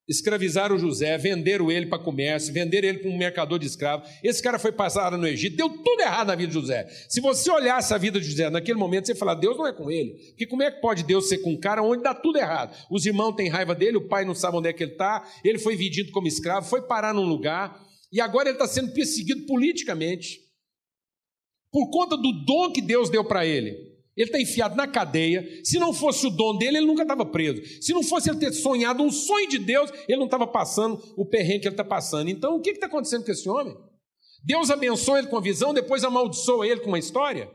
escravizaram 0.08 0.78
José, 0.78 1.18
venderam 1.18 1.72
ele 1.72 1.88
para 1.88 1.98
comércio, 1.98 2.54
venderam 2.54 2.88
ele 2.88 3.00
para 3.00 3.10
um 3.10 3.18
mercador 3.18 3.58
de 3.58 3.66
escravos. 3.66 4.08
Esse 4.24 4.42
cara 4.42 4.60
foi 4.60 4.72
passado 4.72 5.18
no 5.18 5.28
Egito, 5.28 5.58
deu 5.58 5.70
tudo 5.70 6.02
errado 6.02 6.28
na 6.28 6.36
vida 6.36 6.48
de 6.48 6.54
José. 6.54 6.88
Se 7.10 7.20
você 7.20 7.50
olhasse 7.50 7.94
a 7.94 7.98
vida 7.98 8.20
de 8.20 8.28
José 8.28 8.50
naquele 8.50 8.78
momento, 8.78 9.08
você 9.08 9.16
falar, 9.16 9.36
Deus 9.36 9.58
não 9.58 9.68
é 9.68 9.74
com 9.74 9.90
ele. 9.90 10.12
Porque 10.30 10.46
como 10.46 10.62
é 10.62 10.72
que 10.72 10.80
pode 10.80 11.04
Deus 11.04 11.28
ser 11.28 11.40
com 11.40 11.52
um 11.52 11.60
cara 11.60 11.82
onde 11.82 12.04
dá 12.04 12.14
tudo 12.14 12.38
errado? 12.38 12.76
Os 12.90 13.06
irmãos 13.06 13.34
têm 13.34 13.50
raiva 13.50 13.74
dele, 13.74 13.98
o 13.98 14.08
pai 14.08 14.26
não 14.26 14.36
sabe 14.36 14.58
onde 14.58 14.70
é 14.70 14.74
que 14.74 14.84
ele 14.84 14.92
está, 14.92 15.28
ele 15.44 15.58
foi 15.58 15.76
vendido 15.76 16.12
como 16.12 16.28
escravo, 16.28 16.68
foi 16.68 16.84
parar 16.84 17.14
num 17.14 17.26
lugar, 17.26 17.84
e 18.12 18.22
agora 18.22 18.50
ele 18.50 18.56
está 18.56 18.68
sendo 18.68 18.94
perseguido 18.94 19.46
politicamente. 19.46 20.40
Por 21.72 21.90
conta 21.90 22.16
do 22.16 22.32
dom 22.46 22.72
que 22.72 22.82
Deus 22.82 23.10
deu 23.10 23.24
para 23.24 23.46
ele. 23.46 23.95
Ele 24.16 24.28
está 24.28 24.40
enfiado 24.40 24.76
na 24.76 24.88
cadeia. 24.88 25.62
Se 25.64 25.78
não 25.78 25.94
fosse 25.94 26.26
o 26.26 26.30
dom 26.30 26.58
dele, 26.58 26.78
ele 26.78 26.88
nunca 26.88 27.02
estava 27.02 27.26
preso. 27.26 27.62
Se 27.82 27.94
não 27.94 28.02
fosse 28.02 28.30
ele 28.30 28.40
ter 28.40 28.54
sonhado 28.54 29.04
um 29.04 29.12
sonho 29.12 29.50
de 29.50 29.60
Deus, 29.60 29.92
ele 30.08 30.18
não 30.18 30.26
estava 30.26 30.48
passando 30.48 31.02
o 31.18 31.26
perrengue 31.26 31.62
que 31.62 31.68
ele 31.68 31.74
está 31.74 31.84
passando. 31.84 32.30
Então, 32.30 32.56
o 32.56 32.62
que 32.62 32.72
está 32.72 32.88
acontecendo 32.88 33.26
com 33.26 33.32
esse 33.32 33.50
homem? 33.50 33.76
Deus 34.44 34.70
abençoa 34.70 35.20
ele 35.20 35.28
com 35.28 35.38
a 35.38 35.42
visão, 35.42 35.74
depois 35.74 36.04
amaldiçoa 36.04 36.68
ele 36.68 36.80
com 36.80 36.88
uma 36.88 37.00
história? 37.00 37.50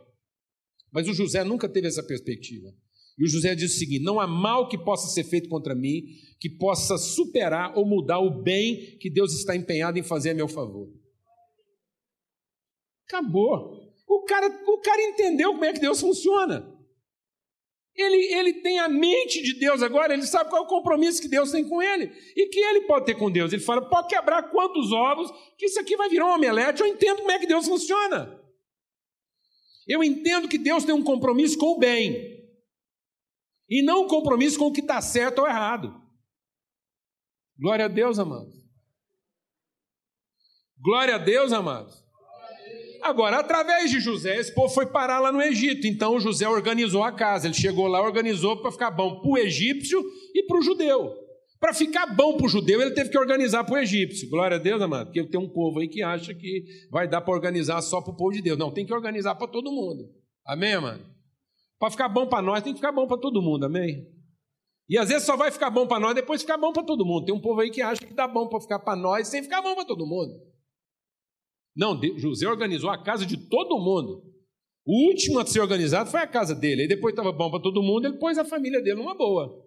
Mas 0.92 1.08
o 1.08 1.14
José 1.14 1.44
nunca 1.44 1.68
teve 1.68 1.86
essa 1.86 2.02
perspectiva. 2.02 2.68
E 3.18 3.24
o 3.24 3.28
José 3.28 3.54
diz 3.54 3.74
o 3.74 3.78
seguinte: 3.78 4.02
não 4.02 4.18
há 4.18 4.26
mal 4.26 4.68
que 4.68 4.76
possa 4.76 5.08
ser 5.08 5.24
feito 5.24 5.48
contra 5.48 5.74
mim, 5.74 6.02
que 6.40 6.50
possa 6.50 6.98
superar 6.98 7.76
ou 7.76 7.86
mudar 7.86 8.18
o 8.18 8.42
bem 8.42 8.98
que 8.98 9.08
Deus 9.08 9.32
está 9.32 9.54
empenhado 9.54 9.98
em 9.98 10.02
fazer 10.02 10.30
a 10.30 10.34
meu 10.34 10.48
favor. 10.48 10.88
Acabou. 13.06 13.79
O 14.10 14.24
cara, 14.24 14.48
o 14.66 14.78
cara 14.78 15.00
entendeu 15.02 15.52
como 15.52 15.64
é 15.64 15.72
que 15.72 15.78
Deus 15.78 16.00
funciona. 16.00 16.76
Ele, 17.94 18.16
ele 18.34 18.54
tem 18.54 18.80
a 18.80 18.88
mente 18.88 19.40
de 19.40 19.54
Deus 19.54 19.84
agora, 19.84 20.12
ele 20.12 20.26
sabe 20.26 20.50
qual 20.50 20.62
é 20.62 20.64
o 20.64 20.68
compromisso 20.68 21.22
que 21.22 21.28
Deus 21.28 21.52
tem 21.52 21.68
com 21.68 21.80
ele 21.80 22.12
e 22.36 22.48
que 22.48 22.58
ele 22.58 22.88
pode 22.88 23.06
ter 23.06 23.14
com 23.14 23.30
Deus. 23.30 23.52
Ele 23.52 23.62
fala: 23.62 23.88
pode 23.88 24.08
quebrar 24.08 24.50
quantos 24.50 24.90
ovos, 24.90 25.30
que 25.56 25.66
isso 25.66 25.78
aqui 25.78 25.96
vai 25.96 26.08
virar 26.08 26.26
um 26.26 26.34
omelete. 26.34 26.80
Eu 26.80 26.88
entendo 26.88 27.18
como 27.18 27.30
é 27.30 27.38
que 27.38 27.46
Deus 27.46 27.68
funciona. 27.68 28.36
Eu 29.86 30.02
entendo 30.02 30.48
que 30.48 30.58
Deus 30.58 30.84
tem 30.84 30.94
um 30.94 31.04
compromisso 31.04 31.56
com 31.56 31.76
o 31.76 31.78
bem 31.78 32.50
e 33.68 33.82
não 33.84 34.06
um 34.06 34.08
compromisso 34.08 34.58
com 34.58 34.66
o 34.66 34.72
que 34.72 34.80
está 34.80 35.00
certo 35.00 35.40
ou 35.42 35.46
errado. 35.46 35.94
Glória 37.56 37.84
a 37.84 37.88
Deus, 37.88 38.18
amados. 38.18 38.56
Glória 40.80 41.14
a 41.14 41.18
Deus, 41.18 41.52
amados. 41.52 42.09
Agora, 43.02 43.38
através 43.38 43.90
de 43.90 44.00
José, 44.00 44.36
esse 44.36 44.54
povo 44.54 44.68
foi 44.68 44.86
parar 44.86 45.20
lá 45.20 45.32
no 45.32 45.40
Egito. 45.40 45.86
Então 45.86 46.20
José 46.20 46.48
organizou 46.48 47.02
a 47.02 47.12
casa. 47.12 47.46
Ele 47.46 47.54
chegou 47.54 47.86
lá, 47.86 48.02
organizou 48.02 48.56
para 48.56 48.70
ficar 48.72 48.90
bom 48.90 49.20
para 49.20 49.30
o 49.30 49.38
egípcio 49.38 50.02
e 50.34 50.42
para 50.44 50.58
o 50.58 50.62
judeu. 50.62 51.14
Para 51.58 51.74
ficar 51.74 52.06
bom 52.06 52.36
para 52.36 52.46
o 52.46 52.48
judeu, 52.48 52.80
ele 52.80 52.92
teve 52.92 53.10
que 53.10 53.18
organizar 53.18 53.64
para 53.64 53.74
o 53.74 53.78
egípcio. 53.78 54.30
Glória 54.30 54.56
a 54.56 54.60
Deus, 54.60 54.80
amado. 54.80 55.06
Porque 55.06 55.22
tem 55.24 55.38
um 55.38 55.48
povo 55.48 55.80
aí 55.80 55.88
que 55.88 56.02
acha 56.02 56.34
que 56.34 56.64
vai 56.90 57.06
dar 57.06 57.20
para 57.20 57.34
organizar 57.34 57.82
só 57.82 58.00
para 58.00 58.12
o 58.12 58.16
povo 58.16 58.32
de 58.32 58.40
Deus. 58.40 58.58
Não, 58.58 58.70
tem 58.70 58.86
que 58.86 58.94
organizar 58.94 59.34
para 59.34 59.46
todo 59.46 59.70
mundo. 59.70 60.08
Amém, 60.46 60.72
amado? 60.72 61.04
Para 61.78 61.90
ficar 61.90 62.08
bom 62.08 62.26
para 62.26 62.42
nós, 62.42 62.62
tem 62.62 62.72
que 62.72 62.78
ficar 62.78 62.92
bom 62.92 63.06
para 63.06 63.18
todo 63.18 63.42
mundo. 63.42 63.64
Amém? 63.64 64.06
E 64.88 64.98
às 64.98 65.08
vezes 65.08 65.24
só 65.24 65.36
vai 65.36 65.50
ficar 65.50 65.70
bom 65.70 65.86
para 65.86 66.00
nós, 66.00 66.14
depois 66.14 66.40
ficar 66.40 66.56
bom 66.56 66.72
para 66.72 66.82
todo 66.82 67.04
mundo. 67.04 67.26
Tem 67.26 67.34
um 67.34 67.40
povo 67.40 67.60
aí 67.60 67.70
que 67.70 67.80
acha 67.80 68.04
que 68.04 68.12
dá 68.12 68.26
bom 68.26 68.48
para 68.48 68.60
ficar 68.60 68.78
para 68.78 68.96
nós 68.96 69.28
sem 69.28 69.42
ficar 69.42 69.62
bom 69.62 69.74
para 69.74 69.84
todo 69.84 70.06
mundo. 70.06 70.49
Não, 71.80 71.98
José 72.18 72.46
organizou 72.46 72.90
a 72.90 73.02
casa 73.02 73.24
de 73.24 73.38
todo 73.48 73.78
mundo. 73.78 74.22
O 74.84 75.08
último 75.08 75.38
a 75.38 75.46
ser 75.46 75.60
organizado 75.60 76.10
foi 76.10 76.20
a 76.20 76.26
casa 76.26 76.54
dele. 76.54 76.82
Aí 76.82 76.88
depois 76.88 77.12
estava 77.12 77.32
bom 77.32 77.50
para 77.50 77.62
todo 77.62 77.82
mundo, 77.82 78.06
ele 78.06 78.18
pôs 78.18 78.36
a 78.36 78.44
família 78.44 78.82
dele 78.82 78.96
numa 78.96 79.16
boa. 79.16 79.66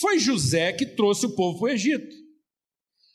Foi 0.00 0.18
José 0.18 0.72
que 0.72 0.84
trouxe 0.84 1.24
o 1.26 1.36
povo 1.36 1.60
para 1.60 1.66
o 1.66 1.68
Egito. 1.68 2.16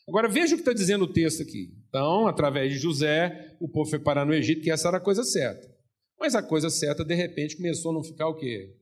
Agora 0.08 0.30
veja 0.30 0.54
o 0.54 0.56
que 0.56 0.62
está 0.62 0.72
dizendo 0.72 1.04
o 1.04 1.12
texto 1.12 1.42
aqui. 1.42 1.74
Então, 1.90 2.26
através 2.26 2.72
de 2.72 2.78
José, 2.78 3.54
o 3.60 3.68
povo 3.68 3.90
foi 3.90 3.98
parar 3.98 4.24
no 4.24 4.32
Egito, 4.32 4.62
que 4.62 4.70
essa 4.70 4.88
era 4.88 4.96
a 4.96 5.00
coisa 5.00 5.22
certa. 5.22 5.70
Mas 6.18 6.34
a 6.34 6.42
coisa 6.42 6.70
certa, 6.70 7.04
de 7.04 7.14
repente, 7.14 7.58
começou 7.58 7.90
a 7.90 7.94
não 7.94 8.02
ficar 8.02 8.28
o 8.28 8.36
quê? 8.36 8.74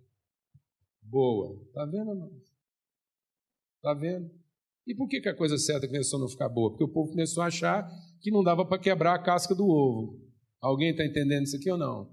Boa. 1.02 1.60
Está 1.66 1.84
vendo, 1.86 2.10
irmão? 2.12 2.30
Está 3.78 3.94
vendo? 3.94 4.30
E 4.86 4.94
por 4.94 5.08
que, 5.08 5.20
que 5.20 5.28
a 5.28 5.34
coisa 5.34 5.58
certa 5.58 5.88
começou 5.88 6.18
a 6.18 6.20
não 6.20 6.28
ficar 6.28 6.48
boa? 6.48 6.70
Porque 6.70 6.84
o 6.84 6.92
povo 6.92 7.10
começou 7.10 7.42
a 7.42 7.46
achar 7.46 7.90
que 8.24 8.30
não 8.30 8.42
dava 8.42 8.64
para 8.64 8.78
quebrar 8.78 9.14
a 9.14 9.22
casca 9.22 9.54
do 9.54 9.68
ovo. 9.68 10.18
Alguém 10.58 10.92
está 10.92 11.04
entendendo 11.04 11.44
isso 11.44 11.56
aqui 11.56 11.70
ou 11.70 11.76
não? 11.76 12.08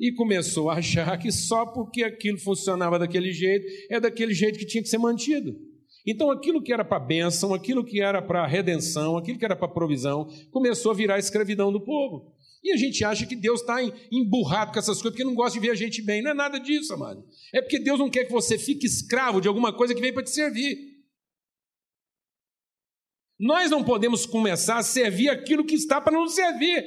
E 0.00 0.12
começou 0.12 0.68
a 0.68 0.74
achar 0.74 1.16
que 1.16 1.30
só 1.30 1.64
porque 1.64 2.02
aquilo 2.02 2.38
funcionava 2.38 2.98
daquele 2.98 3.32
jeito, 3.32 3.64
é 3.88 4.00
daquele 4.00 4.34
jeito 4.34 4.58
que 4.58 4.66
tinha 4.66 4.82
que 4.82 4.88
ser 4.88 4.98
mantido. 4.98 5.56
Então, 6.04 6.28
aquilo 6.32 6.60
que 6.60 6.72
era 6.72 6.84
para 6.84 6.98
bênção, 6.98 7.54
aquilo 7.54 7.84
que 7.84 8.02
era 8.02 8.20
para 8.20 8.44
redenção, 8.48 9.16
aquilo 9.16 9.38
que 9.38 9.44
era 9.44 9.54
para 9.54 9.68
provisão, 9.68 10.28
começou 10.50 10.90
a 10.90 10.94
virar 10.94 11.14
a 11.14 11.20
escravidão 11.20 11.72
do 11.72 11.80
povo. 11.80 12.34
E 12.62 12.72
a 12.72 12.76
gente 12.76 13.04
acha 13.04 13.24
que 13.24 13.36
Deus 13.36 13.60
está 13.60 13.76
emburrado 14.10 14.72
com 14.72 14.78
essas 14.80 15.00
coisas, 15.00 15.12
porque 15.12 15.22
não 15.22 15.36
gosta 15.36 15.58
de 15.58 15.64
ver 15.64 15.72
a 15.72 15.76
gente 15.76 16.02
bem. 16.02 16.20
Não 16.20 16.32
é 16.32 16.34
nada 16.34 16.58
disso, 16.58 16.92
amado. 16.92 17.24
É 17.54 17.62
porque 17.62 17.78
Deus 17.78 18.00
não 18.00 18.10
quer 18.10 18.24
que 18.24 18.32
você 18.32 18.58
fique 18.58 18.86
escravo 18.86 19.40
de 19.40 19.46
alguma 19.46 19.72
coisa 19.72 19.94
que 19.94 20.00
veio 20.00 20.14
para 20.14 20.24
te 20.24 20.30
servir. 20.30 20.93
Nós 23.44 23.70
não 23.70 23.84
podemos 23.84 24.24
começar 24.24 24.78
a 24.78 24.82
servir 24.82 25.28
aquilo 25.28 25.66
que 25.66 25.74
está 25.74 26.00
para 26.00 26.18
nos 26.18 26.34
servir. 26.34 26.82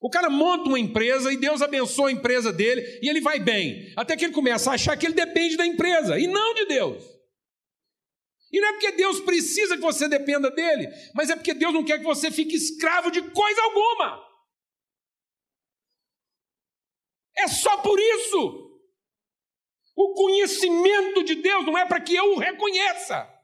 O 0.00 0.08
cara 0.08 0.30
monta 0.30 0.68
uma 0.68 0.78
empresa 0.78 1.32
e 1.32 1.36
Deus 1.36 1.60
abençoa 1.60 2.10
a 2.10 2.12
empresa 2.12 2.52
dele 2.52 2.80
e 3.02 3.08
ele 3.08 3.20
vai 3.20 3.40
bem. 3.40 3.92
Até 3.96 4.16
que 4.16 4.24
ele 4.24 4.32
começa 4.32 4.70
a 4.70 4.74
achar 4.74 4.96
que 4.96 5.04
ele 5.04 5.14
depende 5.14 5.56
da 5.56 5.66
empresa 5.66 6.16
e 6.16 6.28
não 6.28 6.54
de 6.54 6.64
Deus. 6.66 7.02
E 8.52 8.60
não 8.60 8.68
é 8.68 8.72
porque 8.74 8.92
Deus 8.92 9.18
precisa 9.18 9.74
que 9.74 9.82
você 9.82 10.06
dependa 10.06 10.48
dele, 10.48 10.86
mas 11.12 11.28
é 11.28 11.34
porque 11.34 11.54
Deus 11.54 11.74
não 11.74 11.84
quer 11.84 11.98
que 11.98 12.04
você 12.04 12.30
fique 12.30 12.54
escravo 12.54 13.10
de 13.10 13.20
coisa 13.32 13.62
alguma. 13.62 14.24
É 17.36 17.48
só 17.48 17.78
por 17.78 17.98
isso. 17.98 18.78
O 19.96 20.14
conhecimento 20.14 21.24
de 21.24 21.34
Deus 21.34 21.66
não 21.66 21.76
é 21.76 21.84
para 21.84 22.00
que 22.00 22.14
eu 22.14 22.34
o 22.34 22.38
reconheça. 22.38 23.39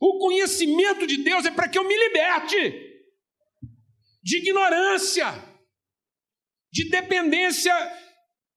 O 0.00 0.18
conhecimento 0.18 1.06
de 1.06 1.18
Deus 1.18 1.44
é 1.44 1.50
para 1.50 1.68
que 1.68 1.78
eu 1.78 1.86
me 1.86 1.94
liberte 1.94 2.88
de 4.22 4.38
ignorância, 4.38 5.26
de 6.72 6.88
dependência 6.88 7.74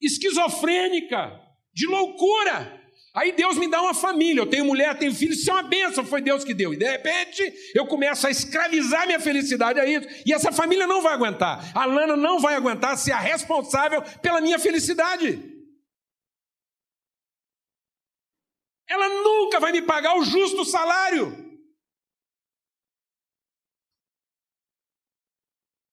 esquizofrênica, 0.01 1.37
de 1.73 1.85
loucura. 1.87 2.81
Aí 3.15 3.31
Deus 3.31 3.57
me 3.57 3.67
dá 3.67 3.81
uma 3.81 3.93
família, 3.93 4.41
eu 4.41 4.49
tenho 4.49 4.65
mulher, 4.65 4.97
tenho 4.97 5.13
filhos, 5.13 5.39
isso 5.39 5.51
é 5.51 5.53
uma 5.53 5.63
benção, 5.63 6.05
foi 6.05 6.21
Deus 6.21 6.43
que 6.43 6.53
deu. 6.53 6.73
E 6.73 6.77
de 6.77 6.89
repente 6.89 7.53
eu 7.75 7.85
começo 7.85 8.25
a 8.25 8.31
escravizar 8.31 9.05
minha 9.05 9.19
felicidade 9.19 9.79
a 9.79 9.85
isso, 9.85 10.07
e 10.25 10.33
essa 10.33 10.51
família 10.51 10.87
não 10.87 11.01
vai 11.01 11.13
aguentar. 11.13 11.71
A 11.75 11.85
Lana 11.85 12.15
não 12.15 12.39
vai 12.39 12.55
aguentar 12.55 12.97
ser 12.97 13.11
a 13.11 13.19
responsável 13.19 14.01
pela 14.21 14.41
minha 14.41 14.57
felicidade. 14.57 15.52
Ela 18.93 19.09
nunca 19.23 19.59
vai 19.59 19.71
me 19.71 19.81
pagar 19.81 20.17
o 20.17 20.23
justo 20.23 20.63
salário. 20.63 21.41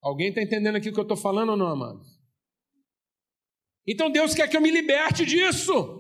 Alguém 0.03 0.29
está 0.29 0.43
entendendo 0.43 0.77
aqui 0.77 0.89
o 0.89 0.93
que 0.93 0.99
eu 0.99 1.03
estou 1.03 1.17
falando 1.17 1.51
ou 1.51 1.57
não, 1.57 1.67
amado? 1.67 2.01
Então 3.87 4.11
Deus 4.11 4.35
quer 4.35 4.49
que 4.49 4.57
eu 4.57 4.61
me 4.61 4.71
liberte 4.71 5.25
disso. 5.25 5.99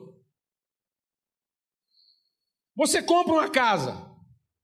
Você 2.77 3.03
compra 3.03 3.33
uma 3.33 3.51
casa 3.51 4.09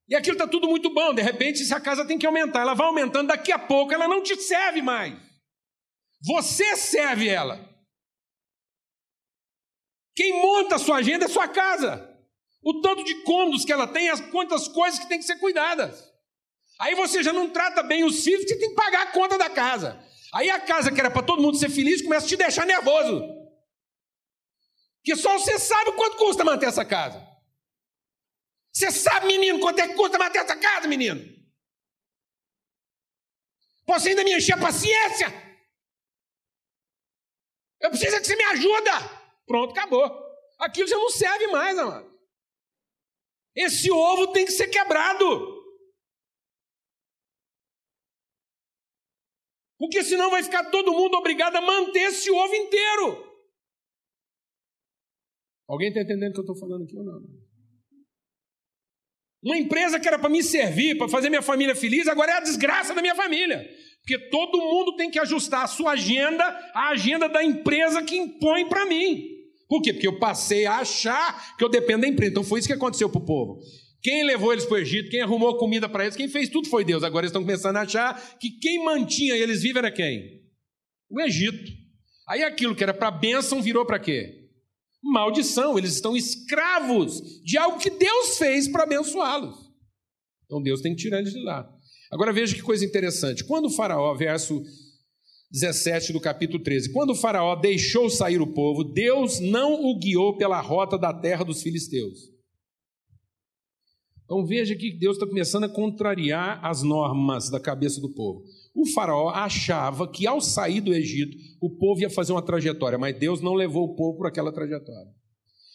e 0.08 0.14
aquilo 0.14 0.34
está 0.34 0.46
tudo 0.46 0.68
muito 0.68 0.92
bom, 0.92 1.12
de 1.12 1.20
repente 1.20 1.62
essa 1.62 1.80
casa 1.80 2.06
tem 2.06 2.18
que 2.18 2.26
aumentar, 2.26 2.60
ela 2.60 2.74
vai 2.74 2.86
aumentando, 2.86 3.28
daqui 3.28 3.50
a 3.50 3.58
pouco 3.58 3.92
ela 3.92 4.06
não 4.06 4.22
te 4.22 4.36
serve 4.36 4.80
mais. 4.80 5.14
Você 6.22 6.76
serve 6.76 7.28
ela. 7.28 7.58
Quem 10.14 10.40
monta 10.40 10.76
a 10.76 10.78
sua 10.78 10.98
agenda 10.98 11.24
é 11.24 11.28
sua 11.28 11.48
casa 11.48 12.15
o 12.66 12.80
tanto 12.80 13.04
de 13.04 13.14
cômodos 13.22 13.64
que 13.64 13.72
ela 13.72 13.86
tem, 13.86 14.10
as 14.10 14.20
quantas 14.20 14.66
coisas 14.66 14.98
que 14.98 15.08
tem 15.08 15.20
que 15.20 15.24
ser 15.24 15.38
cuidadas. 15.38 16.12
Aí 16.80 16.96
você 16.96 17.22
já 17.22 17.32
não 17.32 17.48
trata 17.48 17.80
bem 17.80 18.02
os 18.02 18.24
filhos, 18.24 18.42
você 18.42 18.58
tem 18.58 18.70
que 18.70 18.74
pagar 18.74 19.02
a 19.02 19.12
conta 19.12 19.38
da 19.38 19.48
casa. 19.48 20.04
Aí 20.34 20.50
a 20.50 20.58
casa 20.58 20.90
que 20.90 20.98
era 20.98 21.08
para 21.08 21.22
todo 21.22 21.40
mundo 21.40 21.56
ser 21.56 21.70
feliz 21.70 22.02
começa 22.02 22.26
a 22.26 22.28
te 22.28 22.36
deixar 22.36 22.66
nervoso. 22.66 23.22
Porque 24.96 25.14
só 25.14 25.38
você 25.38 25.60
sabe 25.60 25.92
quanto 25.92 26.16
custa 26.16 26.44
manter 26.44 26.66
essa 26.66 26.84
casa. 26.84 27.24
Você 28.72 28.90
sabe, 28.90 29.28
menino, 29.28 29.60
quanto 29.60 29.78
é 29.78 29.86
que 29.86 29.94
custa 29.94 30.18
manter 30.18 30.38
essa 30.40 30.56
casa, 30.56 30.88
menino? 30.88 31.24
Posso 33.86 34.08
ainda 34.08 34.24
me 34.24 34.36
encher 34.36 34.54
a 34.54 34.60
paciência? 34.60 35.28
Eu 37.80 37.90
preciso 37.90 38.18
que 38.18 38.26
você 38.26 38.34
me 38.34 38.44
ajuda. 38.44 38.90
Pronto, 39.46 39.70
acabou. 39.70 40.10
Aquilo 40.58 40.88
já 40.88 40.96
não 40.96 41.10
serve 41.10 41.46
mais, 41.46 41.78
amado. 41.78 42.15
Esse 43.56 43.90
ovo 43.90 44.32
tem 44.32 44.44
que 44.44 44.52
ser 44.52 44.68
quebrado. 44.68 45.56
Porque 49.78 50.02
senão 50.04 50.30
vai 50.30 50.42
ficar 50.42 50.70
todo 50.70 50.92
mundo 50.92 51.16
obrigado 51.16 51.56
a 51.56 51.60
manter 51.60 52.08
esse 52.08 52.30
ovo 52.30 52.54
inteiro. 52.54 53.24
Alguém 55.68 55.88
está 55.88 56.00
entendendo 56.00 56.30
o 56.30 56.32
que 56.34 56.40
eu 56.40 56.52
estou 56.52 56.58
falando 56.58 56.84
aqui 56.84 56.96
ou 56.96 57.04
não? 57.04 57.46
Uma 59.42 59.58
empresa 59.58 60.00
que 60.00 60.08
era 60.08 60.18
para 60.18 60.28
me 60.28 60.42
servir, 60.42 60.96
para 60.96 61.08
fazer 61.08 61.28
minha 61.28 61.42
família 61.42 61.74
feliz, 61.74 62.08
agora 62.08 62.32
é 62.32 62.36
a 62.36 62.40
desgraça 62.40 62.94
da 62.94 63.02
minha 63.02 63.14
família. 63.14 63.68
Porque 64.00 64.30
todo 64.30 64.58
mundo 64.58 64.96
tem 64.96 65.10
que 65.10 65.18
ajustar 65.18 65.64
a 65.64 65.68
sua 65.68 65.92
agenda 65.92 66.44
à 66.74 66.90
agenda 66.90 67.28
da 67.28 67.44
empresa 67.44 68.02
que 68.02 68.16
impõe 68.16 68.68
para 68.68 68.86
mim. 68.86 69.35
Por 69.68 69.82
quê? 69.82 69.92
Porque 69.92 70.06
eu 70.06 70.18
passei 70.18 70.66
a 70.66 70.78
achar 70.78 71.56
que 71.56 71.64
eu 71.64 71.68
dependo 71.68 72.02
da 72.02 72.08
empresa. 72.08 72.30
Então 72.30 72.44
foi 72.44 72.60
isso 72.60 72.68
que 72.68 72.74
aconteceu 72.74 73.08
para 73.08 73.20
o 73.20 73.24
povo. 73.26 73.60
Quem 74.02 74.24
levou 74.24 74.52
eles 74.52 74.64
para 74.64 74.74
o 74.74 74.78
Egito, 74.78 75.10
quem 75.10 75.20
arrumou 75.20 75.56
comida 75.56 75.88
para 75.88 76.04
eles, 76.04 76.16
quem 76.16 76.28
fez 76.28 76.48
tudo 76.48 76.68
foi 76.68 76.84
Deus. 76.84 77.02
Agora 77.02 77.24
eles 77.24 77.30
estão 77.30 77.42
começando 77.42 77.76
a 77.76 77.82
achar 77.82 78.38
que 78.38 78.50
quem 78.50 78.84
mantinha 78.84 79.36
eles 79.36 79.62
vivos 79.62 79.78
era 79.78 79.90
quem? 79.90 80.42
O 81.10 81.20
Egito. 81.20 81.72
Aí 82.28 82.42
aquilo 82.42 82.74
que 82.74 82.82
era 82.82 82.94
para 82.94 83.10
bênção 83.10 83.60
virou 83.60 83.84
para 83.84 83.98
quê? 83.98 84.46
maldição, 85.06 85.78
eles 85.78 85.94
estão 85.94 86.16
escravos 86.16 87.40
de 87.42 87.56
algo 87.56 87.78
que 87.78 87.90
Deus 87.90 88.38
fez 88.38 88.68
para 88.68 88.82
abençoá-los. 88.82 89.56
Então 90.44 90.62
Deus 90.62 90.80
tem 90.80 90.94
que 90.94 91.02
tirar 91.02 91.20
eles 91.20 91.32
de 91.32 91.42
lá. 91.42 91.68
Agora 92.10 92.32
veja 92.32 92.54
que 92.54 92.62
coisa 92.62 92.84
interessante. 92.84 93.44
Quando 93.44 93.66
o 93.66 93.70
Faraó, 93.70 94.14
verso 94.14 94.62
17 95.50 96.12
do 96.12 96.20
capítulo 96.20 96.62
13, 96.62 96.92
quando 96.92 97.14
Faraó 97.14 97.54
deixou 97.54 98.10
sair 98.10 98.40
o 98.40 98.52
povo, 98.52 98.82
Deus 98.82 99.40
não 99.40 99.84
o 99.84 99.98
guiou 99.98 100.36
pela 100.36 100.60
rota 100.60 100.98
da 100.98 101.12
terra 101.12 101.44
dos 101.44 101.62
filisteus. 101.62 102.36
Então 104.24 104.44
veja 104.44 104.74
que 104.74 104.90
Deus 104.90 105.16
está 105.16 105.26
começando 105.26 105.64
a 105.64 105.68
contrariar 105.68 106.58
as 106.64 106.82
normas 106.82 107.48
da 107.48 107.60
cabeça 107.60 108.00
do 108.00 108.12
povo. 108.12 108.42
O 108.74 108.84
faraó 108.84 109.28
achava 109.28 110.10
que 110.10 110.26
ao 110.26 110.40
sair 110.40 110.80
do 110.80 110.92
Egito, 110.92 111.36
o 111.60 111.70
povo 111.70 112.00
ia 112.00 112.10
fazer 112.10 112.32
uma 112.32 112.44
trajetória, 112.44 112.98
mas 112.98 113.16
Deus 113.16 113.40
não 113.40 113.54
levou 113.54 113.84
o 113.84 113.94
povo 113.94 114.18
por 114.18 114.26
aquela 114.26 114.52
trajetória. 114.52 115.14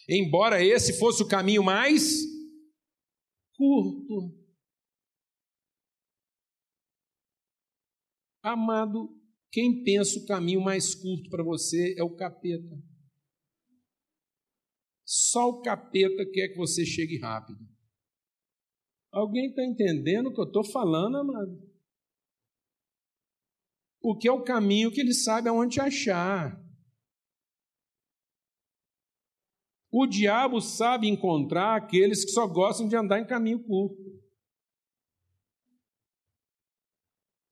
Embora 0.07 0.61
esse 0.63 0.99
fosse 0.99 1.23
o 1.23 1.27
caminho 1.27 1.63
mais 1.63 2.25
curto. 3.55 4.35
Amado, 8.43 9.20
quem 9.51 9.83
pensa 9.83 10.19
o 10.19 10.25
caminho 10.25 10.61
mais 10.61 10.95
curto 10.95 11.29
para 11.29 11.43
você 11.43 11.95
é 11.97 12.03
o 12.03 12.15
capeta. 12.15 12.77
Só 15.05 15.49
o 15.49 15.61
capeta 15.61 16.25
quer 16.31 16.49
que 16.49 16.57
você 16.57 16.85
chegue 16.85 17.19
rápido. 17.19 17.59
Alguém 19.11 19.49
está 19.49 19.65
entendendo 19.65 20.27
o 20.27 20.33
que 20.33 20.39
eu 20.39 20.45
estou 20.45 20.63
falando, 20.63 21.17
amado? 21.17 21.71
porque 24.01 24.27
é 24.27 24.31
o 24.31 24.43
caminho 24.43 24.91
que 24.91 24.99
ele 24.99 25.13
sabe 25.13 25.47
aonde 25.47 25.79
achar. 25.79 26.59
O 29.91 30.07
diabo 30.07 30.59
sabe 30.59 31.07
encontrar 31.07 31.75
aqueles 31.75 32.25
que 32.25 32.31
só 32.31 32.47
gostam 32.47 32.87
de 32.87 32.95
andar 32.95 33.19
em 33.19 33.27
caminho 33.27 33.63
curto. 33.63 34.10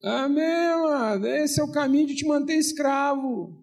Amém, 0.02 0.82
mano. 0.82 1.26
Esse 1.26 1.60
é 1.60 1.64
o 1.64 1.70
caminho 1.70 2.06
de 2.06 2.14
te 2.14 2.26
manter 2.26 2.54
escravo. 2.54 3.62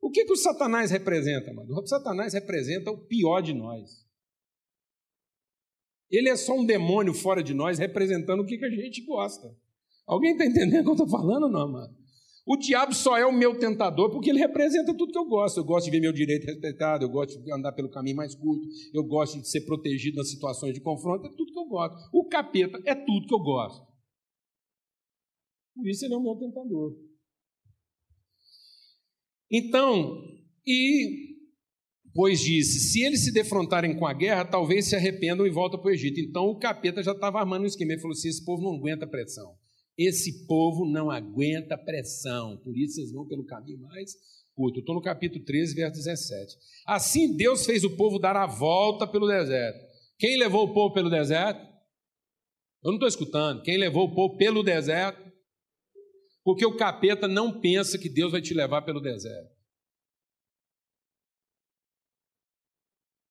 O 0.00 0.10
que, 0.10 0.24
que 0.24 0.32
o 0.32 0.36
Satanás 0.36 0.90
representa, 0.90 1.52
mano? 1.52 1.74
O 1.74 1.86
Satanás 1.86 2.34
representa 2.34 2.90
o 2.90 2.98
pior 3.06 3.40
de 3.40 3.54
nós. 3.54 4.04
Ele 6.10 6.28
é 6.28 6.36
só 6.36 6.54
um 6.54 6.66
demônio 6.66 7.14
fora 7.14 7.42
de 7.42 7.54
nós, 7.54 7.78
representando 7.78 8.40
o 8.40 8.46
que, 8.46 8.58
que 8.58 8.64
a 8.64 8.70
gente 8.70 9.02
gosta. 9.04 9.56
Alguém 10.06 10.32
está 10.32 10.44
entendendo 10.44 10.80
o 10.80 10.84
que 10.84 10.88
eu 10.90 11.04
estou 11.04 11.08
falando, 11.08 11.48
não, 11.48 11.70
mano? 11.70 11.94
O 12.46 12.58
diabo 12.58 12.94
só 12.94 13.16
é 13.16 13.24
o 13.24 13.32
meu 13.32 13.58
tentador 13.58 14.10
porque 14.10 14.28
ele 14.28 14.38
representa 14.38 14.94
tudo 14.94 15.12
que 15.12 15.18
eu 15.18 15.24
gosto. 15.24 15.58
Eu 15.58 15.64
gosto 15.64 15.86
de 15.86 15.92
ver 15.92 16.00
meu 16.00 16.12
direito 16.12 16.44
respeitado, 16.44 17.04
eu 17.04 17.08
gosto 17.08 17.42
de 17.42 17.50
andar 17.50 17.72
pelo 17.72 17.90
caminho 17.90 18.16
mais 18.16 18.34
curto, 18.34 18.66
eu 18.92 19.02
gosto 19.02 19.40
de 19.40 19.48
ser 19.48 19.62
protegido 19.62 20.18
nas 20.18 20.28
situações 20.28 20.74
de 20.74 20.80
confronto, 20.80 21.26
é 21.26 21.30
tudo 21.30 21.52
que 21.52 21.58
eu 21.58 21.64
gosto. 21.64 21.96
O 22.12 22.28
capeta 22.28 22.78
é 22.84 22.94
tudo 22.94 23.26
que 23.26 23.34
eu 23.34 23.38
gosto. 23.38 23.93
Por 25.74 25.86
isso 25.88 26.04
ele 26.04 26.14
é 26.14 26.16
o 26.16 26.22
meu 26.22 26.36
tentador. 26.36 26.94
Então, 29.50 30.22
e 30.66 31.34
pois 32.14 32.40
disse: 32.40 32.78
se 32.80 33.02
eles 33.02 33.24
se 33.24 33.32
defrontarem 33.32 33.96
com 33.96 34.06
a 34.06 34.12
guerra, 34.12 34.44
talvez 34.44 34.86
se 34.86 34.96
arrependam 34.96 35.46
e 35.46 35.50
voltem 35.50 35.80
para 35.80 35.90
o 35.90 35.92
Egito. 35.92 36.20
Então 36.20 36.46
o 36.46 36.58
capeta 36.58 37.02
já 37.02 37.12
estava 37.12 37.40
armando 37.40 37.62
um 37.62 37.66
esquema. 37.66 37.92
Ele 37.92 38.00
falou 38.00 38.12
assim: 38.12 38.28
esse 38.28 38.44
povo 38.44 38.62
não 38.62 38.76
aguenta 38.76 39.06
pressão. 39.06 39.54
Esse 39.96 40.46
povo 40.46 40.84
não 40.84 41.08
aguenta 41.10 41.78
pressão, 41.78 42.56
por 42.64 42.76
isso 42.76 43.00
eles 43.00 43.12
vão 43.12 43.26
pelo 43.28 43.44
caminho 43.44 43.80
mais 43.80 44.12
curto. 44.54 44.80
Estou 44.80 44.94
no 44.94 45.00
capítulo 45.00 45.44
13, 45.44 45.74
verso 45.74 45.98
17. 45.98 46.56
Assim 46.86 47.36
Deus 47.36 47.64
fez 47.64 47.84
o 47.84 47.96
povo 47.96 48.18
dar 48.18 48.36
a 48.36 48.46
volta 48.46 49.06
pelo 49.06 49.28
deserto. 49.28 49.78
Quem 50.18 50.36
levou 50.36 50.64
o 50.64 50.74
povo 50.74 50.92
pelo 50.92 51.10
deserto? 51.10 51.60
Eu 52.82 52.90
não 52.90 52.94
estou 52.94 53.08
escutando. 53.08 53.62
Quem 53.62 53.78
levou 53.78 54.04
o 54.04 54.14
povo 54.14 54.36
pelo 54.36 54.62
deserto? 54.62 55.23
Porque 56.44 56.64
o 56.64 56.76
capeta 56.76 57.26
não 57.26 57.60
pensa 57.60 57.98
que 57.98 58.08
Deus 58.08 58.30
vai 58.30 58.42
te 58.42 58.52
levar 58.52 58.82
pelo 58.82 59.00
deserto. 59.00 59.50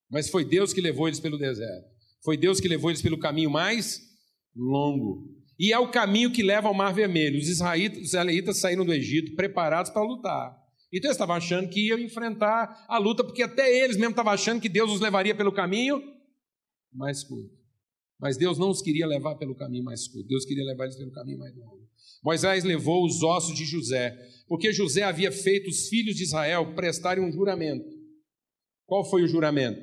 Mas 0.09 0.29
foi 0.29 0.43
Deus 0.43 0.73
que 0.73 0.81
levou 0.81 1.07
eles 1.07 1.19
pelo 1.19 1.37
deserto. 1.37 1.87
Foi 2.23 2.35
Deus 2.35 2.59
que 2.59 2.67
levou 2.67 2.89
eles 2.89 3.01
pelo 3.01 3.19
caminho 3.19 3.49
mais 3.49 4.01
longo. 4.55 5.31
E 5.59 5.71
é 5.71 5.79
o 5.79 5.91
caminho 5.91 6.31
que 6.31 6.41
leva 6.41 6.67
ao 6.67 6.73
Mar 6.73 6.93
Vermelho. 6.93 7.39
Os 7.39 7.47
israelitas 7.47 8.57
saíram 8.57 8.85
do 8.85 8.93
Egito 8.93 9.35
preparados 9.35 9.91
para 9.91 10.01
lutar. 10.01 10.63
Então 10.93 11.09
eles 11.09 11.15
estavam 11.15 11.35
achando 11.35 11.69
que 11.69 11.87
iam 11.87 11.97
enfrentar 11.97 12.85
a 12.87 12.97
luta, 12.99 13.23
porque 13.23 13.41
até 13.41 13.83
eles 13.83 13.97
mesmo 13.97 14.11
estavam 14.11 14.31
achando 14.31 14.61
que 14.61 14.69
Deus 14.69 14.91
os 14.91 15.01
levaria 15.01 15.35
pelo 15.35 15.51
caminho 15.51 16.01
mais 16.91 17.23
curto. 17.23 17.51
Mas 18.19 18.37
Deus 18.37 18.59
não 18.59 18.69
os 18.69 18.81
queria 18.81 19.07
levar 19.07 19.35
pelo 19.35 19.55
caminho 19.55 19.83
mais 19.83 20.07
curto, 20.07 20.27
Deus 20.27 20.45
queria 20.45 20.63
levar 20.63 20.83
eles 20.83 20.95
pelo 20.95 21.11
caminho 21.11 21.39
mais 21.39 21.55
longo. 21.55 21.82
Moisés 22.23 22.63
levou 22.63 23.05
os 23.05 23.21
ossos 23.21 23.55
de 23.55 23.65
José, 23.65 24.17
porque 24.47 24.71
José 24.71 25.03
havia 25.03 25.31
feito 25.31 25.69
os 25.69 25.87
filhos 25.89 26.15
de 26.15 26.23
Israel 26.23 26.73
prestarem 26.73 27.23
um 27.23 27.31
juramento. 27.31 27.85
Qual 28.85 29.03
foi 29.09 29.23
o 29.23 29.27
juramento? 29.27 29.81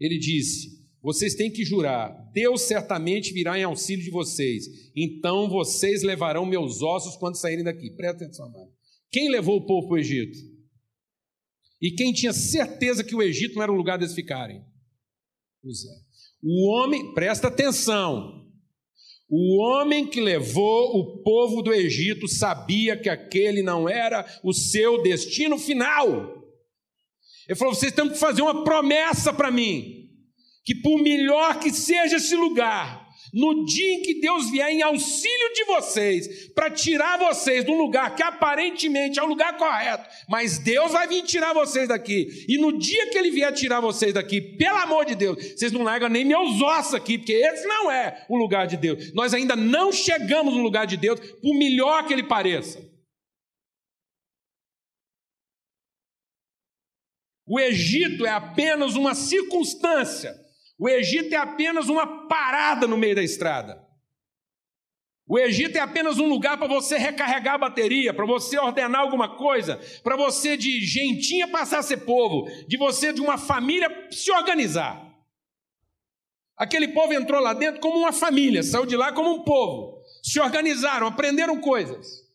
Ele 0.00 0.18
disse: 0.18 0.78
vocês 1.02 1.34
têm 1.34 1.50
que 1.50 1.64
jurar: 1.64 2.10
Deus 2.32 2.62
certamente 2.62 3.32
virá 3.32 3.58
em 3.58 3.62
auxílio 3.62 4.04
de 4.04 4.10
vocês. 4.10 4.64
Então 4.94 5.48
vocês 5.48 6.02
levarão 6.02 6.44
meus 6.44 6.82
ossos 6.82 7.16
quando 7.16 7.38
saírem 7.38 7.64
daqui. 7.64 7.90
Presta 7.90 8.24
atenção, 8.24 8.46
amado. 8.46 8.72
Quem 9.10 9.30
levou 9.30 9.56
o 9.56 9.66
povo 9.66 9.88
para 9.88 9.94
o 9.94 9.98
Egito? 9.98 10.38
E 11.80 11.92
quem 11.92 12.12
tinha 12.12 12.32
certeza 12.32 13.04
que 13.04 13.14
o 13.14 13.22
Egito 13.22 13.54
não 13.54 13.62
era 13.62 13.72
um 13.72 13.76
lugar 13.76 13.98
deles 13.98 14.14
ficarem? 14.14 14.62
José. 15.64 15.88
O 16.42 16.68
homem, 16.68 17.14
presta 17.14 17.48
atenção. 17.48 18.37
O 19.28 19.58
homem 19.62 20.06
que 20.06 20.20
levou 20.20 20.98
o 20.98 21.22
povo 21.22 21.60
do 21.60 21.72
Egito 21.72 22.26
sabia 22.26 22.96
que 22.96 23.10
aquele 23.10 23.62
não 23.62 23.88
era 23.88 24.24
o 24.42 24.54
seu 24.54 25.02
destino 25.02 25.58
final. 25.58 26.34
Ele 27.46 27.58
falou: 27.58 27.74
vocês 27.74 27.92
têm 27.92 28.08
que 28.08 28.18
fazer 28.18 28.42
uma 28.42 28.64
promessa 28.64 29.32
para 29.32 29.50
mim 29.50 29.98
que 30.64 30.74
por 30.74 31.00
melhor 31.00 31.58
que 31.60 31.70
seja 31.70 32.16
esse 32.16 32.36
lugar, 32.36 33.07
no 33.32 33.64
dia 33.64 33.94
em 33.94 34.02
que 34.02 34.20
Deus 34.20 34.50
vier 34.50 34.70
em 34.70 34.82
auxílio 34.82 35.52
de 35.54 35.64
vocês, 35.64 36.48
para 36.52 36.70
tirar 36.70 37.18
vocês 37.18 37.68
um 37.68 37.76
lugar 37.76 38.14
que 38.14 38.22
aparentemente 38.22 39.18
é 39.18 39.22
o 39.22 39.26
lugar 39.26 39.56
correto, 39.56 40.08
mas 40.28 40.58
Deus 40.58 40.92
vai 40.92 41.06
vir 41.06 41.22
tirar 41.22 41.52
vocês 41.52 41.88
daqui, 41.88 42.46
e 42.48 42.58
no 42.58 42.78
dia 42.78 43.10
que 43.10 43.18
Ele 43.18 43.30
vier 43.30 43.52
tirar 43.52 43.80
vocês 43.80 44.14
daqui, 44.14 44.40
pelo 44.40 44.78
amor 44.78 45.04
de 45.04 45.14
Deus, 45.14 45.36
vocês 45.52 45.72
não 45.72 45.82
largam 45.82 46.08
nem 46.08 46.24
meus 46.24 46.60
ossos 46.60 46.94
aqui, 46.94 47.18
porque 47.18 47.32
esse 47.32 47.66
não 47.66 47.90
é 47.90 48.24
o 48.28 48.36
lugar 48.36 48.66
de 48.66 48.76
Deus. 48.76 49.12
Nós 49.12 49.34
ainda 49.34 49.56
não 49.56 49.92
chegamos 49.92 50.54
no 50.54 50.62
lugar 50.62 50.86
de 50.86 50.96
Deus, 50.96 51.20
por 51.20 51.54
melhor 51.54 52.06
que 52.06 52.12
ele 52.12 52.24
pareça. 52.24 52.86
O 57.46 57.58
Egito 57.58 58.26
é 58.26 58.30
apenas 58.30 58.94
uma 58.94 59.14
circunstância 59.14 60.47
o 60.78 60.88
Egito 60.88 61.34
é 61.34 61.36
apenas 61.36 61.88
uma 61.88 62.28
parada 62.28 62.86
no 62.86 62.96
meio 62.96 63.16
da 63.16 63.22
estrada. 63.22 63.84
O 65.26 65.38
Egito 65.38 65.76
é 65.76 65.80
apenas 65.80 66.18
um 66.18 66.26
lugar 66.26 66.56
para 66.56 66.68
você 66.68 66.96
recarregar 66.96 67.54
a 67.54 67.58
bateria, 67.58 68.14
para 68.14 68.24
você 68.24 68.58
ordenar 68.58 69.02
alguma 69.02 69.36
coisa, 69.36 69.78
para 70.02 70.16
você 70.16 70.56
de 70.56 70.80
gentinha 70.80 71.48
passar 71.48 71.80
a 71.80 71.82
ser 71.82 71.98
povo, 71.98 72.48
de 72.66 72.78
você 72.78 73.12
de 73.12 73.20
uma 73.20 73.36
família 73.36 74.08
se 74.10 74.30
organizar. 74.32 75.04
Aquele 76.56 76.88
povo 76.88 77.12
entrou 77.12 77.40
lá 77.42 77.52
dentro 77.52 77.80
como 77.80 77.98
uma 77.98 78.12
família, 78.12 78.62
saiu 78.62 78.86
de 78.86 78.96
lá 78.96 79.12
como 79.12 79.34
um 79.34 79.44
povo. 79.44 79.98
Se 80.22 80.40
organizaram, 80.40 81.06
aprenderam 81.06 81.60
coisas. 81.60 82.26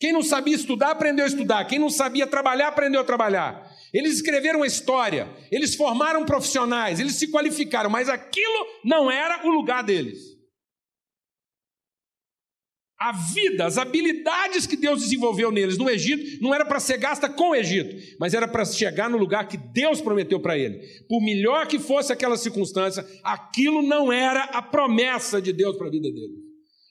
Quem 0.00 0.12
não 0.12 0.22
sabia 0.22 0.56
estudar, 0.56 0.90
aprendeu 0.90 1.24
a 1.24 1.28
estudar. 1.28 1.64
Quem 1.66 1.78
não 1.78 1.90
sabia 1.90 2.26
trabalhar, 2.26 2.68
aprendeu 2.68 3.00
a 3.00 3.04
trabalhar. 3.04 3.70
Eles 3.94 4.16
escreveram 4.16 4.58
uma 4.58 4.66
história, 4.66 5.32
eles 5.52 5.76
formaram 5.76 6.26
profissionais, 6.26 6.98
eles 6.98 7.14
se 7.14 7.30
qualificaram, 7.30 7.88
mas 7.88 8.08
aquilo 8.08 8.66
não 8.84 9.08
era 9.08 9.46
o 9.46 9.50
lugar 9.52 9.84
deles. 9.84 10.34
A 12.98 13.12
vida, 13.12 13.66
as 13.66 13.78
habilidades 13.78 14.66
que 14.66 14.76
Deus 14.76 15.00
desenvolveu 15.00 15.52
neles 15.52 15.78
no 15.78 15.88
Egito, 15.88 16.42
não 16.42 16.52
era 16.52 16.64
para 16.64 16.80
ser 16.80 16.96
gasta 16.96 17.28
com 17.28 17.50
o 17.50 17.54
Egito, 17.54 17.94
mas 18.18 18.34
era 18.34 18.48
para 18.48 18.64
chegar 18.64 19.08
no 19.08 19.18
lugar 19.18 19.46
que 19.46 19.56
Deus 19.56 20.00
prometeu 20.00 20.40
para 20.40 20.58
ele. 20.58 20.80
Por 21.08 21.22
melhor 21.22 21.68
que 21.68 21.78
fosse 21.78 22.12
aquela 22.12 22.36
circunstância, 22.36 23.06
aquilo 23.22 23.80
não 23.80 24.12
era 24.12 24.44
a 24.44 24.62
promessa 24.62 25.40
de 25.40 25.52
Deus 25.52 25.76
para 25.76 25.86
a 25.86 25.90
vida 25.90 26.10
dele. 26.10 26.34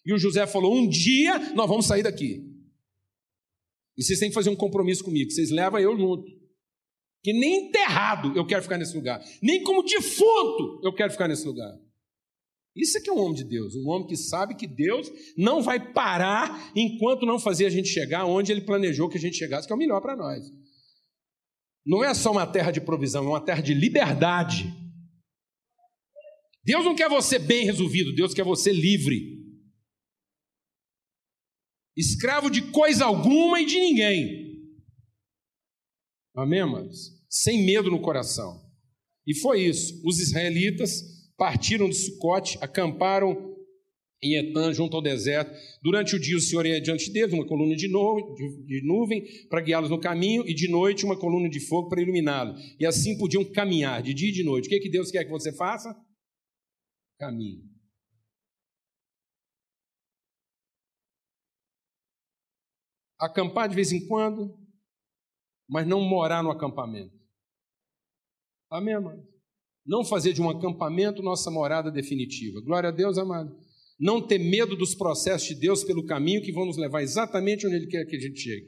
E 0.05 0.13
o 0.13 0.17
José 0.17 0.45
falou: 0.47 0.73
Um 0.73 0.87
dia 0.87 1.37
nós 1.53 1.67
vamos 1.67 1.85
sair 1.85 2.03
daqui. 2.03 2.43
E 3.97 4.03
vocês 4.03 4.19
têm 4.19 4.29
que 4.29 4.35
fazer 4.35 4.49
um 4.49 4.55
compromisso 4.55 5.03
comigo, 5.03 5.31
vocês 5.31 5.49
levam 5.49 5.79
eu 5.79 5.97
junto. 5.97 6.42
Que 7.23 7.31
nem 7.31 7.67
enterrado 7.67 8.33
eu 8.35 8.45
quero 8.45 8.61
ficar 8.61 8.77
nesse 8.77 8.95
lugar, 8.95 9.23
nem 9.41 9.63
como 9.63 9.83
defunto 9.83 10.81
eu 10.83 10.93
quero 10.93 11.11
ficar 11.11 11.27
nesse 11.27 11.45
lugar. 11.45 11.73
Isso 12.75 12.97
é 12.97 13.01
que 13.01 13.09
é 13.09 13.13
um 13.13 13.19
homem 13.19 13.35
de 13.35 13.43
Deus, 13.43 13.75
um 13.75 13.87
homem 13.87 14.07
que 14.07 14.17
sabe 14.17 14.55
que 14.55 14.65
Deus 14.65 15.09
não 15.37 15.61
vai 15.61 15.93
parar 15.93 16.71
enquanto 16.75 17.25
não 17.25 17.39
fazer 17.39 17.65
a 17.67 17.69
gente 17.69 17.87
chegar 17.87 18.25
onde 18.25 18.51
ele 18.51 18.61
planejou 18.61 19.07
que 19.07 19.17
a 19.17 19.21
gente 19.21 19.37
chegasse, 19.37 19.67
que 19.67 19.73
é 19.73 19.75
o 19.75 19.79
melhor 19.79 20.01
para 20.01 20.15
nós. 20.15 20.43
Não 21.85 22.03
é 22.03 22.13
só 22.13 22.31
uma 22.31 22.47
terra 22.47 22.71
de 22.71 22.81
provisão, 22.81 23.25
é 23.25 23.29
uma 23.29 23.45
terra 23.45 23.61
de 23.61 23.73
liberdade. 23.73 24.73
Deus 26.63 26.83
não 26.83 26.95
quer 26.95 27.09
você 27.09 27.37
bem 27.37 27.65
resolvido, 27.65 28.15
Deus 28.15 28.33
quer 28.33 28.43
você 28.43 28.71
livre. 28.71 29.43
Escravo 31.95 32.49
de 32.49 32.71
coisa 32.71 33.05
alguma 33.05 33.61
e 33.61 33.65
de 33.65 33.79
ninguém. 33.79 34.42
Amém, 36.35 36.61
amados? 36.61 37.11
Sem 37.29 37.63
medo 37.63 37.91
no 37.91 38.01
coração. 38.01 38.59
E 39.25 39.35
foi 39.39 39.61
isso. 39.61 40.01
Os 40.03 40.19
israelitas 40.19 41.01
partiram 41.37 41.87
de 41.87 41.95
Sucote, 41.95 42.57
acamparam 42.59 43.53
em 44.21 44.35
Etan, 44.35 44.73
junto 44.73 44.95
ao 44.95 45.03
deserto. 45.03 45.53
Durante 45.81 46.15
o 46.15 46.19
dia, 46.19 46.37
o 46.37 46.41
Senhor 46.41 46.65
ia 46.65 46.81
diante 46.81 47.11
deles, 47.11 47.33
uma 47.33 47.45
coluna 47.45 47.75
de, 47.75 47.87
de, 47.87 48.65
de 48.65 48.81
nuvem 48.83 49.23
para 49.49 49.61
guiá-los 49.61 49.89
no 49.89 49.99
caminho, 49.99 50.47
e 50.47 50.53
de 50.53 50.69
noite, 50.69 51.05
uma 51.05 51.19
coluna 51.19 51.49
de 51.49 51.59
fogo 51.59 51.89
para 51.89 52.01
iluminá-los. 52.01 52.59
E 52.79 52.85
assim 52.85 53.17
podiam 53.17 53.43
caminhar, 53.43 54.01
de 54.01 54.13
dia 54.13 54.29
e 54.29 54.33
de 54.33 54.43
noite. 54.43 54.65
O 54.65 54.69
que, 54.69 54.75
é 54.75 54.79
que 54.79 54.89
Deus 54.89 55.11
quer 55.11 55.25
que 55.25 55.31
você 55.31 55.53
faça? 55.53 55.93
Caminhe. 57.19 57.61
Acampar 63.19 63.69
de 63.69 63.75
vez 63.75 63.91
em 63.91 64.05
quando, 64.07 64.62
mas 65.73 65.87
não 65.87 66.01
morar 66.01 66.43
no 66.43 66.51
acampamento. 66.51 67.11
Amém, 68.69 68.93
amados? 68.93 69.25
Não 69.83 70.05
fazer 70.05 70.31
de 70.31 70.39
um 70.39 70.47
acampamento 70.47 71.23
nossa 71.23 71.49
morada 71.49 71.89
definitiva. 71.89 72.61
Glória 72.61 72.89
a 72.89 72.91
Deus, 72.91 73.17
amado. 73.17 73.51
Não 73.99 74.21
ter 74.21 74.37
medo 74.37 74.75
dos 74.75 74.93
processos 74.93 75.47
de 75.47 75.55
Deus 75.55 75.83
pelo 75.83 76.05
caminho 76.05 76.43
que 76.43 76.51
vão 76.51 76.67
nos 76.67 76.77
levar 76.77 77.01
exatamente 77.01 77.65
onde 77.65 77.75
Ele 77.75 77.87
quer 77.87 78.05
que 78.05 78.15
a 78.15 78.19
gente 78.19 78.39
chegue. 78.39 78.67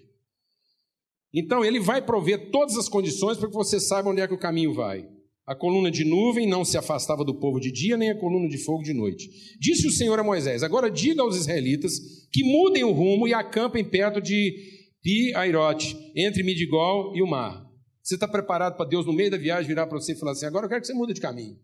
Então, 1.31 1.63
Ele 1.63 1.79
vai 1.79 2.03
prover 2.03 2.49
todas 2.49 2.75
as 2.75 2.89
condições 2.89 3.37
para 3.37 3.49
que 3.49 3.55
você 3.55 3.79
saiba 3.79 4.09
onde 4.09 4.21
é 4.21 4.27
que 4.27 4.33
o 4.33 4.39
caminho 4.39 4.73
vai. 4.73 5.07
A 5.45 5.53
coluna 5.53 5.91
de 5.91 6.03
nuvem 6.03 6.47
não 6.47 6.65
se 6.65 6.75
afastava 6.75 7.23
do 7.23 7.35
povo 7.35 7.59
de 7.59 7.71
dia, 7.71 7.95
nem 7.95 8.09
a 8.09 8.19
coluna 8.19 8.49
de 8.49 8.57
fogo 8.57 8.81
de 8.81 8.95
noite. 8.95 9.29
Disse 9.59 9.85
o 9.85 9.91
Senhor 9.91 10.17
a 10.17 10.23
Moisés: 10.23 10.63
Agora 10.63 10.89
diga 10.89 11.21
aos 11.21 11.35
israelitas 11.35 11.99
que 12.31 12.43
mudem 12.43 12.83
o 12.83 12.91
rumo 12.91 13.27
e 13.27 13.33
acampem 13.33 13.85
perto 13.85 14.19
de 14.19 14.84
Pi-Airote, 15.05 15.95
entre 16.15 16.41
Midigol 16.41 17.15
e 17.15 17.21
o 17.21 17.27
mar. 17.27 17.63
Você 18.01 18.15
está 18.15 18.27
preparado 18.27 18.75
para 18.75 18.89
Deus, 18.89 19.05
no 19.05 19.13
meio 19.13 19.29
da 19.29 19.37
viagem, 19.37 19.67
virar 19.67 19.85
para 19.85 19.99
você 19.99 20.13
e 20.13 20.15
falar 20.15 20.31
assim: 20.31 20.47
agora 20.47 20.65
eu 20.65 20.69
quero 20.69 20.81
que 20.81 20.87
você 20.87 20.95
mude 20.95 21.13
de 21.13 21.21
caminho. 21.21 21.63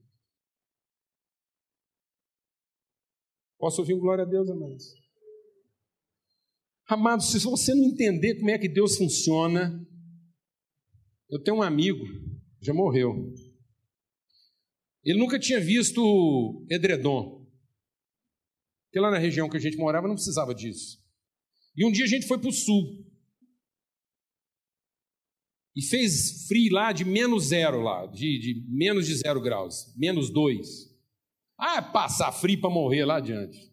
Posso 3.57 3.81
ouvir 3.81 3.95
um 3.95 3.99
glória 3.99 4.25
a 4.25 4.27
Deus, 4.27 4.47
amados? 4.47 4.83
Amados, 6.87 7.31
se 7.31 7.39
você 7.39 7.73
não 7.73 7.85
entender 7.85 8.35
como 8.35 8.51
é 8.51 8.59
que 8.59 8.69
Deus 8.69 8.95
funciona, 8.95 9.87
eu 11.27 11.41
tenho 11.41 11.57
um 11.57 11.63
amigo, 11.63 12.05
já 12.61 12.75
morreu. 12.75 13.33
Ele 15.03 15.17
nunca 15.17 15.39
tinha 15.39 15.59
visto 15.59 16.63
edredom. 16.69 17.43
Porque 18.85 18.99
lá 18.99 19.09
na 19.09 19.17
região 19.17 19.49
que 19.49 19.57
a 19.57 19.59
gente 19.59 19.77
morava 19.77 20.07
não 20.07 20.13
precisava 20.13 20.53
disso. 20.53 20.99
E 21.75 21.83
um 21.83 21.91
dia 21.91 22.05
a 22.05 22.07
gente 22.07 22.27
foi 22.27 22.37
para 22.37 22.49
o 22.49 22.53
sul. 22.53 23.01
E 25.76 25.82
fez 25.82 26.47
frio 26.47 26.74
lá 26.74 26.91
de 26.91 27.05
menos 27.05 27.45
zero 27.45 27.82
lá, 27.82 28.05
de, 28.05 28.39
de 28.39 28.65
menos 28.67 29.07
de 29.07 29.15
zero 29.15 29.39
graus, 29.39 29.93
menos 29.95 30.30
dois. 30.30 30.91
Ah, 31.57 31.78
é 31.78 31.82
passar 31.82 32.32
frio 32.32 32.59
para 32.59 32.69
morrer 32.69 33.05
lá 33.05 33.17
adiante. 33.17 33.72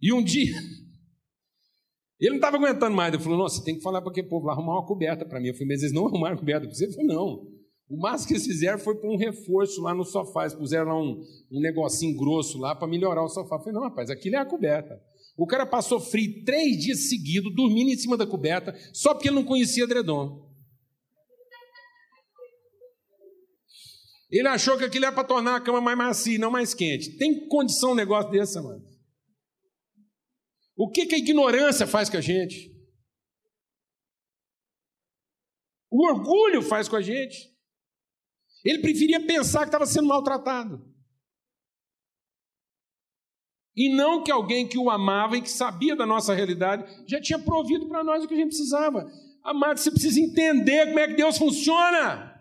E 0.00 0.12
um 0.12 0.22
dia, 0.22 0.54
ele 2.18 2.30
não 2.30 2.36
estava 2.36 2.56
aguentando 2.56 2.96
mais. 2.96 3.12
Ele 3.12 3.22
falou: 3.22 3.38
Nossa, 3.38 3.62
tem 3.62 3.76
que 3.76 3.82
falar 3.82 4.00
para 4.00 4.10
aquele 4.10 4.28
povo 4.28 4.46
lá 4.46 4.52
arrumar 4.52 4.74
uma 4.74 4.86
coberta 4.86 5.26
para 5.26 5.38
mim. 5.38 5.48
Eu 5.48 5.54
falei: 5.54 5.68
Mas 5.68 5.82
eles 5.82 5.92
não 5.92 6.06
arrumaram 6.08 6.36
coberta 6.36 6.66
para 6.66 6.74
você? 6.74 6.84
Ele 6.84 6.92
falou: 6.94 7.08
Não. 7.08 7.54
O 7.86 7.98
máximo 7.98 8.28
que 8.28 8.34
eles 8.34 8.46
fizeram 8.46 8.78
foi 8.78 8.94
pôr 8.94 9.12
um 9.12 9.18
reforço 9.18 9.82
lá 9.82 9.94
no 9.94 10.04
sofá. 10.04 10.42
Eles 10.42 10.54
puseram 10.54 10.86
lá 10.86 10.98
um, 10.98 11.20
um 11.52 11.60
negocinho 11.60 12.16
grosso 12.16 12.56
lá 12.58 12.74
para 12.74 12.88
melhorar 12.88 13.22
o 13.22 13.28
sofá. 13.28 13.56
Eu 13.56 13.60
falei: 13.60 13.74
Não, 13.74 13.82
rapaz, 13.82 14.08
aquilo 14.08 14.36
é 14.36 14.38
a 14.38 14.46
coberta. 14.46 14.98
O 15.36 15.46
cara 15.46 15.66
passou 15.66 15.98
frio 16.00 16.44
três 16.44 16.78
dias 16.78 17.08
seguidos, 17.08 17.54
dormindo 17.54 17.90
em 17.90 17.96
cima 17.98 18.16
da 18.16 18.26
coberta, 18.26 18.74
só 18.92 19.12
porque 19.12 19.28
ele 19.28 19.34
não 19.34 19.44
conhecia 19.44 19.86
Dredon. 19.86 20.53
Ele 24.34 24.48
achou 24.48 24.76
que 24.76 24.82
aquilo 24.82 25.04
era 25.04 25.14
para 25.14 25.22
tornar 25.22 25.54
a 25.54 25.60
cama 25.60 25.80
mais 25.80 25.96
macia, 25.96 26.36
não 26.40 26.50
mais 26.50 26.74
quente. 26.74 27.16
Tem 27.16 27.46
condição 27.46 27.92
um 27.92 27.94
negócio 27.94 28.32
desse, 28.32 28.60
mano? 28.60 28.84
O 30.76 30.90
que, 30.90 31.06
que 31.06 31.14
a 31.14 31.18
ignorância 31.18 31.86
faz 31.86 32.10
com 32.10 32.16
a 32.16 32.20
gente? 32.20 32.74
O 35.88 36.04
orgulho 36.04 36.62
faz 36.62 36.88
com 36.88 36.96
a 36.96 37.00
gente. 37.00 37.48
Ele 38.64 38.80
preferia 38.80 39.24
pensar 39.24 39.60
que 39.60 39.66
estava 39.66 39.86
sendo 39.86 40.08
maltratado. 40.08 40.84
E 43.76 43.94
não 43.94 44.24
que 44.24 44.32
alguém 44.32 44.66
que 44.66 44.78
o 44.78 44.90
amava 44.90 45.36
e 45.36 45.42
que 45.42 45.50
sabia 45.50 45.94
da 45.94 46.06
nossa 46.06 46.34
realidade 46.34 46.84
já 47.06 47.20
tinha 47.20 47.38
provido 47.38 47.86
para 47.86 48.02
nós 48.02 48.24
o 48.24 48.26
que 48.26 48.34
a 48.34 48.36
gente 48.36 48.48
precisava. 48.48 49.08
Amado, 49.44 49.78
você 49.78 49.92
precisa 49.92 50.18
entender 50.18 50.86
como 50.86 50.98
é 50.98 51.06
que 51.06 51.14
Deus 51.14 51.38
funciona. 51.38 52.33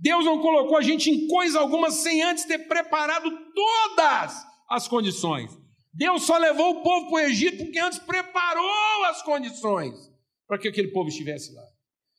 Deus 0.00 0.24
não 0.24 0.40
colocou 0.40 0.78
a 0.78 0.82
gente 0.82 1.10
em 1.10 1.28
coisa 1.28 1.60
alguma 1.60 1.90
sem 1.90 2.22
antes 2.22 2.44
ter 2.44 2.66
preparado 2.66 3.30
todas 3.54 4.34
as 4.68 4.88
condições. 4.88 5.50
Deus 5.92 6.22
só 6.22 6.38
levou 6.38 6.70
o 6.70 6.82
povo 6.82 7.10
para 7.10 7.16
o 7.16 7.18
Egito 7.20 7.64
porque 7.64 7.78
antes 7.78 7.98
preparou 7.98 9.04
as 9.04 9.22
condições 9.22 10.10
para 10.46 10.58
que 10.58 10.68
aquele 10.68 10.88
povo 10.88 11.08
estivesse 11.08 11.52
lá. 11.52 11.64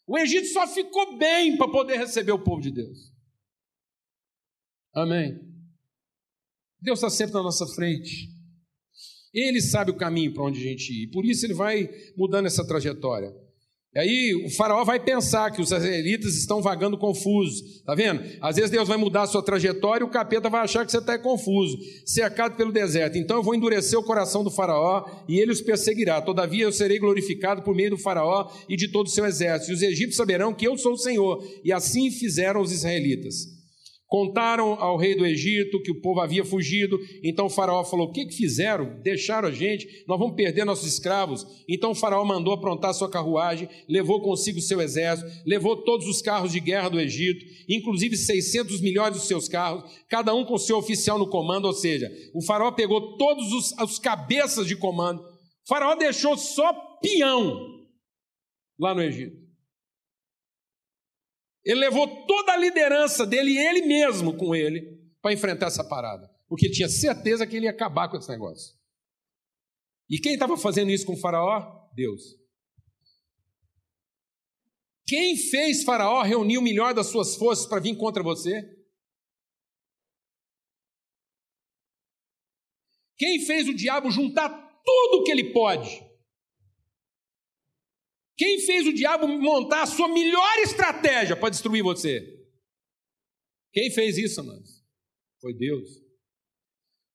O 0.05 0.17
Egito 0.17 0.47
só 0.47 0.67
ficou 0.67 1.17
bem 1.17 1.57
para 1.57 1.71
poder 1.71 1.97
receber 1.97 2.33
o 2.33 2.43
povo 2.43 2.61
de 2.61 2.71
Deus. 2.71 3.11
Amém. 4.93 5.39
Deus 6.79 6.99
está 6.99 7.09
sempre 7.09 7.33
na 7.33 7.43
nossa 7.43 7.65
frente. 7.67 8.29
Ele 9.33 9.61
sabe 9.61 9.91
o 9.91 9.97
caminho 9.97 10.33
para 10.33 10.43
onde 10.43 10.59
a 10.59 10.63
gente 10.63 10.91
ir. 10.91 11.09
Por 11.09 11.25
isso 11.25 11.45
ele 11.45 11.53
vai 11.53 11.89
mudando 12.17 12.45
essa 12.45 12.67
trajetória. 12.67 13.31
E 13.93 13.99
aí 13.99 14.45
o 14.45 14.49
faraó 14.49 14.85
vai 14.85 15.01
pensar 15.01 15.51
que 15.51 15.61
os 15.61 15.69
israelitas 15.69 16.35
estão 16.35 16.61
vagando 16.61 16.97
confusos, 16.97 17.81
tá 17.81 17.93
vendo? 17.93 18.23
Às 18.39 18.55
vezes 18.55 18.71
Deus 18.71 18.87
vai 18.87 18.95
mudar 18.95 19.23
a 19.23 19.27
sua 19.27 19.43
trajetória 19.43 20.05
e 20.05 20.07
o 20.07 20.09
capeta 20.09 20.49
vai 20.49 20.61
achar 20.61 20.85
que 20.85 20.91
você 20.91 20.99
está 20.99 21.19
confuso, 21.19 21.77
cercado 22.05 22.55
pelo 22.55 22.71
deserto. 22.71 23.17
Então 23.17 23.35
eu 23.35 23.43
vou 23.43 23.53
endurecer 23.53 23.99
o 23.99 24.03
coração 24.03 24.45
do 24.45 24.49
faraó 24.49 25.03
e 25.27 25.37
ele 25.37 25.51
os 25.51 25.59
perseguirá. 25.59 26.21
Todavia 26.21 26.63
eu 26.63 26.71
serei 26.71 26.99
glorificado 26.99 27.63
por 27.63 27.75
meio 27.75 27.89
do 27.89 27.97
faraó 27.97 28.49
e 28.69 28.77
de 28.77 28.87
todo 28.87 29.07
o 29.07 29.09
seu 29.09 29.25
exército. 29.25 29.71
E 29.71 29.75
os 29.75 29.81
egípcios 29.81 30.15
saberão 30.15 30.53
que 30.53 30.65
eu 30.65 30.77
sou 30.77 30.93
o 30.93 30.97
Senhor. 30.97 31.45
E 31.61 31.73
assim 31.73 32.09
fizeram 32.09 32.61
os 32.61 32.71
israelitas. 32.71 33.60
Contaram 34.11 34.73
ao 34.73 34.97
rei 34.97 35.15
do 35.15 35.25
Egito 35.25 35.81
que 35.81 35.89
o 35.89 36.01
povo 36.01 36.19
havia 36.19 36.43
fugido. 36.43 36.99
Então 37.23 37.45
o 37.45 37.49
faraó 37.49 37.81
falou: 37.85 38.07
O 38.07 38.11
que, 38.11 38.29
fizeram? 38.29 38.99
Deixaram 39.01 39.47
a 39.47 39.51
gente, 39.53 40.03
nós 40.05 40.19
vamos 40.19 40.35
perder 40.35 40.65
nossos 40.65 40.85
escravos. 40.85 41.47
Então 41.65 41.91
o 41.91 41.95
faraó 41.95 42.25
mandou 42.25 42.53
aprontar 42.53 42.93
sua 42.93 43.09
carruagem, 43.09 43.69
levou 43.87 44.21
consigo 44.21 44.59
seu 44.59 44.81
exército, 44.81 45.31
levou 45.45 45.77
todos 45.85 46.07
os 46.07 46.21
carros 46.21 46.51
de 46.51 46.59
guerra 46.59 46.89
do 46.89 46.99
Egito, 46.99 47.45
inclusive 47.69 48.17
600 48.17 48.81
milhões 48.81 49.13
dos 49.13 49.27
seus 49.27 49.47
carros, 49.47 49.89
cada 50.09 50.35
um 50.35 50.43
com 50.43 50.57
seu 50.57 50.77
oficial 50.77 51.17
no 51.17 51.29
comando. 51.29 51.63
Ou 51.63 51.73
seja, 51.73 52.11
o 52.35 52.43
faraó 52.43 52.69
pegou 52.73 53.15
todos 53.15 53.53
os, 53.53 53.71
os 53.79 53.97
cabeças 53.97 54.67
de 54.67 54.75
comando. 54.75 55.21
O 55.21 55.69
faraó 55.69 55.95
deixou 55.95 56.35
só 56.35 56.73
peão 57.01 57.79
lá 58.77 58.93
no 58.93 59.01
Egito. 59.01 59.50
Ele 61.63 61.79
levou 61.79 62.25
toda 62.25 62.53
a 62.53 62.57
liderança 62.57 63.25
dele 63.25 63.51
e 63.51 63.57
ele 63.57 63.81
mesmo 63.83 64.35
com 64.35 64.55
ele 64.55 64.99
para 65.21 65.33
enfrentar 65.33 65.67
essa 65.67 65.83
parada, 65.83 66.29
porque 66.47 66.69
tinha 66.69 66.89
certeza 66.89 67.45
que 67.45 67.55
ele 67.55 67.65
ia 67.65 67.71
acabar 67.71 68.09
com 68.09 68.17
esse 68.17 68.29
negócio. 68.29 68.75
E 70.09 70.19
quem 70.19 70.33
estava 70.33 70.57
fazendo 70.57 70.91
isso 70.91 71.05
com 71.05 71.13
o 71.13 71.17
Faraó? 71.17 71.89
Deus. 71.93 72.41
Quem 75.05 75.37
fez 75.37 75.83
Faraó 75.83 76.21
reunir 76.21 76.57
o 76.57 76.61
melhor 76.61 76.93
das 76.93 77.07
suas 77.07 77.35
forças 77.35 77.65
para 77.65 77.79
vir 77.79 77.95
contra 77.97 78.23
você? 78.23 78.61
Quem 83.17 83.45
fez 83.45 83.67
o 83.67 83.73
diabo 83.73 84.09
juntar 84.09 84.49
tudo 84.83 85.23
que 85.23 85.31
ele 85.31 85.53
pode? 85.53 86.10
Quem 88.41 88.59
fez 88.59 88.87
o 88.87 88.93
diabo 88.93 89.27
montar 89.27 89.83
a 89.83 89.85
sua 89.85 90.07
melhor 90.07 90.57
estratégia 90.63 91.37
para 91.37 91.51
destruir 91.51 91.83
você? 91.83 92.43
Quem 93.71 93.91
fez 93.91 94.17
isso, 94.17 94.41
amados? 94.41 94.83
Foi 95.39 95.53
Deus. 95.53 95.87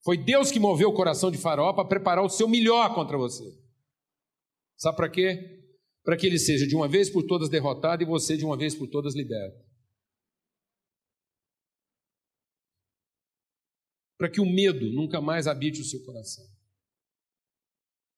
Foi 0.04 0.16
Deus 0.16 0.52
que 0.52 0.60
moveu 0.60 0.88
o 0.88 0.94
coração 0.94 1.28
de 1.28 1.36
Faraó 1.36 1.72
para 1.72 1.88
preparar 1.88 2.24
o 2.24 2.28
seu 2.28 2.46
melhor 2.46 2.94
contra 2.94 3.18
você. 3.18 3.42
Sabe 4.76 4.96
para 4.96 5.10
quê? 5.10 5.66
Para 6.04 6.16
que 6.16 6.28
ele 6.28 6.38
seja 6.38 6.64
de 6.64 6.76
uma 6.76 6.86
vez 6.86 7.10
por 7.10 7.24
todas 7.24 7.48
derrotado 7.48 8.04
e 8.04 8.06
você 8.06 8.36
de 8.36 8.44
uma 8.44 8.56
vez 8.56 8.76
por 8.76 8.86
todas 8.86 9.16
liberto. 9.16 9.58
Para 14.16 14.30
que 14.30 14.40
o 14.40 14.46
medo 14.46 14.92
nunca 14.92 15.20
mais 15.20 15.48
habite 15.48 15.80
o 15.80 15.84
seu 15.84 16.04
coração. 16.04 16.46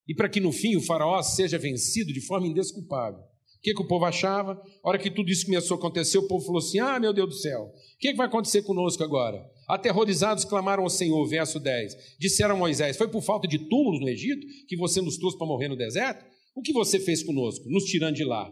E 0.09 0.15
para 0.15 0.27
que 0.27 0.39
no 0.39 0.51
fim 0.51 0.75
o 0.75 0.81
faraó 0.81 1.21
seja 1.21 1.59
vencido 1.59 2.11
de 2.11 2.19
forma 2.19 2.47
indesculpável. 2.47 3.19
O 3.19 3.61
que, 3.61 3.75
que 3.75 3.81
o 3.81 3.87
povo 3.87 4.05
achava? 4.05 4.59
A 4.83 4.89
hora 4.89 4.97
que 4.97 5.11
tudo 5.11 5.29
isso 5.29 5.45
começou 5.45 5.75
a 5.75 5.77
acontecer, 5.77 6.17
o 6.17 6.27
povo 6.27 6.43
falou 6.43 6.57
assim: 6.57 6.79
Ah, 6.79 6.99
meu 6.99 7.13
Deus 7.13 7.29
do 7.29 7.35
céu, 7.35 7.65
o 7.65 7.97
que, 7.99 8.09
que 8.09 8.17
vai 8.17 8.25
acontecer 8.25 8.63
conosco 8.63 9.03
agora? 9.03 9.45
Aterrorizados 9.67 10.45
clamaram 10.45 10.81
ao 10.81 10.89
Senhor, 10.89 11.23
verso 11.27 11.59
10. 11.59 12.15
Disseram 12.17 12.55
a 12.55 12.57
Moisés: 12.57 12.97
Foi 12.97 13.07
por 13.07 13.21
falta 13.21 13.47
de 13.47 13.59
túmulos 13.59 13.99
no 13.99 14.09
Egito 14.09 14.47
que 14.67 14.75
você 14.75 14.99
nos 14.99 15.15
trouxe 15.15 15.37
para 15.37 15.45
morrer 15.45 15.67
no 15.67 15.75
deserto? 15.75 16.25
O 16.55 16.61
que 16.63 16.73
você 16.73 16.99
fez 16.99 17.21
conosco, 17.21 17.69
nos 17.69 17.83
tirando 17.83 18.15
de 18.15 18.23
lá? 18.23 18.51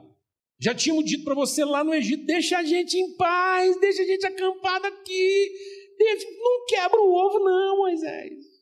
Já 0.59 0.75
tínhamos 0.75 1.05
dito 1.05 1.23
para 1.23 1.33
você 1.33 1.65
lá 1.65 1.83
no 1.83 1.93
Egito: 1.93 2.23
deixa 2.23 2.59
a 2.59 2.63
gente 2.63 2.95
em 2.97 3.15
paz, 3.15 3.79
deixa 3.79 4.03
a 4.03 4.05
gente 4.05 4.27
acampado 4.27 4.85
aqui, 4.85 5.51
deixa, 5.97 6.27
não 6.39 6.65
quebra 6.67 7.01
o 7.01 7.13
ovo, 7.15 7.39
não, 7.39 7.77
Moisés. 7.77 8.56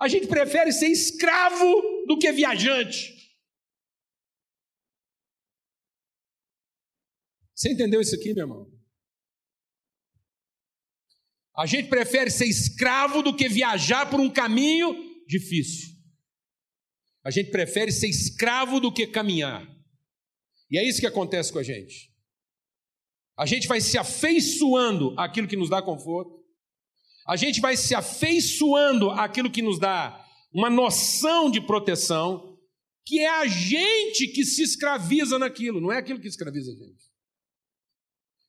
A 0.00 0.08
gente 0.08 0.26
prefere 0.26 0.72
ser 0.72 0.88
escravo 0.88 2.06
do 2.06 2.18
que 2.18 2.32
viajante. 2.32 3.20
Você 7.54 7.72
entendeu 7.72 8.00
isso 8.00 8.14
aqui, 8.14 8.32
meu 8.32 8.44
irmão? 8.44 8.80
A 11.54 11.66
gente 11.66 11.90
prefere 11.90 12.30
ser 12.30 12.46
escravo 12.46 13.22
do 13.22 13.36
que 13.36 13.46
viajar 13.46 14.08
por 14.08 14.18
um 14.18 14.32
caminho 14.32 14.94
difícil. 15.26 15.90
A 17.22 17.30
gente 17.30 17.50
prefere 17.50 17.92
ser 17.92 18.08
escravo 18.08 18.80
do 18.80 18.90
que 18.90 19.06
caminhar. 19.06 19.68
E 20.70 20.78
é 20.78 20.88
isso 20.88 21.00
que 21.00 21.06
acontece 21.06 21.52
com 21.52 21.58
a 21.58 21.62
gente. 21.62 22.10
A 23.36 23.44
gente 23.44 23.68
vai 23.68 23.82
se 23.82 23.98
afeiçoando 23.98 25.14
àquilo 25.18 25.46
que 25.46 25.56
nos 25.56 25.68
dá 25.68 25.82
conforto. 25.82 26.39
A 27.30 27.36
gente 27.36 27.60
vai 27.60 27.76
se 27.76 27.94
afeiçoando 27.94 29.10
àquilo 29.10 29.50
que 29.50 29.62
nos 29.62 29.78
dá 29.78 30.26
uma 30.52 30.68
noção 30.68 31.50
de 31.50 31.60
proteção, 31.60 32.58
que 33.06 33.20
é 33.20 33.28
a 33.28 33.46
gente 33.46 34.26
que 34.28 34.44
se 34.44 34.62
escraviza 34.62 35.38
naquilo, 35.38 35.80
não 35.80 35.92
é 35.92 35.98
aquilo 35.98 36.20
que 36.20 36.26
escraviza 36.26 36.72
a 36.72 36.74
gente 36.74 37.10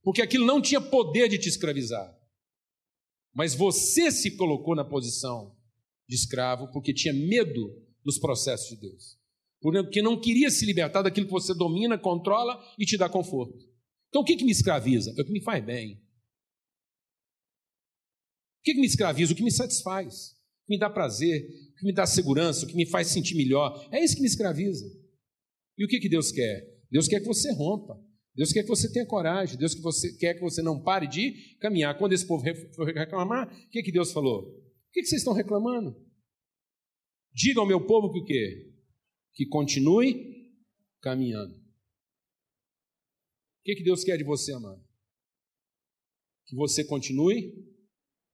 porque 0.03 0.21
aquilo 0.21 0.45
não 0.45 0.61
tinha 0.61 0.81
poder 0.81 1.27
de 1.29 1.37
te 1.37 1.47
escravizar. 1.47 2.17
Mas 3.33 3.55
você 3.55 4.11
se 4.11 4.35
colocou 4.35 4.75
na 4.75 4.83
posição 4.83 5.55
de 6.07 6.15
escravo 6.15 6.71
porque 6.71 6.93
tinha 6.93 7.13
medo 7.13 7.71
dos 8.03 8.19
processos 8.19 8.69
de 8.69 8.81
Deus. 8.81 9.17
Porque 9.61 10.01
não 10.01 10.19
queria 10.19 10.49
se 10.49 10.65
libertar 10.65 11.03
daquilo 11.03 11.27
que 11.27 11.31
você 11.31 11.53
domina, 11.53 11.97
controla 11.97 12.59
e 12.77 12.85
te 12.85 12.97
dá 12.97 13.07
conforto. 13.07 13.57
Então 14.09 14.21
o 14.21 14.25
que, 14.25 14.35
que 14.35 14.43
me 14.43 14.51
escraviza? 14.51 15.13
É 15.17 15.21
o 15.21 15.25
que 15.25 15.31
me 15.31 15.41
faz 15.41 15.63
bem. 15.63 16.01
O 18.61 18.63
que, 18.63 18.75
que 18.75 18.79
me 18.79 18.85
escraviza? 18.85 19.33
O 19.33 19.35
que 19.35 19.43
me 19.43 19.51
satisfaz, 19.51 20.33
o 20.61 20.67
que 20.67 20.75
me 20.75 20.79
dá 20.79 20.87
prazer, 20.87 21.49
o 21.71 21.75
que 21.77 21.85
me 21.85 21.93
dá 21.93 22.05
segurança, 22.05 22.63
o 22.63 22.69
que 22.69 22.75
me 22.75 22.85
faz 22.85 23.07
sentir 23.07 23.35
melhor. 23.35 23.89
É 23.91 24.03
isso 24.03 24.15
que 24.15 24.21
me 24.21 24.27
escraviza. 24.27 24.85
E 25.77 25.83
o 25.83 25.87
que, 25.87 25.99
que 25.99 26.07
Deus 26.07 26.31
quer? 26.31 26.63
Deus 26.91 27.07
quer 27.07 27.21
que 27.21 27.25
você 27.25 27.51
rompa. 27.51 27.99
Deus 28.35 28.53
quer 28.53 28.61
que 28.61 28.69
você 28.69 28.91
tenha 28.91 29.05
coragem, 29.05 29.57
Deus 29.57 29.73
que 29.73 29.81
você, 29.81 30.15
quer 30.15 30.35
que 30.35 30.41
você 30.41 30.61
não 30.61 30.81
pare 30.81 31.07
de 31.07 31.57
caminhar. 31.57 31.97
Quando 31.97 32.13
esse 32.13 32.25
povo 32.25 32.45
for 32.75 32.87
reclamar, 32.87 33.51
o 33.51 33.69
que, 33.69 33.81
que 33.81 33.91
Deus 33.91 34.11
falou? 34.11 34.43
O 34.43 34.91
que, 34.91 35.01
que 35.01 35.07
vocês 35.07 35.21
estão 35.21 35.33
reclamando? 35.33 35.95
Diga 37.33 37.59
ao 37.59 37.67
meu 37.67 37.85
povo 37.85 38.11
que 38.11 38.19
o 38.19 38.25
quê? 38.25 38.73
Que 39.33 39.45
continue 39.47 40.53
caminhando. 41.01 41.55
O 41.55 43.63
que, 43.63 43.75
que 43.75 43.83
Deus 43.83 44.03
quer 44.03 44.17
de 44.17 44.23
você, 44.23 44.53
amado? 44.53 44.81
Que 46.45 46.55
você 46.55 46.83
continue 46.83 47.70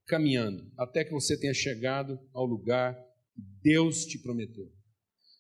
caminhando 0.08 0.72
até 0.78 1.04
que 1.04 1.12
você 1.12 1.38
tenha 1.38 1.54
chegado 1.54 2.20
ao 2.34 2.46
lugar 2.46 2.96
que 3.36 3.42
Deus 3.62 4.06
te 4.06 4.18
prometeu. 4.18 4.72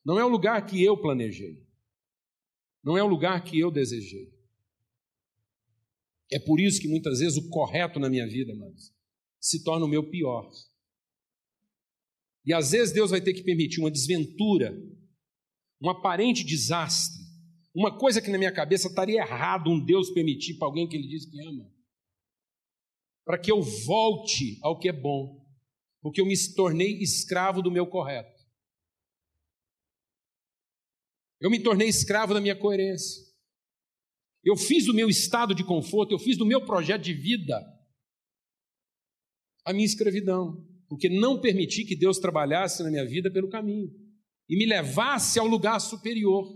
Não 0.05 0.19
é 0.19 0.25
o 0.25 0.29
lugar 0.29 0.65
que 0.65 0.83
eu 0.83 0.95
planejei. 1.01 1.65
Não 2.83 2.97
é 2.97 3.03
o 3.03 3.07
lugar 3.07 3.43
que 3.43 3.59
eu 3.59 3.71
desejei. 3.71 4.31
É 6.31 6.39
por 6.39 6.59
isso 6.59 6.81
que 6.81 6.87
muitas 6.87 7.19
vezes 7.19 7.37
o 7.37 7.49
correto 7.49 7.99
na 7.99 8.09
minha 8.09 8.27
vida, 8.27 8.53
amados, 8.53 8.93
se 9.39 9.63
torna 9.63 9.85
o 9.85 9.89
meu 9.89 10.09
pior. 10.09 10.49
E 12.45 12.53
às 12.53 12.71
vezes 12.71 12.93
Deus 12.93 13.11
vai 13.11 13.21
ter 13.21 13.33
que 13.33 13.43
permitir 13.43 13.79
uma 13.79 13.91
desventura, 13.91 14.77
um 15.81 15.89
aparente 15.89 16.43
desastre, 16.45 17.21
uma 17.73 17.97
coisa 17.97 18.21
que 18.21 18.31
na 18.31 18.37
minha 18.37 18.51
cabeça 18.51 18.87
estaria 18.87 19.21
errado 19.21 19.69
um 19.69 19.83
Deus 19.83 20.09
permitir 20.11 20.55
para 20.55 20.67
alguém 20.67 20.87
que 20.87 20.95
ele 20.95 21.07
diz 21.07 21.25
que 21.25 21.39
ama, 21.41 21.69
para 23.27 23.37
que 23.37 23.51
eu 23.51 23.61
volte 23.61 24.57
ao 24.61 24.79
que 24.79 24.87
é 24.87 24.93
bom, 24.93 25.45
porque 26.01 26.21
eu 26.21 26.25
me 26.25 26.33
tornei 26.55 26.93
escravo 26.99 27.61
do 27.61 27.69
meu 27.69 27.85
correto. 27.85 28.41
Eu 31.41 31.49
me 31.51 31.61
tornei 31.61 31.89
escravo 31.89 32.33
da 32.33 32.39
minha 32.39 32.55
coerência. 32.55 33.21
Eu 34.45 34.55
fiz 34.55 34.85
do 34.85 34.93
meu 34.93 35.09
estado 35.09 35.53
de 35.53 35.65
conforto, 35.65 36.13
eu 36.13 36.19
fiz 36.19 36.37
do 36.37 36.45
meu 36.45 36.63
projeto 36.63 37.01
de 37.01 37.13
vida 37.13 37.61
a 39.65 39.73
minha 39.73 39.85
escravidão, 39.85 40.65
porque 40.87 41.09
não 41.09 41.41
permiti 41.41 41.83
que 41.83 41.97
Deus 41.97 42.19
trabalhasse 42.19 42.81
na 42.81 42.89
minha 42.89 43.05
vida 43.05 43.29
pelo 43.29 43.49
caminho 43.49 43.91
e 44.47 44.57
me 44.57 44.65
levasse 44.65 45.37
ao 45.37 45.45
lugar 45.45 45.81
superior, 45.81 46.47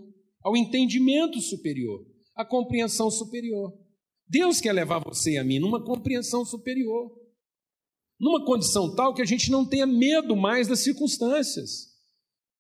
ao 0.42 0.56
entendimento 0.56 1.42
superior, 1.42 2.08
à 2.34 2.46
compreensão 2.46 3.12
superior. 3.12 3.78
Deus 4.32 4.62
quer 4.62 4.72
levar 4.72 5.00
você 5.00 5.32
e 5.32 5.38
a 5.38 5.44
mim 5.44 5.60
numa 5.60 5.84
compreensão 5.84 6.46
superior, 6.46 7.12
numa 8.18 8.46
condição 8.46 8.96
tal 8.96 9.14
que 9.14 9.22
a 9.22 9.26
gente 9.26 9.52
não 9.52 9.68
tenha 9.68 9.86
medo 9.86 10.38
mais 10.38 10.70
das 10.70 10.80
circunstâncias, 10.80 11.90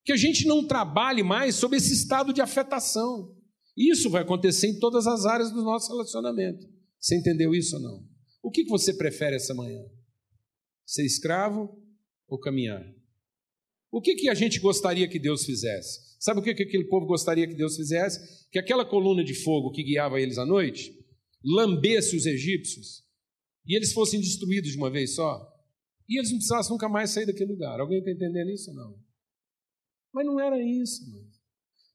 que 0.03 0.11
a 0.11 0.17
gente 0.17 0.45
não 0.45 0.67
trabalhe 0.67 1.23
mais 1.23 1.55
sob 1.55 1.77
esse 1.77 1.93
estado 1.93 2.33
de 2.33 2.41
afetação. 2.41 3.33
Isso 3.77 4.09
vai 4.09 4.21
acontecer 4.21 4.67
em 4.67 4.79
todas 4.79 5.07
as 5.07 5.25
áreas 5.25 5.49
do 5.49 5.63
nosso 5.63 5.89
relacionamento. 5.89 6.67
Você 6.99 7.17
entendeu 7.17 7.55
isso 7.55 7.77
ou 7.77 7.81
não? 7.81 8.05
O 8.43 8.51
que 8.51 8.65
você 8.65 8.93
prefere 8.93 9.37
essa 9.37 9.53
manhã? 9.53 9.81
Ser 10.85 11.05
escravo 11.05 11.69
ou 12.27 12.37
caminhar? 12.37 12.83
O 13.89 14.01
que, 14.01 14.27
a 14.27 14.33
gente 14.33 14.59
gostaria 14.59 15.07
que 15.07 15.19
Deus 15.19 15.45
fizesse? 15.45 16.17
Sabe 16.19 16.41
o 16.41 16.43
que 16.43 16.49
aquele 16.49 16.87
povo 16.89 17.05
gostaria 17.05 17.47
que 17.47 17.55
Deus 17.55 17.77
fizesse? 17.77 18.49
Que 18.51 18.59
aquela 18.59 18.83
coluna 18.83 19.23
de 19.23 19.33
fogo 19.33 19.71
que 19.71 19.83
guiava 19.83 20.19
eles 20.19 20.37
à 20.37 20.45
noite 20.45 21.00
lambesse 21.43 22.15
os 22.15 22.25
egípcios 22.25 23.03
e 23.65 23.75
eles 23.75 23.93
fossem 23.93 24.19
destruídos 24.19 24.71
de 24.71 24.77
uma 24.77 24.89
vez 24.89 25.15
só. 25.15 25.47
E 26.09 26.17
eles 26.17 26.29
não 26.29 26.37
precisassem 26.37 26.71
nunca 26.71 26.89
mais 26.89 27.11
sair 27.11 27.25
daquele 27.25 27.51
lugar. 27.51 27.79
Alguém 27.79 27.99
está 27.99 28.11
entendendo 28.11 28.49
isso 28.49 28.69
ou 28.71 28.75
não? 28.75 28.95
Mas 30.13 30.25
não 30.25 30.39
era 30.39 30.61
isso, 30.61 31.09
mano. 31.09 31.31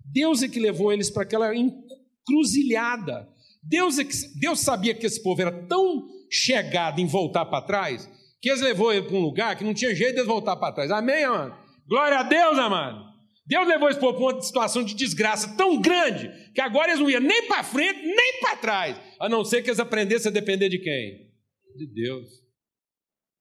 Deus 0.04 0.42
é 0.42 0.48
que 0.48 0.60
levou 0.60 0.92
eles 0.92 1.10
para 1.10 1.22
aquela 1.22 1.54
encruzilhada. 1.54 3.28
Deus, 3.62 3.98
é 3.98 4.04
que, 4.04 4.14
Deus 4.38 4.60
sabia 4.60 4.94
que 4.94 5.04
esse 5.04 5.22
povo 5.22 5.40
era 5.40 5.66
tão 5.66 6.08
chegado 6.30 7.00
em 7.00 7.06
voltar 7.06 7.46
para 7.46 7.66
trás, 7.66 8.08
que 8.40 8.48
eles 8.48 8.62
levou 8.62 8.92
ele 8.92 9.06
para 9.06 9.16
um 9.16 9.20
lugar 9.20 9.56
que 9.56 9.64
não 9.64 9.74
tinha 9.74 9.94
jeito 9.94 10.16
de 10.16 10.22
voltar 10.22 10.56
para 10.56 10.72
trás. 10.72 10.90
Amém, 10.90 11.24
amado? 11.24 11.56
Glória 11.88 12.20
a 12.20 12.22
Deus, 12.22 12.58
amado. 12.58 13.15
Deus 13.46 13.68
levou 13.68 13.88
povo 13.96 14.14
para 14.18 14.34
uma 14.34 14.42
situação 14.42 14.82
de 14.82 14.94
desgraça 14.94 15.56
tão 15.56 15.80
grande 15.80 16.52
que 16.52 16.60
agora 16.60 16.88
eles 16.88 17.00
não 17.00 17.08
iam 17.08 17.20
nem 17.20 17.46
para 17.46 17.62
frente, 17.62 18.02
nem 18.02 18.40
para 18.40 18.56
trás, 18.56 19.00
a 19.20 19.28
não 19.28 19.44
ser 19.44 19.62
que 19.62 19.70
eles 19.70 19.78
aprendessem 19.78 20.30
a 20.30 20.34
depender 20.34 20.68
de 20.68 20.78
quem? 20.78 21.32
De 21.76 21.86
Deus. 21.86 22.28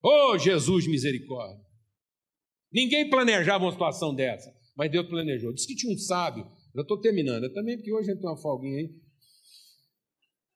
Oh, 0.03 0.38
Jesus, 0.38 0.86
misericórdia. 0.88 1.66
Ninguém 2.72 3.10
planejava 3.10 3.64
uma 3.64 3.72
situação 3.72 4.14
dessa, 4.14 4.53
mas 4.78 4.91
Deus 4.91 5.08
planejou. 5.08 5.53
Diz 5.53 5.66
que 5.66 5.76
tinha 5.76 5.93
um 5.93 5.97
sábio 5.97 6.45
já 6.76 6.82
estou 6.82 6.99
terminando. 6.99 7.45
Eu 7.45 7.53
também, 7.53 7.78
porque 7.78 7.91
hoje 7.91 8.10
a 8.10 8.14
gente 8.14 8.22
tem 8.22 8.30
uma 8.30 8.38
folguinha 8.38 8.80
aí. 8.80 8.93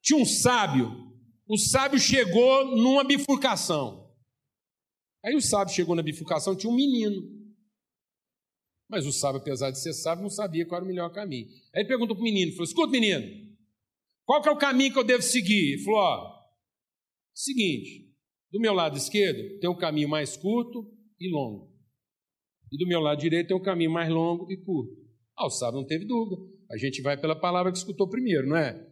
Tinha 0.04 0.20
um 0.20 0.26
sábio. 0.26 0.92
O 1.48 1.58
sábio 1.58 1.98
chegou 1.98 2.76
numa 2.76 3.06
bifurcação. 3.06 4.14
Aí 5.24 5.34
o 5.36 5.42
sábio 5.42 5.74
chegou 5.74 5.96
na 5.96 6.04
bifurcação, 6.04 6.56
tinha 6.56 6.72
um 6.72 6.76
menino. 6.76 7.39
Mas 8.90 9.06
o 9.06 9.12
sábio, 9.12 9.40
apesar 9.40 9.70
de 9.70 9.80
ser 9.80 9.94
sábio, 9.94 10.24
não 10.24 10.30
sabia 10.30 10.66
qual 10.66 10.78
era 10.78 10.86
o 10.86 10.88
melhor 10.88 11.12
caminho. 11.12 11.48
Aí 11.74 11.82
ele 11.82 11.88
perguntou 11.88 12.16
para 12.16 12.22
o 12.22 12.24
menino, 12.24 12.52
falou, 12.54 12.66
escuta 12.66 12.92
menino, 12.92 13.24
qual 14.26 14.42
que 14.42 14.50
é 14.50 14.52
o 14.52 14.58
caminho 14.58 14.92
que 14.92 15.00
eu 15.00 15.04
devo 15.04 15.22
seguir? 15.22 15.74
Ele 15.74 15.84
falou, 15.84 16.00
ó, 16.00 16.40
seguinte, 17.34 18.12
do 18.52 18.60
meu 18.60 18.74
lado 18.74 18.98
esquerdo 18.98 19.60
tem 19.60 19.70
um 19.70 19.78
caminho 19.78 20.10
mais 20.10 20.36
curto 20.36 20.92
e 21.20 21.30
longo. 21.32 21.70
E 22.72 22.78
do 22.78 22.88
meu 22.88 23.00
lado 23.00 23.20
direito 23.20 23.48
tem 23.48 23.58
um 23.58 23.62
caminho 23.62 23.92
mais 23.92 24.10
longo 24.10 24.52
e 24.52 24.58
curto. 24.58 24.94
Ah, 25.38 25.46
o 25.46 25.50
sábio 25.50 25.80
não 25.80 25.88
teve 25.88 26.06
dúvida. 26.06 26.42
A 26.72 26.78
gente 26.78 27.02
vai 27.02 27.20
pela 27.20 27.40
palavra 27.40 27.72
que 27.72 27.78
escutou 27.78 28.10
primeiro, 28.10 28.48
não 28.48 28.58
é? 28.58 28.88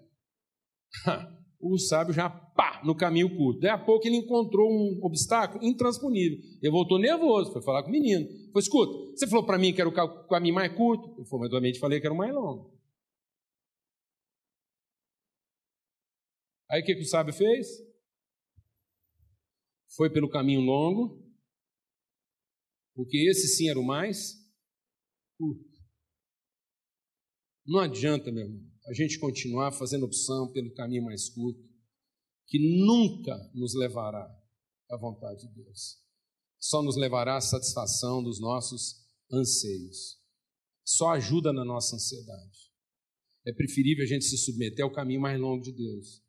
o 1.60 1.78
sábio 1.78 2.14
já 2.14 2.30
pá 2.30 2.82
no 2.84 2.96
caminho 2.96 3.36
curto. 3.36 3.60
Daí 3.60 3.72
a 3.72 3.78
pouco 3.78 4.08
ele 4.08 4.18
encontrou 4.18 4.70
um 4.70 5.00
obstáculo 5.04 5.64
intransponível. 5.64 6.38
Ele 6.62 6.72
voltou 6.72 7.00
nervoso, 7.00 7.52
foi 7.52 7.62
falar 7.62 7.84
com 7.84 7.90
o 7.90 7.92
menino. 7.92 8.28
Foi, 8.52 8.62
escuta, 8.62 8.94
você 9.16 9.28
falou 9.28 9.46
para 9.46 9.58
mim 9.58 9.74
que 9.74 9.82
era 9.82 9.90
o 9.90 10.28
caminho 10.28 10.56
mais 10.56 10.76
curto? 10.76 11.16
Ele 11.18 11.26
falou, 11.26 11.42
mas 11.42 11.52
também 11.52 11.74
falei 11.76 12.00
que 12.00 12.06
era 12.06 12.14
o 12.14 12.18
mais 12.18 12.34
longo. 12.34 12.78
Aí 16.70 16.82
o 16.82 16.86
que, 16.86 16.96
que 16.96 17.02
o 17.02 17.08
sábio 17.08 17.34
fez? 17.34 17.68
Foi 19.96 20.10
pelo 20.12 20.30
caminho 20.30 20.62
longo, 20.62 21.26
porque 22.94 23.18
esse 23.30 23.48
sim 23.48 23.70
era 23.70 23.80
o 23.80 23.86
mais 23.86 24.34
curto. 25.38 25.66
Não 27.66 27.80
adianta, 27.80 28.32
meu 28.32 28.44
irmão, 28.44 28.62
a 28.88 28.94
gente 28.94 29.20
continuar 29.20 29.72
fazendo 29.72 30.06
opção 30.06 30.52
pelo 30.52 30.74
caminho 30.74 31.04
mais 31.04 31.30
curto, 31.30 31.62
que 32.48 32.60
nunca 32.86 33.36
nos 33.54 33.76
levará 33.76 34.26
à 34.90 34.98
vontade 34.98 35.48
de 35.48 35.54
Deus. 35.54 35.98
Só 36.60 36.82
nos 36.82 36.96
levará 36.96 37.38
à 37.38 37.42
satisfação 37.42 38.24
dos 38.24 38.40
nossos 38.40 39.06
anseios. 39.32 40.18
Só 40.86 41.10
ajuda 41.10 41.52
na 41.52 41.66
nossa 41.66 41.96
ansiedade. 41.96 42.72
É 43.46 43.54
preferível 43.54 44.04
a 44.04 44.08
gente 44.08 44.26
se 44.26 44.38
submeter 44.38 44.84
ao 44.84 44.92
caminho 44.92 45.22
mais 45.22 45.40
longo 45.40 45.62
de 45.62 45.74
Deus 45.74 46.26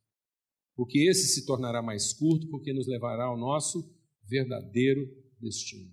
porque 0.79 1.11
esse 1.11 1.27
se 1.27 1.45
tornará 1.45 1.83
mais 1.83 2.13
curto, 2.13 2.49
porque 2.49 2.73
nos 2.73 2.87
levará 2.87 3.25
ao 3.25 3.37
nosso 3.37 3.93
verdadeiro 4.29 5.13
destino. 5.41 5.93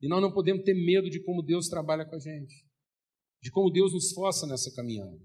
E 0.00 0.08
nós 0.08 0.22
não 0.22 0.32
podemos 0.32 0.64
ter 0.64 0.72
medo 0.72 1.10
de 1.10 1.22
como 1.22 1.42
Deus 1.42 1.68
trabalha 1.68 2.06
com 2.06 2.16
a 2.16 2.18
gente, 2.18 2.64
de 3.42 3.50
como 3.50 3.70
Deus 3.70 3.92
nos 3.92 4.12
força 4.12 4.46
nessa 4.46 4.74
caminhada. 4.74 5.20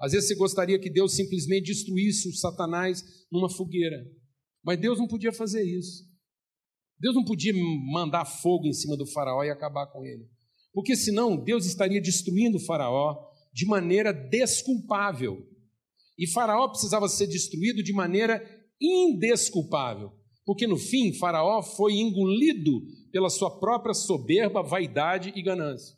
Às 0.00 0.12
vezes 0.12 0.28
você 0.28 0.34
gostaria 0.36 0.78
que 0.78 0.90
Deus 0.90 1.14
simplesmente 1.14 1.66
destruísse 1.66 2.28
o 2.28 2.32
Satanás 2.32 3.02
numa 3.32 3.50
fogueira, 3.50 4.06
mas 4.64 4.78
Deus 4.78 4.98
não 4.98 5.08
podia 5.08 5.32
fazer 5.32 5.64
isso. 5.64 6.06
Deus 7.00 7.14
não 7.14 7.24
podia 7.24 7.52
mandar 7.92 8.24
fogo 8.24 8.66
em 8.66 8.72
cima 8.72 8.96
do 8.96 9.06
Faraó 9.06 9.42
e 9.44 9.50
acabar 9.50 9.86
com 9.86 10.04
ele, 10.04 10.28
porque 10.72 10.96
senão 10.96 11.36
Deus 11.36 11.66
estaria 11.66 12.00
destruindo 12.00 12.58
o 12.58 12.64
Faraó 12.64 13.16
de 13.52 13.66
maneira 13.66 14.12
desculpável. 14.12 15.44
E 16.16 16.26
Faraó 16.26 16.68
precisava 16.68 17.08
ser 17.08 17.26
destruído 17.28 17.82
de 17.82 17.92
maneira 17.92 18.42
indesculpável, 18.80 20.12
porque 20.44 20.66
no 20.66 20.76
fim 20.76 21.12
Faraó 21.12 21.62
foi 21.62 21.94
engolido 21.94 22.82
pela 23.10 23.30
sua 23.30 23.58
própria 23.58 23.94
soberba, 23.94 24.62
vaidade 24.62 25.32
e 25.34 25.42
ganância. 25.42 25.96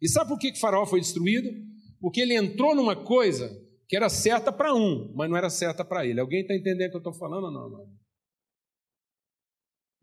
E 0.00 0.08
sabe 0.08 0.28
por 0.28 0.38
que 0.38 0.54
Faraó 0.56 0.84
foi 0.86 1.00
destruído? 1.00 1.48
Porque 2.04 2.20
ele 2.20 2.34
entrou 2.34 2.74
numa 2.74 2.94
coisa 2.94 3.50
que 3.88 3.96
era 3.96 4.10
certa 4.10 4.52
para 4.52 4.74
um, 4.74 5.10
mas 5.16 5.30
não 5.30 5.38
era 5.38 5.48
certa 5.48 5.82
para 5.82 6.04
ele. 6.04 6.20
Alguém 6.20 6.42
está 6.42 6.54
entendendo 6.54 6.88
o 6.88 6.90
que 6.90 6.96
eu 6.96 6.98
estou 6.98 7.14
falando 7.14 7.44
ou 7.44 7.50
não, 7.50 7.62
amado? 7.62 7.88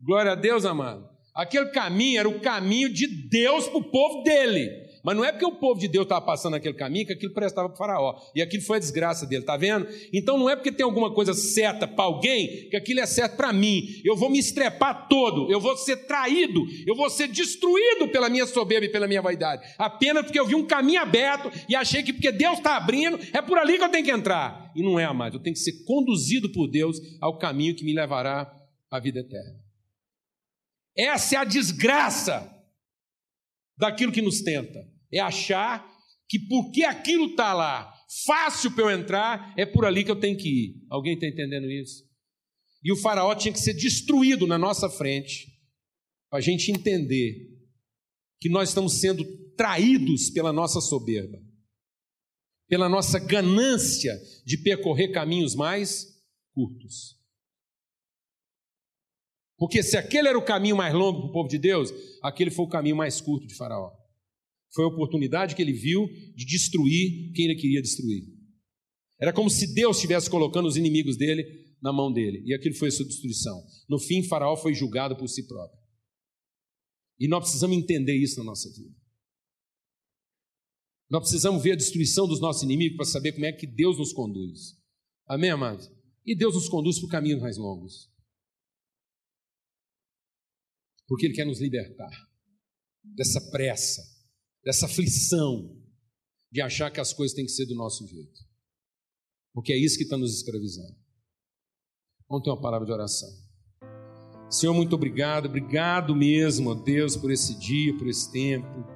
Glória 0.00 0.32
a 0.32 0.34
Deus, 0.34 0.64
amado. 0.64 1.08
Aquele 1.32 1.70
caminho 1.70 2.18
era 2.18 2.28
o 2.28 2.40
caminho 2.40 2.92
de 2.92 3.06
Deus 3.28 3.68
para 3.68 3.78
o 3.78 3.88
povo 3.88 4.24
dele. 4.24 4.81
Mas 5.04 5.16
não 5.16 5.24
é 5.24 5.32
porque 5.32 5.44
o 5.44 5.56
povo 5.56 5.80
de 5.80 5.88
Deus 5.88 6.04
estava 6.04 6.24
passando 6.24 6.54
aquele 6.54 6.74
caminho 6.74 7.04
que 7.06 7.12
aquilo 7.12 7.34
prestava 7.34 7.68
para 7.68 7.74
o 7.74 7.78
faraó. 7.78 8.20
E 8.34 8.40
aquilo 8.40 8.62
foi 8.62 8.76
a 8.76 8.80
desgraça 8.80 9.26
dele, 9.26 9.42
está 9.42 9.56
vendo? 9.56 9.88
Então 10.12 10.38
não 10.38 10.48
é 10.48 10.54
porque 10.54 10.70
tem 10.70 10.84
alguma 10.84 11.12
coisa 11.12 11.34
certa 11.34 11.88
para 11.88 12.04
alguém 12.04 12.68
que 12.68 12.76
aquilo 12.76 13.00
é 13.00 13.06
certo 13.06 13.36
para 13.36 13.52
mim. 13.52 14.00
Eu 14.04 14.16
vou 14.16 14.30
me 14.30 14.38
estrepar 14.38 15.08
todo, 15.08 15.50
eu 15.50 15.60
vou 15.60 15.76
ser 15.76 16.06
traído, 16.06 16.64
eu 16.86 16.94
vou 16.94 17.10
ser 17.10 17.26
destruído 17.26 18.08
pela 18.08 18.28
minha 18.28 18.46
soberba 18.46 18.86
e 18.86 18.92
pela 18.92 19.08
minha 19.08 19.20
vaidade. 19.20 19.66
Apenas 19.76 20.24
porque 20.24 20.38
eu 20.38 20.46
vi 20.46 20.54
um 20.54 20.66
caminho 20.66 21.00
aberto 21.00 21.50
e 21.68 21.74
achei 21.74 22.04
que 22.04 22.12
porque 22.12 22.30
Deus 22.30 22.58
está 22.58 22.76
abrindo, 22.76 23.18
é 23.32 23.42
por 23.42 23.58
ali 23.58 23.78
que 23.78 23.84
eu 23.84 23.90
tenho 23.90 24.04
que 24.04 24.10
entrar. 24.12 24.70
E 24.76 24.82
não 24.82 25.00
é, 25.00 25.04
amado. 25.04 25.36
Eu 25.36 25.42
tenho 25.42 25.54
que 25.54 25.60
ser 25.60 25.84
conduzido 25.84 26.50
por 26.52 26.68
Deus 26.68 26.98
ao 27.20 27.38
caminho 27.38 27.74
que 27.74 27.84
me 27.84 27.92
levará 27.92 28.54
à 28.88 29.00
vida 29.00 29.18
eterna. 29.18 29.60
Essa 30.96 31.34
é 31.34 31.38
a 31.38 31.44
desgraça 31.44 32.48
daquilo 33.76 34.12
que 34.12 34.22
nos 34.22 34.42
tenta 34.42 34.91
é 35.12 35.20
achar 35.20 35.90
que 36.28 36.38
porque 36.38 36.82
aquilo 36.82 37.26
está 37.26 37.52
lá, 37.52 37.92
fácil 38.24 38.70
para 38.74 38.84
eu 38.84 38.90
entrar, 38.90 39.54
é 39.56 39.66
por 39.66 39.84
ali 39.84 40.02
que 40.04 40.10
eu 40.10 40.18
tenho 40.18 40.36
que 40.36 40.48
ir. 40.48 40.74
Alguém 40.90 41.14
está 41.14 41.26
entendendo 41.26 41.70
isso? 41.70 42.04
E 42.82 42.92
o 42.92 42.96
faraó 42.96 43.34
tinha 43.34 43.52
que 43.52 43.60
ser 43.60 43.74
destruído 43.74 44.46
na 44.46 44.58
nossa 44.58 44.88
frente, 44.88 45.46
para 46.30 46.38
a 46.38 46.42
gente 46.42 46.70
entender 46.70 47.48
que 48.40 48.48
nós 48.48 48.70
estamos 48.70 48.94
sendo 48.94 49.24
traídos 49.54 50.30
pela 50.30 50.52
nossa 50.52 50.80
soberba, 50.80 51.38
pela 52.68 52.88
nossa 52.88 53.18
ganância 53.18 54.18
de 54.44 54.56
percorrer 54.56 55.12
caminhos 55.12 55.54
mais 55.54 56.06
curtos. 56.52 57.20
Porque 59.58 59.82
se 59.82 59.96
aquele 59.96 60.28
era 60.28 60.38
o 60.38 60.44
caminho 60.44 60.76
mais 60.76 60.92
longo 60.92 61.20
para 61.20 61.28
o 61.28 61.32
povo 61.32 61.48
de 61.48 61.58
Deus, 61.58 61.92
aquele 62.20 62.50
foi 62.50 62.64
o 62.64 62.68
caminho 62.68 62.96
mais 62.96 63.20
curto 63.20 63.46
de 63.46 63.54
Faraó. 63.54 64.01
Foi 64.74 64.84
a 64.84 64.88
oportunidade 64.88 65.54
que 65.54 65.62
ele 65.62 65.72
viu 65.72 66.06
de 66.34 66.44
destruir 66.44 67.32
quem 67.34 67.46
ele 67.46 67.56
queria 67.56 67.82
destruir. 67.82 68.24
Era 69.20 69.32
como 69.32 69.50
se 69.50 69.72
Deus 69.72 69.96
estivesse 69.96 70.28
colocando 70.28 70.66
os 70.66 70.76
inimigos 70.76 71.16
dele 71.16 71.44
na 71.82 71.92
mão 71.92 72.12
dele, 72.12 72.42
e 72.46 72.54
aquilo 72.54 72.74
foi 72.76 72.88
a 72.88 72.92
sua 72.92 73.06
destruição. 73.06 73.60
No 73.88 73.98
fim, 73.98 74.22
Faraó 74.22 74.56
foi 74.56 74.72
julgado 74.72 75.16
por 75.16 75.28
si 75.28 75.46
próprio. 75.46 75.80
E 77.18 77.28
nós 77.28 77.40
precisamos 77.40 77.76
entender 77.76 78.16
isso 78.16 78.38
na 78.38 78.44
nossa 78.44 78.70
vida. 78.70 78.96
Nós 81.10 81.20
precisamos 81.20 81.62
ver 81.62 81.72
a 81.72 81.76
destruição 81.76 82.26
dos 82.26 82.40
nossos 82.40 82.62
inimigos 82.62 82.96
para 82.96 83.04
saber 83.04 83.32
como 83.32 83.44
é 83.44 83.52
que 83.52 83.66
Deus 83.66 83.98
nos 83.98 84.12
conduz. 84.12 84.76
Amém, 85.26 85.50
amados? 85.50 85.90
E 86.24 86.34
Deus 86.34 86.54
nos 86.54 86.68
conduz 86.68 86.98
por 86.98 87.08
caminhos 87.08 87.40
mais 87.40 87.56
longos. 87.58 88.10
Porque 91.06 91.26
Ele 91.26 91.34
quer 91.34 91.44
nos 91.44 91.60
libertar 91.60 92.10
dessa 93.02 93.40
pressa, 93.50 94.02
dessa 94.64 94.86
aflição 94.86 95.76
de 96.50 96.60
achar 96.60 96.90
que 96.90 97.00
as 97.00 97.12
coisas 97.12 97.34
têm 97.34 97.46
que 97.46 97.52
ser 97.52 97.66
do 97.66 97.74
nosso 97.74 98.06
jeito. 98.06 98.40
Porque 99.54 99.72
é 99.72 99.76
isso 99.76 99.96
que 99.96 100.04
está 100.04 100.16
nos 100.16 100.34
escravizando. 100.34 100.96
Vamos 102.28 102.44
ter 102.44 102.50
uma 102.50 102.60
palavra 102.60 102.86
de 102.86 102.92
oração. 102.92 103.28
Senhor, 104.48 104.74
muito 104.74 104.94
obrigado, 104.94 105.46
obrigado 105.46 106.14
mesmo, 106.14 106.70
ó 106.70 106.74
Deus, 106.74 107.16
por 107.16 107.30
esse 107.30 107.58
dia, 107.58 107.96
por 107.96 108.06
esse 108.06 108.30
tempo, 108.30 108.86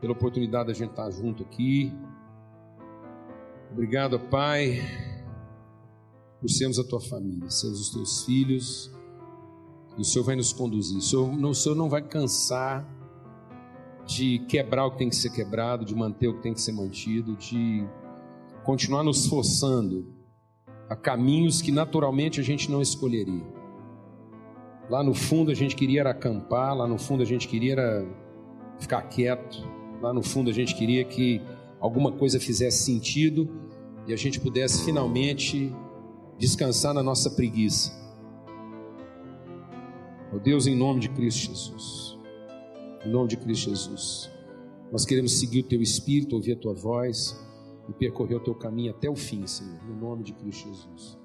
pela 0.00 0.12
oportunidade 0.12 0.66
de 0.66 0.72
a 0.72 0.74
gente 0.74 0.90
estar 0.90 1.10
junto 1.10 1.42
aqui. 1.42 1.90
Obrigado, 3.70 4.20
Pai, 4.20 4.80
por 6.38 6.50
sermos 6.50 6.78
a 6.78 6.84
tua 6.84 7.00
família, 7.00 7.48
sermos 7.48 7.80
os 7.80 7.90
teus 7.90 8.24
filhos, 8.24 8.90
e 9.96 10.02
o 10.02 10.04
Senhor 10.04 10.24
vai 10.24 10.36
nos 10.36 10.52
conduzir. 10.52 10.98
O 10.98 11.00
Senhor, 11.00 11.42
o 11.42 11.54
Senhor 11.54 11.74
não 11.74 11.88
vai 11.88 12.06
cansar 12.06 12.86
de 14.06 14.40
quebrar 14.48 14.86
o 14.86 14.90
que 14.92 14.98
tem 14.98 15.08
que 15.08 15.16
ser 15.16 15.30
quebrado, 15.30 15.84
de 15.84 15.94
manter 15.94 16.28
o 16.28 16.34
que 16.34 16.42
tem 16.42 16.54
que 16.54 16.60
ser 16.60 16.72
mantido, 16.72 17.36
de 17.36 17.86
continuar 18.64 19.02
nos 19.02 19.26
forçando 19.26 20.06
a 20.88 20.96
caminhos 20.96 21.62
que 21.62 21.72
naturalmente 21.72 22.40
a 22.40 22.42
gente 22.42 22.70
não 22.70 22.82
escolheria. 22.82 23.46
Lá 24.90 25.02
no 25.02 25.14
fundo 25.14 25.50
a 25.50 25.54
gente 25.54 25.74
queria 25.74 26.02
acampar, 26.02 26.76
lá 26.76 26.86
no 26.86 26.98
fundo 26.98 27.22
a 27.22 27.26
gente 27.26 27.48
queria 27.48 28.06
ficar 28.78 29.02
quieto, 29.02 29.66
lá 30.00 30.12
no 30.12 30.22
fundo 30.22 30.50
a 30.50 30.52
gente 30.52 30.74
queria 30.74 31.04
que 31.04 31.40
alguma 31.80 32.12
coisa 32.12 32.38
fizesse 32.38 32.84
sentido 32.84 33.48
e 34.06 34.12
a 34.12 34.16
gente 34.16 34.40
pudesse 34.40 34.84
finalmente 34.84 35.72
descansar 36.38 36.92
na 36.92 37.02
nossa 37.02 37.30
preguiça. 37.30 37.92
Oh 40.34 40.38
Deus, 40.38 40.66
em 40.66 40.74
nome 40.74 41.00
de 41.00 41.08
Cristo 41.08 41.50
Jesus. 41.50 42.11
Em 43.04 43.10
nome 43.10 43.28
de 43.28 43.36
Cristo 43.36 43.70
Jesus. 43.70 44.30
Nós 44.92 45.04
queremos 45.04 45.38
seguir 45.38 45.60
o 45.60 45.68
teu 45.68 45.82
espírito, 45.82 46.36
ouvir 46.36 46.52
a 46.52 46.56
tua 46.56 46.74
voz 46.74 47.36
e 47.88 47.92
percorrer 47.92 48.36
o 48.36 48.40
teu 48.40 48.54
caminho 48.54 48.90
até 48.90 49.08
o 49.10 49.16
fim, 49.16 49.46
Senhor. 49.46 49.82
No 49.84 49.96
nome 49.96 50.22
de 50.22 50.32
Cristo 50.32 50.68
Jesus. 50.68 51.21